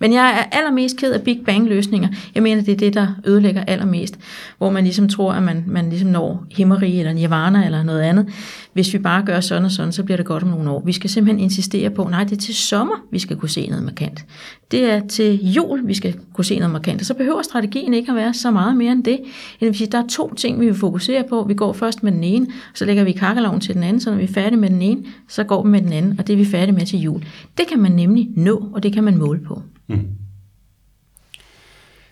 Men 0.00 0.12
jeg 0.12 0.28
er 0.28 0.56
allermest 0.56 0.96
ked 0.96 1.12
af 1.12 1.22
Big 1.22 1.40
Bang-løsninger. 1.46 2.08
Jeg 2.34 2.42
mener, 2.42 2.62
det 2.62 2.72
er 2.72 2.76
det, 2.76 2.94
der 2.94 3.06
ødelægger 3.24 3.64
allermest. 3.64 4.18
Hvor 4.58 4.70
man 4.70 4.84
ligesom 4.84 5.08
tror, 5.08 5.32
at 5.32 5.42
man, 5.42 5.64
man 5.66 5.88
ligesom 5.88 6.10
når 6.10 6.44
himmeri 6.50 6.98
eller 6.98 7.12
nirvana 7.12 7.64
eller 7.64 7.82
noget 7.82 8.00
andet. 8.00 8.28
Hvis 8.72 8.92
vi 8.92 8.98
bare 8.98 9.22
gør 9.22 9.40
sådan 9.40 9.64
og 9.64 9.70
sådan, 9.70 9.92
så 9.92 10.02
bliver 10.02 10.16
det 10.16 10.26
godt 10.26 10.42
om 10.42 10.48
nogle 10.48 10.70
år. 10.70 10.82
Vi 10.84 10.92
skal 10.92 11.10
simpelthen 11.10 11.40
insistere 11.44 11.90
på, 11.90 12.08
nej, 12.10 12.24
det 12.24 12.32
er 12.32 12.40
til 12.40 12.54
sommer, 12.54 12.94
vi 13.12 13.18
skal 13.18 13.36
kunne 13.36 13.48
se 13.48 13.66
noget 13.66 13.84
markant. 13.84 14.24
Det 14.70 14.90
er 14.90 15.00
til 15.06 15.52
jul, 15.52 15.88
vi 15.88 15.94
skal 15.94 16.14
kunne 16.34 16.44
se 16.44 16.58
noget 16.58 16.72
markant. 16.72 17.00
Og 17.00 17.06
så 17.06 17.14
behøver 17.14 17.42
strategien 17.42 17.94
ikke 17.94 18.10
at 18.10 18.16
være 18.16 18.34
så 18.34 18.50
meget 18.50 18.76
mere 18.76 18.92
end 18.92 19.04
det. 19.04 19.18
Det 19.60 19.66
vil 19.68 19.74
sige, 19.74 19.88
der 19.92 19.98
er 19.98 20.06
to 20.08 20.34
ting, 20.34 20.60
vi 20.60 20.66
vil 20.66 20.74
fokusere 20.74 21.24
på. 21.28 21.44
Vi 21.48 21.54
går 21.54 21.72
først 21.72 22.02
med 22.02 22.12
den 22.12 22.24
ene, 22.24 22.46
så 22.74 22.84
lægger 22.84 23.04
vi 23.04 23.12
kakkeloven 23.12 23.60
til 23.60 23.74
den 23.74 23.82
anden, 23.82 24.00
så 24.00 24.10
når 24.10 24.16
vi 24.16 24.24
er 24.24 24.28
færdige 24.28 24.60
med 24.60 24.70
den 24.70 24.82
ene, 24.82 25.04
så 25.28 25.44
går 25.44 25.62
vi 25.62 25.68
med 25.68 25.80
den 25.80 25.92
anden, 25.92 26.14
og 26.18 26.26
det 26.26 26.32
er 26.32 26.36
vi 26.36 26.44
færdige 26.44 26.74
med 26.74 26.86
til 26.86 26.98
jul. 26.98 27.22
Det 27.58 27.66
kan 27.66 27.78
man 27.78 27.92
nemlig 27.92 28.28
nå, 28.36 28.68
og 28.72 28.82
det 28.82 28.92
kan 28.92 29.04
man 29.04 29.16
måle 29.16 29.40
på. 29.40 29.62
Mm. 29.86 30.08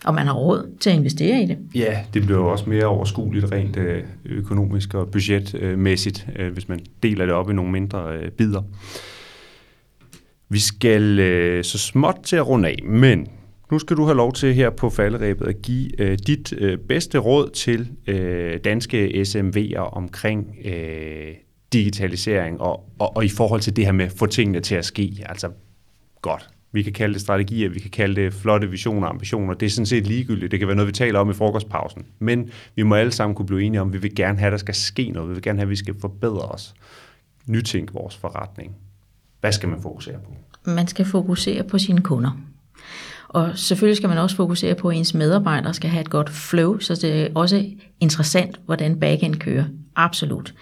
Og 0.04 0.14
man 0.14 0.26
har 0.26 0.34
råd 0.34 0.76
til 0.80 0.90
at 0.90 0.96
investere 0.96 1.42
i 1.42 1.46
det. 1.46 1.58
Ja, 1.74 2.04
det 2.14 2.22
bliver 2.22 2.38
jo 2.38 2.48
også 2.48 2.70
mere 2.70 2.84
overskueligt 2.84 3.52
rent 3.52 3.76
øh, 3.76 4.02
økonomisk 4.24 4.94
og 4.94 5.10
budgetmæssigt, 5.10 6.26
øh, 6.37 6.52
hvis 6.52 6.68
man 6.68 6.80
deler 7.02 7.26
det 7.26 7.34
op 7.34 7.50
i 7.50 7.52
nogle 7.52 7.72
mindre 7.72 8.16
øh, 8.16 8.30
bidder. 8.30 8.62
Vi 10.48 10.58
skal 10.58 11.64
så 11.64 11.78
småt 11.78 12.16
til 12.24 12.37
at 12.37 12.48
runde 12.48 12.68
af, 12.68 12.78
men 12.84 13.26
nu 13.70 13.78
skal 13.78 13.96
du 13.96 14.04
have 14.04 14.16
lov 14.16 14.32
til 14.32 14.54
her 14.54 14.70
på 14.70 14.90
falderæbet 14.90 15.46
at 15.46 15.62
give 15.62 16.16
dit 16.16 16.54
bedste 16.88 17.18
råd 17.18 17.50
til 17.50 17.88
danske 18.64 19.24
SMV'er 19.26 19.78
omkring 19.78 20.56
digitalisering 21.72 22.60
og, 22.60 22.84
og, 22.98 23.16
og 23.16 23.24
i 23.24 23.28
forhold 23.28 23.60
til 23.60 23.76
det 23.76 23.84
her 23.84 23.92
med 23.92 24.04
at 24.04 24.12
få 24.12 24.26
tingene 24.26 24.60
til 24.60 24.74
at 24.74 24.84
ske. 24.84 25.24
Altså 25.26 25.50
godt, 26.22 26.48
vi 26.74 26.82
kan 26.82 26.92
kalde 26.92 27.14
det 27.14 27.22
strategier, 27.22 27.68
vi 27.68 27.80
kan 27.80 27.90
kalde 27.90 28.22
det 28.22 28.34
flotte 28.34 28.70
visioner 28.70 29.06
og 29.06 29.12
ambitioner. 29.12 29.54
Det 29.54 29.66
er 29.66 29.70
sådan 29.70 29.87
set 29.87 30.06
ligegyldigt. 30.06 30.50
Det 30.50 30.58
kan 30.58 30.68
være 30.68 30.76
noget, 30.76 30.87
vi 30.87 30.92
taler 30.92 31.18
om 31.18 31.30
i 31.30 31.34
frokostpausen. 31.34 32.02
Men 32.18 32.50
vi 32.76 32.82
må 32.82 32.94
alle 32.94 33.12
sammen 33.12 33.34
kunne 33.34 33.46
blive 33.46 33.62
enige 33.62 33.80
om, 33.80 33.88
at 33.88 33.92
vi 33.92 33.98
vil 33.98 34.14
gerne 34.14 34.38
have, 34.38 34.46
at 34.46 34.52
der 34.52 34.58
skal 34.58 34.74
ske 34.74 35.10
noget. 35.10 35.28
Vi 35.28 35.34
vil 35.34 35.42
gerne 35.42 35.58
have, 35.58 35.66
at 35.66 35.70
vi 35.70 35.76
skal 35.76 35.94
forbedre 36.00 36.42
os. 36.42 36.74
Nytænke 37.46 37.92
vores 37.92 38.16
forretning. 38.16 38.76
Hvad 39.40 39.52
skal 39.52 39.68
man 39.68 39.82
fokusere 39.82 40.16
på? 40.24 40.34
Man 40.70 40.87
skal 40.87 41.04
fokusere 41.04 41.64
på 41.64 41.78
sine 41.78 42.00
kunder. 42.00 42.30
Og 43.28 43.58
selvfølgelig 43.58 43.96
skal 43.96 44.08
man 44.08 44.18
også 44.18 44.37
fokusere 44.37 44.74
på, 44.74 44.88
at 44.88 44.96
ens 44.96 45.14
medarbejdere 45.14 45.74
skal 45.74 45.90
have 45.90 46.00
et 46.00 46.10
godt 46.10 46.30
flow, 46.30 46.78
så 46.78 46.94
det 46.94 47.22
er 47.22 47.28
også 47.34 47.66
interessant, 48.00 48.60
hvordan 48.66 49.00
backend 49.00 49.34
kører. 49.34 49.64
Absolut. 49.96 50.54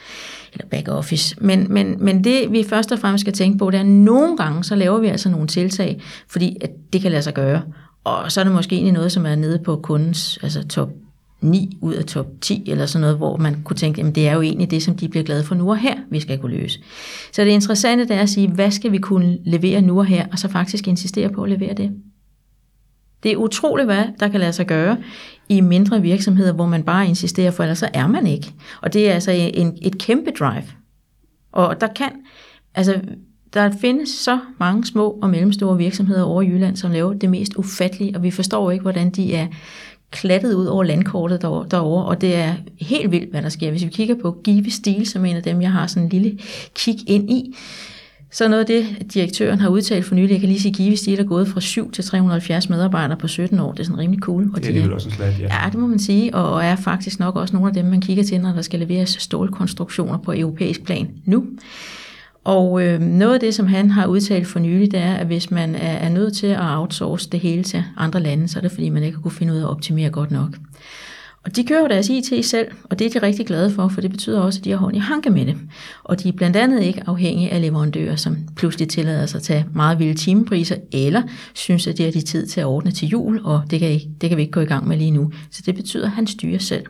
Eller 0.53 0.66
back 0.66 0.88
office. 0.88 1.37
Men, 1.40 1.66
men, 1.71 1.97
men 2.05 2.25
det 2.25 2.53
vi 2.53 2.64
først 2.68 2.92
og 2.92 2.99
fremmest 2.99 3.21
skal 3.21 3.33
tænke 3.33 3.59
på, 3.59 3.71
det 3.71 3.77
er, 3.77 3.81
at 3.81 3.87
nogle 3.87 4.37
gange, 4.37 4.64
så 4.64 4.75
laver 4.75 5.01
vi 5.01 5.07
altså 5.07 5.29
nogle 5.29 5.47
tiltag, 5.47 6.03
fordi 6.29 6.57
at 6.61 6.71
det 6.92 7.01
kan 7.01 7.11
lade 7.11 7.23
sig 7.23 7.35
gøre. 7.35 7.62
Og 8.05 8.33
så 8.33 8.40
er 8.40 8.45
det 8.45 8.53
måske 8.53 8.75
egentlig 8.75 8.92
noget, 8.92 9.12
som 9.12 9.27
er 9.27 9.35
nede 9.35 9.59
på 9.59 9.77
kundens 9.77 10.38
altså 10.42 10.68
top 10.68 10.88
9 11.40 11.79
ud 11.81 11.95
af 11.95 12.05
top 12.05 12.27
10, 12.40 12.64
eller 12.66 12.87
sådan 12.87 13.01
noget, 13.01 13.16
hvor 13.16 13.37
man 13.37 13.62
kunne 13.62 13.77
tænke, 13.77 14.03
at 14.03 14.14
det 14.14 14.29
er 14.29 14.35
jo 14.35 14.42
egentlig 14.42 14.71
det, 14.71 14.83
som 14.83 14.97
de 14.97 15.09
bliver 15.09 15.25
glade 15.25 15.45
for 15.45 15.55
nu 15.55 15.71
og 15.71 15.79
her, 15.79 15.95
vi 16.11 16.21
skal 16.21 16.38
kunne 16.38 16.57
løse. 16.57 16.81
Så 17.33 17.45
det 17.45 17.51
interessante 17.51 18.09
det 18.09 18.16
er 18.16 18.21
at 18.21 18.29
sige, 18.29 18.49
hvad 18.49 18.71
skal 18.71 18.92
vi 18.92 18.99
kunne 18.99 19.38
levere 19.45 19.83
nu 19.83 19.99
og 19.99 20.07
her, 20.07 20.27
og 20.33 20.38
så 20.38 20.49
faktisk 20.49 20.88
insistere 20.88 21.29
på 21.29 21.42
at 21.42 21.51
levere 21.51 21.75
det. 21.75 21.90
Det 23.23 23.33
er 23.33 23.37
utroligt, 23.37 23.87
hvad 23.87 24.05
der 24.21 24.29
kan 24.29 24.40
lade 24.40 24.53
sig 24.53 24.66
gøre 24.66 24.97
i 25.57 25.61
mindre 25.61 26.03
virksomheder, 26.03 26.53
hvor 26.53 26.67
man 26.67 26.83
bare 26.83 27.09
insisterer, 27.09 27.51
for 27.51 27.62
ellers 27.62 27.79
så 27.79 27.88
er 27.95 28.07
man 28.07 28.27
ikke. 28.27 28.53
Og 28.83 28.93
det 28.93 29.09
er 29.09 29.15
altså 29.15 29.31
en, 29.31 29.79
et 29.83 29.99
kæmpe 29.99 30.31
drive. 30.38 30.65
Og 31.53 31.81
der 31.81 31.87
kan, 31.87 32.11
altså 32.75 33.01
der 33.55 33.71
findes 33.81 34.09
så 34.09 34.38
mange 34.61 34.87
små 34.87 35.19
og 35.23 35.31
mellemstore 35.31 35.79
virksomheder 35.79 36.23
over 36.23 36.43
i 36.43 36.47
Jylland, 36.47 36.77
som 36.77 36.91
laver 36.91 37.12
det 37.12 37.31
mest 37.31 37.55
ufattelige, 37.57 38.17
og 38.17 38.23
vi 38.23 38.31
forstår 38.31 38.71
ikke, 38.71 38.83
hvordan 38.83 39.11
de 39.11 39.35
er 39.35 39.47
klattet 40.11 40.55
ud 40.55 40.67
over 40.67 40.85
landkortet 40.85 41.43
derovre, 41.43 42.05
og 42.05 42.21
det 42.21 42.35
er 42.35 42.55
helt 42.81 43.11
vildt, 43.11 43.31
hvad 43.31 43.43
der 43.43 43.49
sker. 43.49 43.71
Hvis 43.71 43.85
vi 43.85 43.91
kigger 43.91 44.15
på 44.23 44.41
Give 44.45 44.71
Stil, 44.71 45.07
som 45.07 45.25
en 45.25 45.37
af 45.37 45.43
dem, 45.43 45.62
jeg 45.62 45.73
har 45.73 45.87
sådan 45.87 46.03
en 46.03 46.09
lille 46.09 46.38
kig 46.75 47.11
ind 47.11 47.31
i, 47.31 47.57
så 48.33 48.49
noget 48.49 48.61
af 48.61 48.66
det, 48.66 49.12
direktøren 49.14 49.61
har 49.61 49.68
udtalt 49.68 50.05
for 50.05 50.14
nylig, 50.14 50.31
jeg 50.31 50.40
kan 50.40 50.49
lige 50.49 50.61
sige, 50.61 50.73
Givis, 50.73 51.01
de 51.01 51.18
er 51.18 51.25
gået 51.25 51.49
fra 51.49 51.61
7 51.61 51.92
til 51.92 52.05
370 52.05 52.68
medarbejdere 52.68 53.18
på 53.18 53.29
17 53.29 53.59
år. 53.59 53.73
Det 53.73 53.81
er 53.81 53.85
sådan 53.85 53.99
rimelig 53.99 54.21
cool. 54.21 54.51
Og 54.55 54.62
det 54.62 54.77
er 54.77 54.83
vel 54.83 54.92
også 54.92 55.09
en 55.09 55.14
slat, 55.14 55.40
ja. 55.40 55.45
Ja, 55.45 55.71
det 55.71 55.79
må 55.79 55.87
man 55.87 55.99
sige, 55.99 56.35
og 56.35 56.64
er 56.64 56.77
faktisk 56.77 57.18
nok 57.18 57.37
også 57.37 57.57
nogle 57.57 57.68
af 57.68 57.75
dem, 57.75 57.85
man 57.85 58.01
kigger 58.01 58.25
til, 58.25 58.40
når 58.40 58.53
der 58.53 58.62
skal 58.62 58.81
leveres 58.81 59.16
stålkonstruktioner 59.21 60.18
på 60.18 60.33
europæisk 60.33 60.85
plan 60.85 61.11
nu. 61.25 61.45
Og 62.45 62.83
øh, 62.83 63.01
noget 63.01 63.35
af 63.35 63.40
det, 63.40 63.55
som 63.55 63.66
han 63.66 63.90
har 63.90 64.07
udtalt 64.07 64.47
for 64.47 64.59
nylig, 64.59 64.90
det 64.92 65.01
er, 65.01 65.14
at 65.14 65.27
hvis 65.27 65.51
man 65.51 65.75
er, 65.75 65.92
er 65.92 66.09
nødt 66.09 66.37
til 66.37 66.47
at 66.47 66.61
outsource 66.61 67.31
det 67.31 67.40
hele 67.40 67.62
til 67.62 67.85
andre 67.97 68.21
lande, 68.21 68.49
så 68.49 68.59
er 68.59 68.61
det 68.61 68.73
fordi, 68.73 68.88
man 68.88 69.03
ikke 69.03 69.16
har 69.16 69.23
kunne 69.23 69.33
finde 69.33 69.53
ud 69.53 69.59
af 69.59 69.62
at 69.62 69.71
optimere 69.71 70.11
godt 70.11 70.31
nok. 70.31 70.49
Og 71.44 71.57
de 71.57 71.64
kører 71.64 71.81
jo 71.81 71.88
deres 71.88 72.09
IT 72.09 72.44
selv, 72.44 72.66
og 72.85 72.98
det 72.98 73.07
er 73.07 73.20
de 73.20 73.26
rigtig 73.26 73.46
glade 73.46 73.70
for, 73.70 73.88
for 73.88 74.00
det 74.00 74.11
betyder 74.11 74.40
også, 74.40 74.61
at 74.61 74.64
de 74.64 74.70
har 74.70 74.76
hånd 74.76 74.96
i 74.96 74.98
hanke 74.98 75.31
med 75.31 75.46
det. 75.46 75.57
Og 76.05 76.22
de 76.22 76.28
er 76.28 76.33
blandt 76.33 76.57
andet 76.57 76.83
ikke 76.83 77.02
afhængige 77.07 77.50
af 77.50 77.61
leverandører, 77.61 78.16
som 78.16 78.37
pludselig 78.57 78.88
tillader 78.88 79.26
sig 79.26 79.38
at 79.38 79.42
tage 79.42 79.66
meget 79.74 79.98
vilde 79.98 80.14
timepriser, 80.14 80.76
eller 80.92 81.22
synes, 81.55 81.87
at 81.87 81.98
det 81.98 82.09
er 82.09 82.12
de 82.12 82.20
tid 82.20 82.46
til 82.46 82.61
at 82.61 82.66
ordne 82.66 82.90
til 82.90 83.09
jul, 83.09 83.40
og 83.44 83.62
det 83.70 83.81
kan, 83.81 83.88
ikke, 83.88 84.09
det 84.20 84.28
kan 84.28 84.37
vi 84.37 84.42
ikke 84.42 84.52
gå 84.52 84.61
i 84.61 84.64
gang 84.64 84.88
med 84.88 84.96
lige 84.96 85.11
nu. 85.11 85.33
Så 85.50 85.62
det 85.66 85.74
betyder, 85.74 86.05
at 86.05 86.11
han 86.11 86.26
styrer 86.26 86.59
selv. 86.59 86.87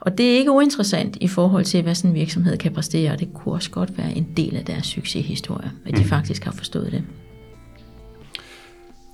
Og 0.00 0.18
det 0.18 0.32
er 0.32 0.38
ikke 0.38 0.50
uinteressant 0.50 1.16
i 1.20 1.28
forhold 1.28 1.64
til, 1.64 1.82
hvad 1.82 1.94
sådan 1.94 2.10
en 2.10 2.14
virksomhed 2.14 2.56
kan 2.56 2.72
præstere, 2.72 3.12
og 3.12 3.20
det 3.20 3.28
kunne 3.34 3.54
også 3.54 3.70
godt 3.70 3.98
være 3.98 4.16
en 4.16 4.26
del 4.36 4.56
af 4.56 4.64
deres 4.64 4.86
succeshistorie, 4.86 5.70
at 5.86 5.96
de 5.96 6.02
mm. 6.02 6.08
faktisk 6.08 6.44
har 6.44 6.52
forstået 6.52 6.92
det. 6.92 7.02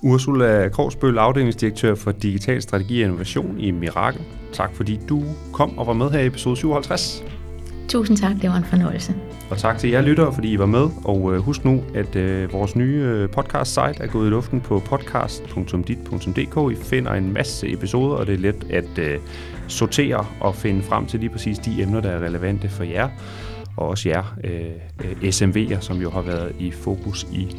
Ursula 0.03 0.69
Krogsbøl, 0.69 1.17
afdelingsdirektør 1.17 1.95
for 1.95 2.11
Digital 2.11 2.61
Strategi 2.61 3.01
og 3.01 3.05
Innovation 3.05 3.59
i 3.59 3.71
Mirakel. 3.71 4.21
Tak 4.53 4.75
fordi 4.75 4.99
du 5.09 5.23
kom 5.53 5.77
og 5.77 5.87
var 5.87 5.93
med 5.93 6.09
her 6.09 6.19
i 6.19 6.25
episode 6.25 6.55
57. 6.55 7.23
Tusind 7.89 8.17
tak, 8.17 8.35
det 8.41 8.49
var 8.49 8.55
en 8.55 8.63
fornøjelse. 8.63 9.15
Og 9.49 9.57
tak 9.57 9.77
til 9.77 9.89
jer 9.89 10.01
lyttere, 10.01 10.33
fordi 10.33 10.51
I 10.53 10.59
var 10.59 10.65
med. 10.65 10.89
Og 11.05 11.33
øh, 11.33 11.39
husk 11.39 11.65
nu, 11.65 11.83
at 11.95 12.15
øh, 12.15 12.53
vores 12.53 12.75
nye 12.75 13.01
øh, 13.05 13.29
podcast-site 13.29 14.03
er 14.03 14.07
gået 14.07 14.27
i 14.27 14.29
luften 14.29 14.61
på 14.61 14.79
podcast.dit.dk. 14.79 16.71
I 16.71 16.83
finder 16.83 17.13
en 17.13 17.33
masse 17.33 17.73
episoder, 17.73 18.15
og 18.15 18.27
det 18.27 18.33
er 18.33 18.39
let 18.39 18.67
at 18.69 18.97
øh, 18.99 19.19
sortere 19.67 20.25
og 20.39 20.55
finde 20.55 20.83
frem 20.83 21.05
til 21.05 21.19
lige 21.19 21.29
præcis 21.29 21.59
de 21.59 21.81
emner, 21.81 22.01
der 22.01 22.09
er 22.09 22.19
relevante 22.19 22.69
for 22.69 22.83
jer. 22.83 23.09
Og 23.77 23.87
også 23.87 24.09
jer 24.09 24.35
øh 24.43 24.61
SMV'er, 25.21 25.79
som 25.79 26.01
jo 26.01 26.09
har 26.09 26.21
været 26.21 26.55
i 26.59 26.71
fokus 26.71 27.27
i 27.31 27.55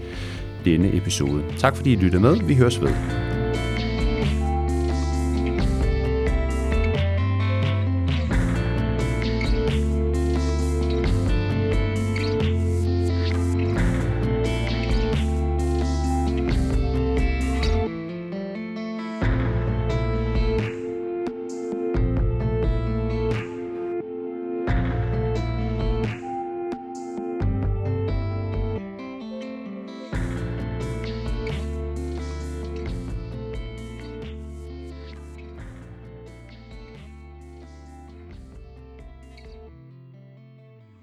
denne 0.65 0.97
episode. 0.97 1.45
Tak 1.59 1.77
fordi 1.77 1.93
I 1.93 1.97
lyttede 1.97 2.23
med. 2.23 2.37
Vi 2.37 2.55
høres 2.55 2.81
ved. 2.81 3.42